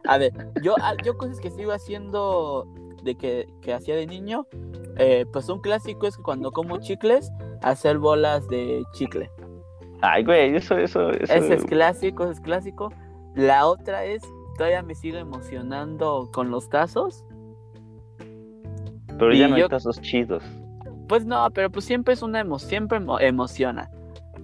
A 0.06 0.18
ver, 0.18 0.32
yo, 0.64 0.76
ah, 0.82 0.96
yo 1.04 1.18
cosas 1.18 1.40
que 1.40 1.52
sigo 1.52 1.72
haciendo 1.72 2.66
de 3.04 3.16
que, 3.16 3.48
que 3.62 3.74
hacía 3.74 3.96
de 3.96 4.08
niño, 4.08 4.48
eh, 4.98 5.26
pues 5.32 5.50
un 5.50 5.60
clásico 5.62 6.08
es 6.08 6.18
que 6.18 6.24
cuando 6.24 6.52
como 6.52 6.78
chicles, 6.80 7.32
hacer 7.62 7.98
bolas 7.98 8.48
de 8.48 8.84
chicle. 8.94 9.30
Ay, 10.02 10.24
güey, 10.24 10.56
eso, 10.56 10.78
eso, 10.78 11.12
eso. 11.12 11.34
Ese 11.34 11.54
es 11.54 11.66
clásico, 11.66 12.24
ese 12.24 12.34
es 12.34 12.40
clásico. 12.40 12.92
La 13.36 13.68
otra 13.68 14.04
es, 14.06 14.24
todavía 14.58 14.82
me 14.82 14.96
sigo 14.96 15.18
emocionando 15.18 16.30
con 16.34 16.50
los 16.52 16.70
tazos. 16.70 17.24
Pero 19.22 19.34
ya 19.34 19.48
no 19.48 19.58
yo- 19.58 19.64
hay 19.66 19.70
tazos 19.70 20.02
chidos. 20.02 20.44
Pues 21.08 21.26
no, 21.26 21.50
pero 21.54 21.70
pues 21.70 21.86
siempre 21.86 22.14
es 22.14 22.22
una 22.22 22.40
emoción, 22.40 22.70
siempre 22.70 23.00
emo- 23.00 23.20
emociona. 23.22 23.90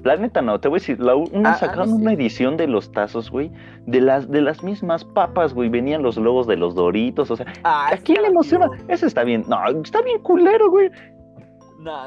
La 0.03 0.15
neta 0.15 0.41
no, 0.41 0.59
te 0.59 0.67
voy 0.67 0.77
a 0.77 0.79
decir, 0.79 0.99
la, 0.99 1.15
una 1.15 1.51
Ah, 1.51 1.55
sacaron 1.55 1.89
no, 1.89 1.95
una 1.95 2.13
edición 2.13 2.55
de 2.55 2.67
los 2.67 2.91
tazos, 2.91 3.31
güey, 3.31 3.51
de 3.87 3.99
las, 3.99 4.29
de 4.29 4.41
las 4.41 4.63
mismas 4.63 5.03
papas, 5.03 5.53
güey, 5.53 5.69
venían 5.69 6.03
los 6.03 6.17
logos 6.17 6.45
de 6.45 6.55
los 6.55 6.75
doritos, 6.75 7.31
o 7.31 7.35
sea, 7.35 7.47
Ah, 7.63 7.89
¿a 7.93 7.97
quién 7.97 8.21
le 8.21 8.27
emociona? 8.27 8.65
divertido. 8.65 8.93
Eso 8.93 9.07
está 9.07 9.23
bien, 9.23 9.43
no, 9.47 9.57
está 9.81 10.01
bien 10.03 10.19
culero, 10.21 10.69
güey. 10.69 10.87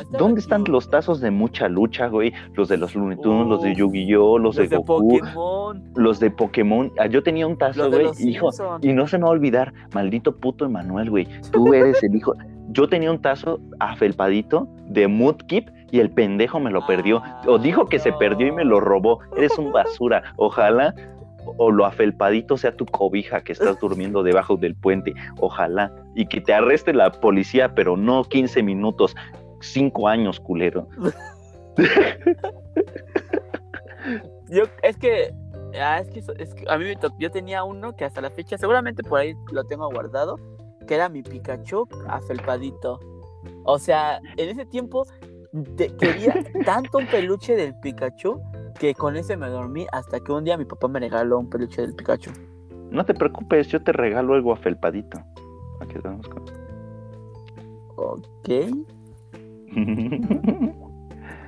Está 0.00 0.18
¿Dónde 0.18 0.40
están 0.40 0.64
los 0.68 0.90
tazos 0.90 1.20
de 1.20 1.30
mucha 1.30 1.68
lucha, 1.68 2.08
güey? 2.08 2.32
Los 2.54 2.68
de 2.68 2.76
los 2.76 2.94
Looney 2.94 3.18
Tunes, 3.22 3.46
los 3.48 3.62
de 3.62 3.74
Yu-Gi-Oh, 3.74 4.38
los, 4.38 4.56
Los 4.56 4.56
de 4.56 4.68
de 4.68 4.76
Goku, 4.76 5.18
Pokémon, 5.18 5.84
los 5.96 6.20
de 6.20 6.30
Pokémon. 6.30 6.92
Ah, 6.98 7.06
yo 7.06 7.22
tenía 7.22 7.46
un 7.46 7.56
tazo, 7.56 7.88
de 7.88 8.04
güey, 8.04 8.28
hijo. 8.28 8.50
Y 8.82 8.92
no 8.92 9.06
se 9.06 9.16
me 9.16 9.22
va 9.24 9.30
a 9.30 9.32
olvidar, 9.32 9.72
maldito 9.94 10.36
puto 10.36 10.66
Emanuel, 10.66 11.08
güey. 11.10 11.26
Tú 11.50 11.72
eres 11.72 12.02
el 12.02 12.14
hijo. 12.14 12.34
Yo 12.70 12.88
tenía 12.88 13.10
un 13.10 13.20
tazo 13.20 13.58
afelpadito 13.80 14.68
de 14.86 15.08
Mudkip 15.08 15.68
y 15.90 15.98
el 16.00 16.10
pendejo 16.10 16.60
me 16.60 16.70
lo 16.70 16.86
perdió. 16.86 17.22
O 17.46 17.58
dijo 17.58 17.86
que 17.86 17.98
se 17.98 18.12
perdió 18.12 18.46
y 18.46 18.52
me 18.52 18.64
lo 18.64 18.80
robó. 18.80 19.20
Eres 19.36 19.58
un 19.58 19.72
basura. 19.72 20.22
Ojalá 20.36 20.94
o 21.56 21.70
lo 21.70 21.84
afelpadito 21.86 22.56
sea 22.56 22.76
tu 22.76 22.86
cobija 22.86 23.40
que 23.40 23.52
estás 23.52 23.78
durmiendo 23.80 24.22
debajo 24.22 24.56
del 24.56 24.74
puente. 24.76 25.14
Ojalá. 25.40 25.90
Y 26.14 26.26
que 26.26 26.40
te 26.40 26.52
arreste 26.54 26.92
la 26.92 27.10
policía, 27.10 27.74
pero 27.74 27.96
no 27.96 28.24
15 28.24 28.62
minutos. 28.62 29.16
5 29.60 30.08
años, 30.08 30.38
culero. 30.40 30.86
Yo, 34.48 34.64
es 34.82 34.96
que, 34.96 35.32
ah, 35.80 36.00
es 36.00 36.08
que, 36.10 36.18
eso- 36.20 36.34
es 36.36 36.54
que 36.54 36.64
a 36.68 36.76
mí 36.78 36.84
yo 37.18 37.30
tenía 37.30 37.62
uno 37.64 37.94
que 37.94 38.04
hasta 38.04 38.20
la 38.20 38.30
fecha, 38.30 38.58
seguramente 38.58 39.02
por 39.04 39.20
ahí 39.20 39.34
lo 39.52 39.64
tengo 39.64 39.88
guardado, 39.90 40.36
que 40.86 40.94
era 40.94 41.08
mi 41.08 41.22
Pikachu 41.22 41.86
afelpadito. 42.08 42.98
O 43.64 43.78
sea, 43.78 44.20
en 44.36 44.48
ese 44.50 44.66
tiempo 44.66 45.04
te- 45.76 45.94
quería 45.96 46.34
tanto 46.64 46.98
un 46.98 47.06
peluche 47.06 47.56
del 47.56 47.74
Pikachu 47.80 48.40
que 48.78 48.94
con 48.94 49.16
ese 49.16 49.36
me 49.36 49.48
dormí 49.48 49.86
hasta 49.92 50.20
que 50.20 50.32
un 50.32 50.44
día 50.44 50.56
mi 50.56 50.64
papá 50.64 50.88
me 50.88 51.00
regaló 51.00 51.38
un 51.38 51.48
peluche 51.50 51.82
del 51.82 51.94
Pikachu. 51.94 52.30
No 52.90 53.04
te 53.04 53.14
preocupes, 53.14 53.68
yo 53.68 53.82
te 53.82 53.92
regalo 53.92 54.34
algo 54.34 54.52
afelpadito. 54.52 55.20
Aquí 55.80 55.94
vamos 56.02 56.26
con- 56.28 56.44
Ok, 57.96 58.48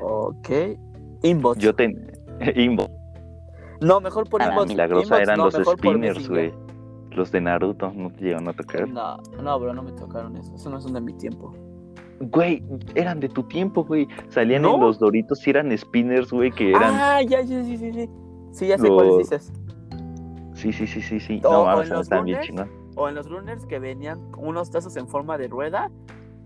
ok. 0.01 0.49
Inbox. 1.23 1.59
yo 1.61 1.75
te. 1.75 1.85
Inbo. 2.57 2.87
No, 3.81 4.01
mejor 4.01 4.29
por 4.29 4.43
A 4.43 4.47
la 4.47 4.53
inbox. 4.53 4.69
milagrosa 4.69 5.05
Inbox, 5.07 5.23
eran 5.23 5.39
no, 5.39 5.45
los 5.45 5.55
spinners, 5.55 6.29
güey. 6.29 6.53
Los 7.17 7.31
de 7.33 7.41
Naruto, 7.41 7.93
no 7.95 8.11
te 8.11 8.25
llegaron 8.25 8.49
a 8.49 8.53
tocar. 8.53 8.89
No, 8.89 9.19
no, 9.43 9.61
bro, 9.61 9.75
no 9.75 9.83
me 9.83 9.93
tocaron 9.93 10.37
eso. 10.37 10.55
Eso 10.55 10.71
no 10.71 10.81
son 10.81 10.95
de 10.95 11.01
mi 11.01 11.13
tiempo. 11.15 11.53
Güey, 12.21 12.63
eran 12.95 13.21
de 13.21 13.29
tu 13.29 13.43
tiempo, 13.43 13.85
güey. 13.85 14.07
Salían 14.29 14.63
¿No? 14.63 14.75
en 14.77 14.81
los 14.81 14.99
Doritos 14.99 15.45
y 15.47 15.51
eran 15.51 15.77
spinners, 15.77 16.31
güey, 16.33 16.51
que 16.53 16.71
eran. 16.71 16.95
Ah, 16.95 17.21
ya, 17.23 17.45
sí, 17.47 17.65
sí, 17.65 17.77
sí, 17.77 17.93
sí. 17.93 18.09
Sí, 18.53 18.67
ya 18.69 18.79
sé 18.79 18.87
Los- 18.89 18.95
cuáles 18.97 19.19
dices. 19.19 19.53
Sí, 20.55 20.73
sí, 20.73 20.87
sí, 20.87 21.03
sí, 21.03 21.19
sí. 21.21 21.41
O- 21.45 21.65
No 21.65 21.83
los 21.85 22.01
estaban 22.03 22.25
bien 22.27 22.41
chingón. 22.43 22.71
O 22.95 23.09
en 23.09 23.15
los 23.15 23.29
runners 23.29 23.67
que 23.67 23.79
venían 23.79 24.21
unos 24.39 24.71
tazos 24.71 24.97
en 24.97 25.09
forma 25.09 25.37
de 25.39 25.49
rueda. 25.49 25.91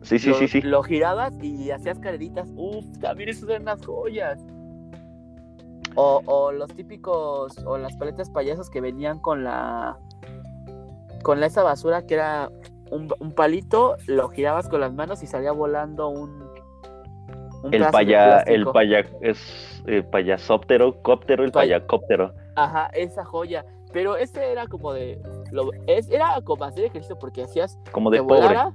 Sí, 0.02 0.18
sí, 0.18 0.30
lo, 0.30 0.34
sí, 0.36 0.48
sí. 0.48 0.62
Lo 0.62 0.82
girabas 0.82 1.34
y 1.42 1.70
hacías 1.70 1.98
carreritas. 1.98 2.48
Uf, 2.56 2.84
también 3.00 3.28
esos 3.28 3.48
eran 3.48 3.62
unas 3.62 3.84
joyas. 3.84 4.38
O, 5.96 6.22
o 6.26 6.52
los 6.52 6.72
típicos, 6.74 7.58
o 7.66 7.78
las 7.78 7.96
paletas 7.96 8.30
payasos 8.30 8.70
que 8.70 8.80
venían 8.80 9.18
con 9.18 9.44
la. 9.44 9.98
Con 11.26 11.42
esa 11.42 11.64
basura 11.64 12.06
que 12.06 12.14
era 12.14 12.52
un, 12.92 13.12
un 13.18 13.32
palito, 13.32 13.96
lo 14.06 14.28
girabas 14.28 14.68
con 14.68 14.80
las 14.80 14.92
manos 14.92 15.24
y 15.24 15.26
salía 15.26 15.50
volando 15.50 16.08
un. 16.08 16.48
un 17.64 17.74
El 17.74 17.84
paya, 17.88 18.42
el 18.42 18.64
paya, 18.66 19.04
es 19.22 19.82
eh, 19.88 20.04
payasóptero, 20.04 21.02
cóptero, 21.02 21.42
el 21.42 21.50
Paya- 21.50 21.78
payacóptero. 21.80 22.32
Ajá, 22.54 22.86
esa 22.94 23.24
joya. 23.24 23.66
Pero 23.92 24.16
ese 24.16 24.52
era 24.52 24.68
como 24.68 24.92
de. 24.92 25.20
Lo, 25.50 25.70
es, 25.88 26.08
era 26.10 26.40
como 26.44 26.62
hacer 26.62 26.84
ejercicio 26.84 27.18
porque 27.18 27.42
hacías 27.42 27.76
Como 27.90 28.08
de 28.10 28.18
pobre. 28.22 28.42
volara. 28.42 28.70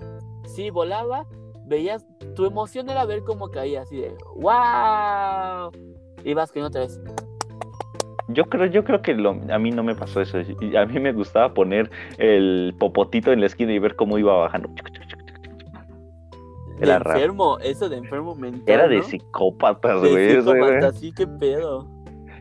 Sí, 0.45 0.71
volaba. 0.71 1.25
Veías. 1.67 2.05
Tu 2.35 2.45
emoción 2.45 2.89
era 2.89 3.05
ver 3.05 3.23
cómo 3.23 3.49
caía, 3.49 3.83
así 3.83 3.95
de. 4.01 4.13
¡Wow! 4.35 5.71
Vas 6.35 6.51
cayendo 6.51 6.67
otra 6.67 6.81
vez. 6.81 6.99
Yo 8.33 8.45
creo, 8.45 8.65
yo 8.67 8.83
creo 8.83 9.01
que 9.01 9.13
lo- 9.13 9.39
a 9.51 9.59
mí 9.59 9.71
no 9.71 9.83
me 9.83 9.95
pasó 9.95 10.21
eso. 10.21 10.37
A 10.39 10.85
mí 10.85 10.99
me 10.99 11.13
gustaba 11.13 11.53
poner 11.53 11.89
el 12.17 12.73
popotito 12.79 13.31
en 13.31 13.39
la 13.39 13.45
esquina 13.47 13.73
y 13.73 13.79
ver 13.79 13.95
cómo 13.95 14.17
iba 14.17 14.33
bajando. 14.35 14.69
De 16.79 16.87
Era 16.87 16.99
raro. 16.99 17.19
enfermo, 17.19 17.59
eso 17.59 17.89
de 17.89 17.97
enfermo 17.97 18.35
mental. 18.35 18.63
Era 18.67 18.87
de 18.87 18.97
¿no? 18.97 19.03
psicópatas, 19.03 20.01
De 20.01 20.09
güey. 20.09 20.27
eso 20.31 20.53
era- 20.55 20.65
psicópata, 20.65 20.91
sí, 20.93 21.11
qué 21.15 21.27
pedo. 21.27 21.87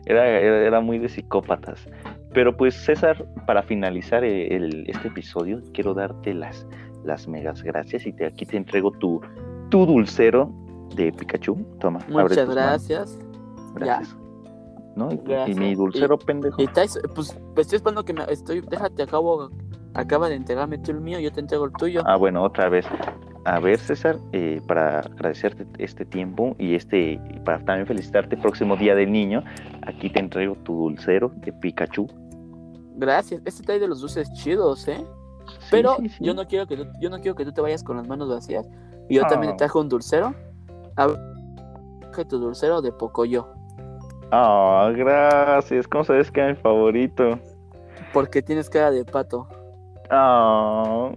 Era, 0.05 0.27
era, 0.27 0.57
era 0.65 0.81
muy 0.81 0.97
de 0.97 1.09
psicópatas. 1.09 1.87
Pero 2.33 2.55
pues 2.57 2.73
César, 2.73 3.23
para 3.45 3.61
finalizar 3.61 4.23
el- 4.23 4.51
el- 4.51 4.83
este 4.89 5.09
episodio, 5.09 5.61
quiero 5.73 5.93
darte 5.93 6.33
las, 6.33 6.65
las 7.03 7.27
megas 7.27 7.61
gracias 7.61 8.07
y 8.07 8.13
te, 8.13 8.25
aquí 8.25 8.45
te 8.45 8.57
entrego 8.57 8.91
tu, 8.91 9.21
tu 9.69 9.85
dulcero 9.85 10.51
de 10.95 11.11
Pikachu. 11.11 11.55
Toma, 11.79 11.99
abre 11.99 12.13
Muchas 12.23 12.45
tus 12.45 12.55
gracias. 12.55 13.17
manos. 13.17 13.73
Gracias. 13.75 14.17
¿No? 14.95 15.09
Y- 15.11 15.15
Y, 15.15 15.17
Gracias. 15.25 15.57
mi 15.57 15.75
dulcero, 15.75 16.17
pendejo. 16.17 16.61
Y 16.61 16.67
pues, 16.67 16.99
pues 17.15 17.37
estoy 17.57 17.77
esperando 17.77 18.03
que 18.03 18.13
me. 18.13 18.23
Estoy, 18.29 18.61
déjate, 18.61 19.03
acabo. 19.03 19.49
Acaba 19.93 20.29
de 20.29 20.35
entregarme 20.35 20.77
tú 20.77 20.91
el 20.91 21.01
mío, 21.01 21.19
yo 21.19 21.31
te 21.33 21.41
entrego 21.41 21.65
el 21.65 21.73
tuyo. 21.73 22.01
Ah, 22.05 22.15
bueno, 22.15 22.41
otra 22.43 22.69
vez. 22.69 22.85
A 23.43 23.59
ver, 23.59 23.77
César, 23.79 24.17
eh, 24.31 24.61
para 24.67 24.99
agradecerte 24.99 25.65
este 25.79 26.05
tiempo 26.05 26.55
y 26.59 26.75
este 26.75 27.13
y 27.13 27.39
para 27.43 27.57
también 27.65 27.87
felicitarte 27.87 28.37
próximo 28.37 28.77
Día 28.77 28.95
del 28.95 29.11
Niño, 29.11 29.43
aquí 29.81 30.09
te 30.09 30.19
entrego 30.19 30.55
tu 30.63 30.73
dulcero 30.75 31.31
de 31.37 31.51
Pikachu. 31.51 32.07
Gracias. 32.95 33.41
Este 33.45 33.63
trae 33.63 33.79
de 33.79 33.87
los 33.87 33.99
dulces 34.01 34.31
chidos, 34.33 34.87
¿eh? 34.87 35.03
Sí, 35.47 35.67
Pero 35.71 35.95
sí, 35.99 36.07
sí. 36.09 36.23
yo 36.23 36.33
no 36.35 36.45
quiero 36.47 36.67
que 36.67 36.77
tú, 36.77 36.85
yo 37.01 37.09
no 37.09 37.19
quiero 37.19 37.35
que 37.35 37.43
tú 37.43 37.51
te 37.51 37.59
vayas 37.61 37.83
con 37.83 37.97
las 37.97 38.07
manos 38.07 38.29
vacías. 38.29 38.65
Y 39.09 39.15
yo 39.15 39.23
también 39.23 39.53
Ah. 39.53 39.55
te 39.55 39.65
traje 39.65 39.77
un 39.77 39.89
dulcero. 39.89 40.33
A 40.95 41.07
ver, 41.07 41.17
traje 42.01 42.25
tu 42.25 42.37
dulcero 42.39 42.81
de 42.81 42.91
Pocoyo. 42.93 43.47
Ah, 44.31 44.91
gracias. 44.95 45.87
¿Cómo 45.87 46.03
sabes 46.03 46.31
que 46.31 46.41
es 46.41 46.57
mi 46.57 46.61
favorito? 46.61 47.39
Porque 48.13 48.41
tienes 48.41 48.69
cara 48.69 48.91
de 48.91 49.05
pato. 49.05 49.47
Ah. 50.09 51.11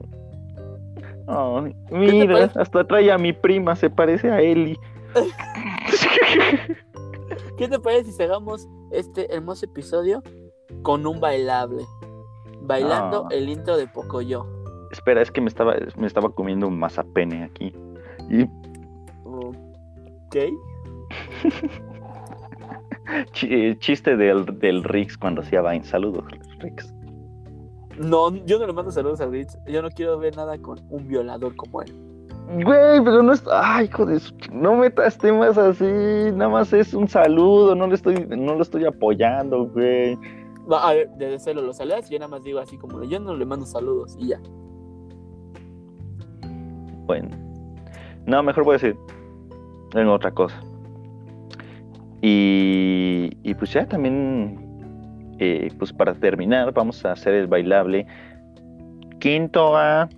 Ah, 1.27 1.65
te 1.89 1.95
mira, 1.97 2.51
hasta 2.55 2.87
trae 2.87 3.11
a 3.11 3.19
mi 3.19 3.33
prima, 3.33 3.75
se 3.77 3.89
parece 3.89 4.31
a 4.31 4.41
Eli. 4.41 4.79
¿Qué 7.57 7.69
te 7.69 7.79
parece 7.79 8.13
si 8.13 8.23
hagamos 8.23 8.69
este 8.91 9.33
hermoso 9.35 9.65
episodio 9.67 10.23
con 10.83 11.07
un 11.07 11.21
bailable? 11.21 11.85
Bailando 12.61 13.25
Ah. 13.27 13.29
el 13.31 13.49
intro 13.49 13.77
de 13.77 13.87
Pocoyo. 13.87 14.47
Espera, 14.91 15.23
es 15.23 15.31
que 15.31 15.41
me 15.41 15.49
estaba, 15.49 15.75
me 15.97 16.07
estaba 16.07 16.31
comiendo 16.31 16.69
un 16.69 16.79
mazapene 16.79 17.45
aquí. 17.45 17.75
Y 18.31 18.45
Ok. 19.25 20.37
chi- 23.33 23.49
eh, 23.51 23.77
chiste 23.79 24.17
del, 24.17 24.59
del 24.59 24.85
Rix 24.85 25.17
cuando 25.19 25.43
hacía 25.43 25.63
Vine. 25.63 25.85
Saludos, 25.85 26.25
Rix. 26.61 26.95
No, 27.99 28.35
yo 28.45 28.59
no 28.59 28.67
le 28.67 28.73
mando 28.73 28.91
saludos 28.91 29.21
a 29.21 29.27
Ritz. 29.27 29.57
Yo 29.69 29.81
no 29.83 29.89
quiero 29.91 30.19
ver 30.19 30.37
nada 30.37 30.59
con 30.59 30.81
un 30.91 31.07
violador 31.07 31.55
como 31.55 31.83
él. 31.83 31.95
Güey, 32.63 33.03
pero 33.05 33.23
no 33.23 33.33
es. 33.33 33.45
Ay, 33.51 33.87
hijo 33.87 34.05
de 34.05 34.19
su- 34.21 34.35
No 34.53 34.75
metas 34.75 35.17
temas 35.17 35.57
así. 35.57 35.85
Nada 35.85 36.49
más 36.49 36.73
es 36.73 36.93
un 36.93 37.09
saludo. 37.09 37.75
No 37.75 37.87
lo 37.87 37.95
estoy, 37.95 38.27
no 38.37 38.55
lo 38.57 38.63
estoy 38.63 38.85
apoyando, 38.85 39.67
güey. 39.69 40.19
Va, 40.71 40.89
a 40.89 40.95
ver, 40.95 41.11
desde 41.19 41.39
celo 41.39 41.63
lo 41.63 41.73
saludas 41.73 42.11
y 42.11 42.15
yo 42.15 42.19
nada 42.19 42.31
más 42.31 42.43
digo 42.43 42.59
así 42.59 42.77
como 42.79 43.03
yo 43.05 43.21
no 43.21 43.35
le 43.37 43.45
mando 43.47 43.65
saludos 43.67 44.17
y 44.19 44.29
ya. 44.29 44.41
Bueno. 47.07 47.29
No, 48.27 48.43
mejor 48.43 48.65
voy 48.65 48.73
a 48.73 48.79
decir. 48.79 48.97
En 49.95 50.09
otra 50.09 50.31
cosa. 50.33 50.61
Y, 52.27 53.37
y 53.43 53.53
pues 53.55 53.75
ya 53.75 53.85
también. 53.87 54.59
eh, 55.41 55.69
pues 55.79 55.93
para 55.93 56.15
terminar, 56.15 56.73
vamos 56.73 57.05
a 57.05 57.13
hacer 57.13 57.35
el 57.35 57.47
bailable. 57.47 58.07
Quinto 59.19 59.77
A. 59.77 60.09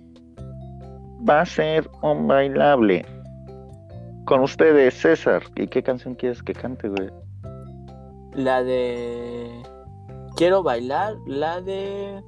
Va 1.27 1.41
a 1.41 1.45
ser 1.45 1.89
un 2.01 2.25
bailable. 2.25 3.05
Con 4.23 4.39
ustedes, 4.39 4.93
César. 4.93 5.43
¿Y 5.57 5.67
qué 5.67 5.83
canción 5.83 6.15
quieres 6.15 6.41
que 6.41 6.53
cante, 6.53 6.87
güey? 6.87 7.09
La 8.35 8.63
de. 8.63 9.49
Quiero 10.37 10.63
bailar, 10.63 11.15
la 11.25 11.59
de. 11.59 12.23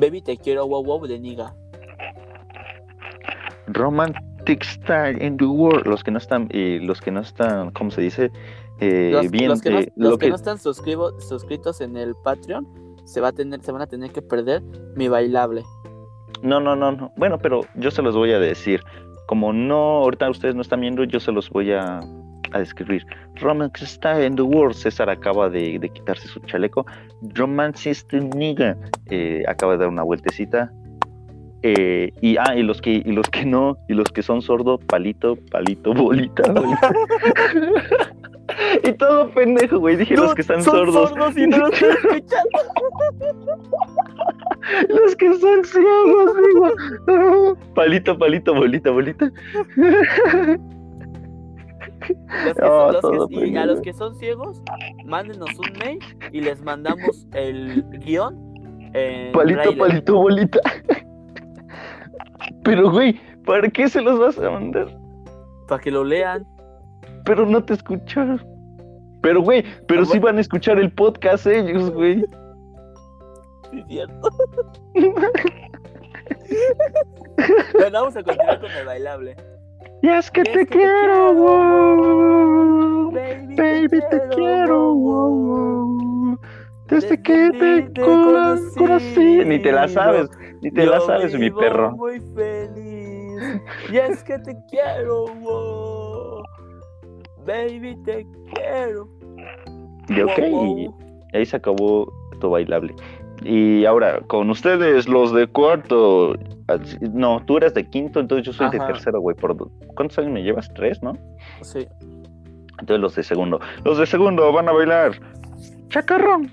Baby, 0.00 0.20
te 0.20 0.36
quiero, 0.36 0.66
wow, 0.66 0.82
wow, 0.82 1.06
de 1.06 1.20
Niga. 1.20 1.54
Romantic 3.68 4.31
Style 4.64 5.22
in 5.24 5.36
the 5.36 5.44
World. 5.44 5.86
Los 5.86 6.02
que 6.04 6.10
no 6.10 6.18
están, 6.18 6.48
eh, 6.50 6.78
los 6.82 7.00
que 7.00 7.10
no 7.10 7.20
están, 7.20 7.70
¿cómo 7.72 7.90
se 7.90 8.00
dice? 8.00 8.30
Eh, 8.80 9.10
Los, 9.12 9.30
bien, 9.30 9.48
los 9.48 9.60
que, 9.62 9.70
no, 9.70 9.78
eh, 9.80 9.92
los 9.96 10.10
lo 10.12 10.18
que 10.18 10.26
que- 10.26 10.30
no 10.30 10.36
están 10.36 10.58
suscribo- 10.58 11.18
suscritos 11.20 11.80
en 11.80 11.96
el 11.96 12.14
Patreon 12.24 12.66
se, 13.04 13.20
va 13.20 13.28
a 13.28 13.32
tener, 13.32 13.62
se 13.62 13.70
van 13.72 13.82
a 13.82 13.86
tener 13.86 14.10
que 14.10 14.22
perder 14.22 14.62
mi 14.96 15.08
bailable. 15.08 15.62
No, 16.42 16.58
no, 16.60 16.74
no, 16.74 16.90
no. 16.92 17.12
Bueno, 17.16 17.38
pero 17.38 17.60
yo 17.76 17.90
se 17.90 18.02
los 18.02 18.16
voy 18.16 18.32
a 18.32 18.38
decir. 18.40 18.82
Como 19.26 19.52
no, 19.52 20.02
ahorita 20.02 20.28
ustedes 20.28 20.54
no 20.54 20.62
están 20.62 20.80
viendo, 20.80 21.04
yo 21.04 21.20
se 21.20 21.30
los 21.30 21.48
voy 21.50 21.70
a, 21.72 22.00
a 22.52 22.58
describir. 22.58 23.06
Romantic 23.40 23.86
Style 23.86 24.26
in 24.26 24.34
the 24.34 24.42
World. 24.42 24.74
César 24.74 25.08
acaba 25.08 25.48
de, 25.48 25.78
de 25.78 25.88
quitarse 25.88 26.26
su 26.26 26.40
chaleco. 26.40 26.84
Romancist 27.34 28.12
Nigga 28.12 28.76
eh, 29.10 29.44
acaba 29.46 29.72
de 29.72 29.78
dar 29.78 29.88
una 29.88 30.02
vueltecita. 30.02 30.72
Eh, 31.64 32.12
y 32.20 32.36
ah, 32.38 32.56
y 32.56 32.62
los 32.64 32.80
que 32.80 32.90
y 33.04 33.12
los 33.12 33.28
que 33.30 33.44
no, 33.44 33.76
y 33.88 33.94
los 33.94 34.08
que 34.10 34.22
son 34.22 34.42
sordos, 34.42 34.80
palito, 34.86 35.36
palito, 35.50 35.94
bolita, 35.94 36.42
bolita. 36.50 36.92
y 38.82 38.92
todo 38.94 39.30
pendejo, 39.30 39.78
güey. 39.78 39.94
Dije 39.96 40.16
los 40.16 40.34
que 40.34 40.40
están 40.42 40.62
son 40.62 40.92
sordos. 40.92 41.36
y 41.36 41.46
no 41.46 41.58
los 41.58 41.72
estoy 41.72 41.90
escuchando. 41.90 42.50
Los 44.88 45.16
que 45.16 45.32
son 45.38 45.64
ciegos, 45.64 46.32
digo. 46.36 47.56
Palito, 47.74 48.16
palito, 48.16 48.54
bolita, 48.54 48.90
bolita. 48.92 49.30
Los 52.44 52.56
que 52.56 52.62
Oh, 52.64 52.92
son- 52.92 52.92
los 52.92 53.00
todo 53.00 53.28
que- 53.28 53.46
y 53.48 53.56
a 53.56 53.66
los 53.66 53.80
que 53.80 53.92
son 53.92 54.14
ciegos, 54.16 54.62
mándenos 55.04 55.50
un 55.58 55.78
mail 55.78 55.98
y 56.32 56.40
les 56.40 56.62
mandamos 56.62 57.26
el 57.34 57.82
guion. 58.04 58.36
Palito, 59.32 59.76
palito, 59.76 60.14
bolita. 60.16 60.60
Pero, 62.64 62.90
güey, 62.90 63.20
¿para 63.44 63.68
qué 63.68 63.88
se 63.88 64.00
los 64.00 64.18
vas 64.18 64.38
a 64.38 64.50
mandar? 64.50 64.86
Para 65.68 65.80
que 65.82 65.90
lo 65.90 66.04
lean. 66.04 66.46
Pero 67.24 67.46
no 67.46 67.62
te 67.64 67.74
escucharon. 67.74 68.40
Pero, 69.22 69.40
güey, 69.42 69.64
pero 69.86 70.02
Ah, 70.02 70.06
sí 70.06 70.18
van 70.18 70.38
a 70.38 70.40
escuchar 70.40 70.78
el 70.78 70.92
podcast 70.92 71.46
ellos, 71.46 71.90
güey. 71.92 72.24
Sí, 73.70 73.82
cierto. 73.88 74.28
Bueno, 77.74 77.90
vamos 78.00 78.16
a 78.16 78.22
continuar 78.22 78.60
con 78.60 78.70
el 78.70 78.86
bailable. 78.86 79.36
Y 80.02 80.08
es 80.08 80.30
que 80.30 80.40
Y 80.40 80.44
te 80.44 80.50
es 80.50 80.56
que 80.58 80.64
te 80.66 80.70
quiero, 80.78 80.98
quiero, 81.00 81.34
wow. 81.34 83.10
Baby, 83.12 83.54
Baby, 83.56 84.00
te 84.10 84.20
quiero, 84.34 84.94
wow, 84.94 85.30
wow. 85.36 86.38
Desde 86.88 87.22
que 87.22 87.32
Desde 87.32 87.52
te 87.52 87.84
que 87.84 87.90
te 87.90 88.00
cono- 88.02 88.24
conocí, 88.32 88.78
conocí. 88.78 89.44
Ni 89.44 89.58
te 89.60 89.72
la 89.72 89.88
sabes, 89.88 90.28
ni 90.62 90.70
te 90.70 90.86
la 90.86 90.98
Yo 90.98 91.06
sabes, 91.06 91.38
mi 91.38 91.50
perro. 91.50 91.92
muy 91.92 92.20
feliz. 92.34 93.60
Y 93.92 93.96
es 93.98 94.22
que 94.24 94.38
te 94.38 94.56
quiero, 94.70 95.26
wow. 95.40 96.42
Baby, 97.46 97.96
te 98.04 98.26
quiero. 98.54 99.08
Y 100.08 100.20
ok, 100.20 100.38
Wow, 100.50 100.78
y 100.78 100.86
wow. 100.86 100.98
ahí 101.34 101.44
se 101.44 101.56
acabó 101.56 102.10
tu 102.40 102.50
bailable. 102.50 102.94
Y 103.44 103.84
ahora, 103.84 104.20
con 104.28 104.48
ustedes, 104.50 105.08
los 105.08 105.32
de 105.32 105.46
cuarto. 105.48 106.34
Así- 106.68 106.96
No, 107.12 107.42
tú 107.44 107.56
eres 107.56 107.74
de 107.74 107.88
quinto, 107.90 108.20
entonces 108.20 108.46
yo 108.46 108.52
soy 108.52 108.70
de 108.70 108.78
tercero, 108.78 109.20
güey. 109.20 109.34
Por... 109.36 109.56
¿Cuántos 109.96 110.16
años 110.18 110.30
me 110.30 110.42
llevas? 110.44 110.72
Tres, 110.74 111.02
¿no? 111.02 111.18
Sí. 111.62 111.86
Entonces 112.78 113.00
los 113.00 113.14
de 113.16 113.22
segundo. 113.24 113.60
Los 113.84 113.98
de 113.98 114.06
segundo 114.06 114.52
van 114.52 114.68
a 114.68 114.72
bailar. 114.72 115.12
Chacarrón, 115.88 116.50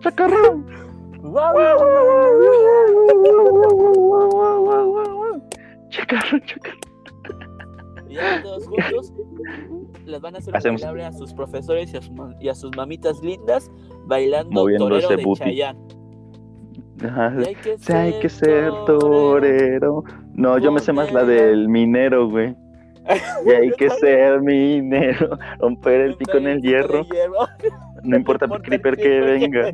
chacarrón. 0.00 0.66
Wow. 1.24 1.44
Chacarrón, 5.88 6.40
chacarrón. 6.42 6.80
Y 8.08 8.14
ya 8.14 8.42
todos 8.42 8.66
juntos 8.66 9.12
les 10.04 10.20
van 10.20 10.34
a 10.34 10.38
hacer 10.38 10.52
un 10.52 10.56
Hacemos- 10.58 10.80
bailable 10.82 11.04
a 11.04 11.12
sus 11.12 11.32
profesores 11.32 11.92
y 11.94 11.96
a, 11.96 12.02
su 12.02 12.34
y 12.40 12.48
a 12.48 12.54
sus 12.54 12.76
mamitas 12.76 13.20
lindas 13.22 13.70
bailando 14.06 14.50
Moviendo 14.52 14.84
torero 14.88 15.06
ese 15.06 15.16
de 15.16 15.24
booty. 15.24 15.50
Y 15.50 15.62
hay 15.62 17.54
que 17.56 17.78
Sí, 17.78 17.92
hay 17.92 18.20
que 18.20 18.28
ser 18.28 18.70
torero. 18.70 18.84
torero. 18.86 20.04
No, 20.34 20.58
yo 20.58 20.70
me 20.72 20.80
sé 20.80 20.92
más 20.92 21.12
la 21.12 21.24
del 21.24 21.68
minero, 21.68 22.28
güey. 22.28 22.54
Y 23.46 23.50
hay 23.50 23.70
que 23.72 23.90
ser 23.90 24.40
minero. 24.40 25.38
Romper 25.58 26.00
el 26.02 26.16
pico 26.16 26.36
en 26.38 26.46
el 26.46 26.62
hierro. 26.62 27.04
No 28.02 28.16
importa 28.16 28.46
el 28.46 28.62
creeper 28.62 28.96
que 28.96 29.20
venga. 29.20 29.70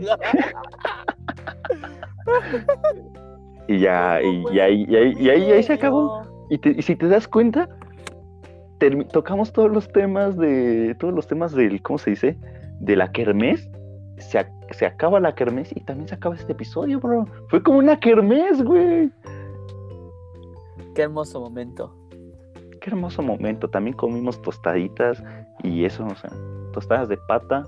Y 3.69 3.79
ya, 3.79 4.21
y, 4.23 4.45
y 4.53 4.59
ahí, 4.61 4.85
y 4.89 4.97
ahí, 4.97 5.15
y 5.19 5.29
ahí, 5.29 5.43
y 5.45 5.51
ahí 5.53 5.63
se 5.63 5.75
acabó. 5.75 6.23
Y, 6.51 6.59
te- 6.59 6.71
y 6.77 6.83
si 6.83 6.97
te 6.97 7.07
das 7.09 7.29
cuenta, 7.29 7.69
tocamos 9.13 9.53
todos 9.53 9.71
los 9.71 9.89
temas 9.93 10.37
de. 10.37 10.97
Todos 10.99 11.15
los 11.15 11.27
temas 11.27 11.53
del. 11.53 11.81
¿Cómo 11.83 11.99
se 11.99 12.11
dice? 12.11 12.39
De 12.81 12.97
la 12.97 13.13
kermés. 13.13 13.71
Se, 14.19 14.45
se 14.71 14.87
acaba 14.87 15.21
la 15.21 15.35
kermés 15.35 15.71
y 15.75 15.81
también 15.85 16.09
se 16.09 16.15
acaba 16.17 16.35
este 16.35 16.53
episodio, 16.53 16.99
bro. 17.01 17.27
Fue 17.49 17.63
como 17.63 17.79
una 17.79 17.99
kermés, 18.01 18.63
güey. 18.63 19.11
Qué 20.95 21.03
hermoso 21.03 21.41
momento. 21.41 21.95
Qué 22.81 22.91
hermoso 22.91 23.23
momento. 23.23 23.69
También 23.71 23.97
comimos 23.97 24.43
tostaditas 24.43 25.23
y 25.63 25.85
eso, 25.85 26.05
o 26.07 26.15
sea, 26.17 26.31
tostadas 26.73 27.09
de 27.09 27.17
pata. 27.29 27.65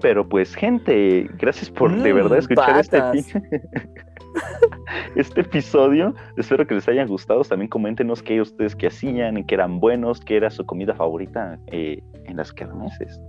Pero 0.00 0.28
pues, 0.28 0.54
gente, 0.54 1.28
gracias 1.38 1.70
por 1.70 1.90
de 1.94 2.12
Mm, 2.12 2.16
verdad 2.16 2.38
escuchar 2.38 2.80
este, 2.80 2.98
patas. 2.98 3.26
este 5.16 5.40
episodio. 5.42 6.14
Espero 6.36 6.66
que 6.66 6.74
les 6.74 6.88
haya 6.88 7.04
gustado. 7.06 7.42
También 7.44 7.68
coméntenos 7.68 8.22
qué 8.22 8.40
ustedes 8.40 8.74
que 8.76 8.86
hacían 8.88 9.38
y 9.38 9.44
que 9.44 9.54
eran 9.54 9.80
buenos, 9.80 10.20
qué 10.20 10.36
era 10.36 10.50
su 10.50 10.64
comida 10.66 10.94
favorita 10.94 11.58
eh, 11.68 12.02
en 12.24 12.36
las 12.36 12.52
kermeses. 12.52 13.20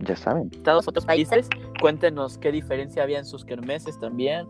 Ya 0.00 0.14
saben. 0.14 0.50
Estados 0.52 0.86
otros 0.86 1.06
países, 1.06 1.48
cuéntenos 1.80 2.36
qué 2.38 2.52
diferencia 2.52 3.02
había 3.02 3.18
en 3.18 3.24
sus 3.24 3.44
kermeses 3.44 3.98
también. 3.98 4.46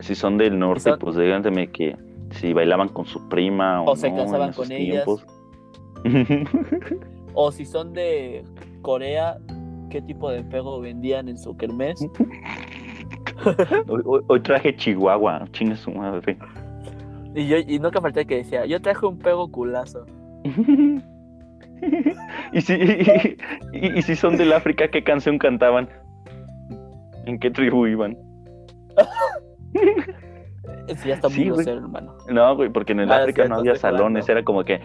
Si 0.00 0.14
son 0.14 0.36
del 0.36 0.58
norte, 0.58 0.82
son- 0.90 0.98
pues 0.98 1.16
díganme 1.16 1.68
que 1.72 1.96
si 2.32 2.52
bailaban 2.52 2.88
con 2.90 3.06
su 3.06 3.26
prima 3.28 3.82
o, 3.82 3.92
O 3.92 3.96
se 3.96 4.10
no 4.10 4.16
casaban 4.16 4.52
con 4.52 4.70
ellas. 4.70 5.06
O 7.38 7.52
si 7.52 7.64
son 7.66 7.92
de 7.92 8.42
Corea, 8.82 9.36
qué 9.90 10.00
tipo 10.02 10.30
de 10.30 10.42
pego 10.42 10.80
vendían 10.80 11.28
en 11.28 11.36
su 11.38 11.56
kermés. 11.56 12.00
hoy, 13.88 14.02
hoy- 14.04 14.22
hoy 14.26 14.40
traje 14.40 14.74
Chihuahua, 14.74 15.44
chingue 15.52 15.76
su 15.76 15.90
madre. 15.92 16.36
Y 17.34 17.46
yo 17.46 17.58
y 17.58 17.78
nunca 17.78 18.00
falté 18.00 18.26
que 18.26 18.36
decía, 18.38 18.64
yo 18.64 18.80
traje 18.80 19.04
un 19.06 19.18
pego 19.18 19.50
culazo. 19.50 20.06
y, 22.52 22.60
si, 22.62 22.72
y, 22.74 23.36
y- 23.74 23.98
y 23.98 24.02
si 24.02 24.16
son 24.16 24.36
del 24.38 24.52
África, 24.54 24.88
¿qué 24.88 25.04
canción 25.04 25.36
cantaban? 25.38 25.88
¿En 27.26 27.38
qué 27.38 27.50
tribu 27.50 27.86
iban? 27.86 28.16
Ese 30.88 31.08
ya 31.08 31.14
está 31.14 31.28
muy 31.28 31.36
Sí, 31.36 31.44
grosero, 31.44 31.78
hermano. 31.80 32.14
No, 32.28 32.56
güey, 32.56 32.70
porque 32.70 32.92
en 32.92 33.00
el 33.00 33.12
Ah, 33.12 33.16
África 33.18 33.46
no 33.48 33.56
había 33.56 33.74
salones, 33.76 34.28
era 34.28 34.42
como 34.44 34.64
que 34.64 34.80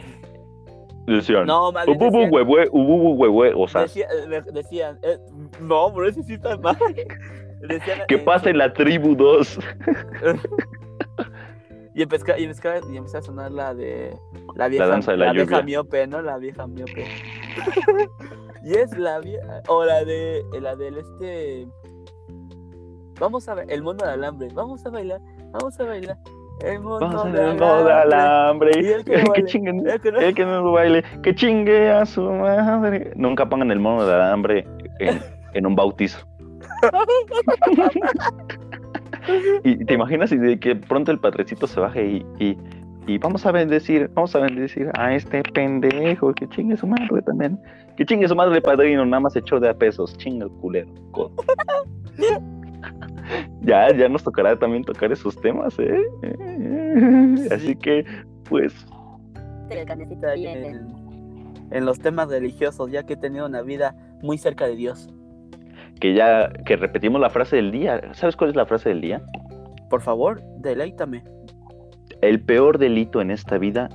decían, 1.07 1.45
No, 1.45 1.71
más 1.71 1.87
ububu 1.87 2.05
decían, 2.19 2.33
huehue, 2.33 2.69
ububu 2.71 3.13
huehue", 3.13 3.53
o 3.55 3.67
sea, 3.67 3.81
decía- 3.81 4.07
decían, 4.53 4.99
eh, 5.03 5.17
no, 5.59 5.91
pero 5.93 6.07
ese 6.07 6.23
sí 6.23 6.33
está 6.33 6.57
mal. 6.57 6.77
Decían, 7.61 7.99
que 8.07 8.15
eh, 8.15 8.17
pase 8.19 8.53
la 8.53 8.73
tribu 8.73 9.15
2. 9.15 9.59
Y 11.93 12.03
empezó, 12.03 12.25
y, 12.37 12.45
empezó, 12.45 12.69
y 12.89 12.97
empezó 12.97 13.17
a 13.17 13.21
sonar 13.21 13.51
la 13.51 13.73
de 13.73 14.15
la 14.55 14.69
vieja, 14.69 14.87
danza 14.87 15.11
de 15.11 15.17
la 15.17 15.33
vieja 15.33 15.59
lluvia. 15.59 15.63
miope, 15.63 16.07
¿no? 16.07 16.21
La 16.21 16.37
vieja 16.37 16.65
miope. 16.65 17.05
y 18.63 18.73
es 18.75 18.97
la 18.97 19.19
vieja, 19.19 19.61
o 19.67 19.83
la 19.83 20.05
de 20.05 20.41
la 20.61 20.75
del 20.77 20.97
este 20.97 21.67
Vamos 23.19 23.47
a 23.49 23.55
ver, 23.55 23.65
el 23.69 23.83
mundo 23.83 24.05
del 24.05 24.13
alambre, 24.15 24.47
vamos 24.53 24.85
a 24.85 24.89
bailar, 24.89 25.19
vamos 25.51 25.77
a 25.79 25.83
bailar. 25.83 26.17
El 26.59 26.79
mundo 26.79 26.99
Vamos 26.99 27.25
a 27.25 27.29
el 27.51 27.59
modo 27.59 27.83
de 27.85 27.93
alambre. 27.93 28.71
Y 28.81 28.85
el 28.87 29.03
que 29.03 29.17
no 29.17 29.23
que 29.23 29.29
baile, 29.29 29.45
chinguen, 29.47 29.89
el 29.89 29.99
que 30.01 30.11
no- 30.11 30.19
el 30.19 30.35
que 30.35 30.45
no 30.45 30.71
baile, 30.71 31.03
que 31.23 31.33
chingue 31.33 31.89
a 31.91 32.05
su 32.05 32.21
madre. 32.21 33.11
Nunca 33.15 33.49
pongan 33.49 33.71
el 33.71 33.79
modo 33.79 34.07
de 34.07 34.13
alambre 34.13 34.67
en, 34.99 35.19
en 35.53 35.65
un 35.65 35.75
bautizo. 35.75 36.19
y 39.63 39.85
te 39.85 39.93
imaginas 39.93 40.31
y 40.31 40.37
de 40.37 40.59
que 40.59 40.75
pronto 40.75 41.11
el 41.11 41.19
padrecito 41.19 41.67
se 41.67 41.79
baje 41.79 42.05
y, 42.05 42.25
y, 42.39 42.57
y 43.07 43.17
vamos 43.17 43.45
a 43.45 43.51
bendecir, 43.51 44.09
vamos 44.13 44.35
a 44.35 44.39
bendecir 44.39 44.89
a 44.95 45.13
este 45.15 45.43
pendejo, 45.43 46.33
que 46.33 46.47
chingue 46.49 46.77
su 46.77 46.87
madre 46.87 47.21
también. 47.25 47.59
Que 47.97 48.05
chingue 48.05 48.27
su 48.27 48.35
madre 48.35 48.61
padrino, 48.61 49.05
nada 49.05 49.19
más 49.21 49.35
echó 49.35 49.59
de 49.59 49.69
a 49.69 49.73
pesos, 49.73 50.17
chinga 50.17 50.45
el 50.45 50.51
culero. 50.51 50.89
ya, 53.61 53.95
ya 53.95 54.09
nos 54.09 54.23
tocará 54.23 54.57
también 54.57 54.83
tocar 54.83 55.11
esos 55.11 55.35
temas, 55.41 55.77
¿eh? 55.79 56.01
Así 57.51 57.75
que, 57.75 58.05
pues, 58.49 58.85
bien 60.35 60.65
en, 60.65 61.01
en 61.71 61.85
los 61.85 61.99
temas 61.99 62.29
religiosos, 62.29 62.91
ya 62.91 63.03
que 63.03 63.13
he 63.13 63.17
tenido 63.17 63.45
una 63.45 63.61
vida 63.61 63.95
muy 64.21 64.37
cerca 64.37 64.67
de 64.67 64.75
Dios. 64.75 65.09
que 65.99 66.13
ya, 66.13 66.51
que 66.65 66.75
repetimos 66.75 67.21
la 67.21 67.29
frase 67.29 67.57
del 67.57 67.71
día. 67.71 68.01
¿Sabes 68.13 68.35
cuál 68.35 68.49
es 68.49 68.55
la 68.55 68.65
frase 68.65 68.89
del 68.89 69.01
día? 69.01 69.21
Por 69.89 70.01
favor, 70.01 70.41
deleítame. 70.57 71.23
El 72.21 72.41
peor 72.41 72.77
delito 72.77 73.21
en 73.21 73.31
esta 73.31 73.57
vida 73.57 73.89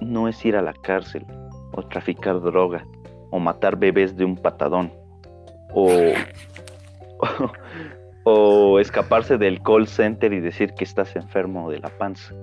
no 0.00 0.28
es 0.28 0.44
ir 0.44 0.56
a 0.56 0.62
la 0.62 0.72
cárcel, 0.72 1.26
o 1.72 1.82
traficar 1.82 2.40
droga, 2.40 2.84
o 3.30 3.38
matar 3.38 3.76
bebés 3.76 4.16
de 4.16 4.24
un 4.24 4.36
patadón, 4.36 4.92
o, 5.72 5.88
o, 7.18 7.52
escaparse 8.80 9.38
del 9.38 9.62
call 9.62 9.86
center 9.86 10.32
y 10.32 10.40
decir 10.40 10.74
que 10.74 10.84
estás 10.84 11.16
enfermo 11.16 11.70
de 11.70 11.78
la 11.78 11.88
panza. 11.98 12.34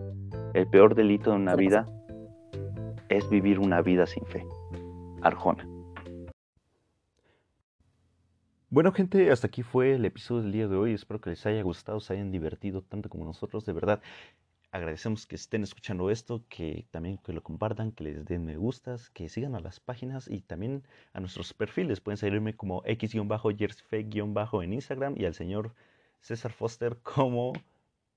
El 0.53 0.67
peor 0.67 0.95
delito 0.95 1.31
de 1.31 1.37
una 1.37 1.55
vida 1.55 1.85
es 3.09 3.29
vivir 3.29 3.59
una 3.59 3.81
vida 3.81 4.05
sin 4.05 4.25
fe. 4.25 4.45
Arjona. 5.21 5.67
Bueno 8.69 8.91
gente, 8.91 9.31
hasta 9.31 9.47
aquí 9.47 9.63
fue 9.63 9.93
el 9.93 10.05
episodio 10.05 10.41
del 10.41 10.51
día 10.51 10.67
de 10.67 10.75
hoy. 10.75 10.93
Espero 10.93 11.21
que 11.21 11.29
les 11.29 11.45
haya 11.45 11.61
gustado, 11.61 11.99
se 11.99 12.13
hayan 12.13 12.31
divertido 12.31 12.81
tanto 12.81 13.09
como 13.09 13.23
nosotros. 13.23 13.65
De 13.65 13.73
verdad, 13.73 14.01
agradecemos 14.75 15.25
que 15.25 15.35
estén 15.35 15.63
escuchando 15.63 16.09
esto, 16.11 16.43
que 16.49 16.85
también 16.91 17.17
que 17.19 17.31
lo 17.33 17.41
compartan, 17.41 17.91
que 17.93 18.03
les 18.03 18.25
den 18.25 18.45
me 18.45 18.57
gustas, 18.57 19.09
que 19.09 19.29
sigan 19.29 19.55
a 19.55 19.61
las 19.61 19.79
páginas 19.79 20.27
y 20.29 20.41
también 20.41 20.83
a 21.13 21.19
nuestros 21.21 21.53
perfiles. 21.53 22.01
Pueden 22.01 22.17
seguirme 22.17 22.55
como 22.55 22.83
x-jersfe- 22.83 24.63
en 24.63 24.73
Instagram 24.73 25.15
y 25.17 25.25
al 25.25 25.33
señor 25.33 25.73
César 26.21 26.51
Foster 26.51 26.97
como 27.03 27.53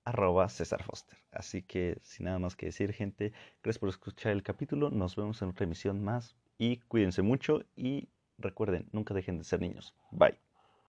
arroba 0.04 0.48
César 0.48 0.82
Foster. 0.82 1.16
Así 1.30 1.62
que 1.62 1.98
sin 2.02 2.26
nada 2.26 2.38
más 2.40 2.56
que 2.56 2.66
decir 2.66 2.92
gente, 2.92 3.32
gracias 3.62 3.78
por 3.78 3.88
escuchar 3.90 4.32
el 4.32 4.42
capítulo. 4.42 4.90
Nos 4.90 5.14
vemos 5.14 5.40
en 5.42 5.50
otra 5.50 5.64
emisión 5.64 6.02
más 6.02 6.34
y 6.58 6.78
cuídense 6.88 7.22
mucho 7.22 7.62
y 7.76 8.08
recuerden, 8.38 8.88
nunca 8.92 9.14
dejen 9.14 9.38
de 9.38 9.44
ser 9.44 9.60
niños. 9.60 9.94
Bye. 10.10 10.47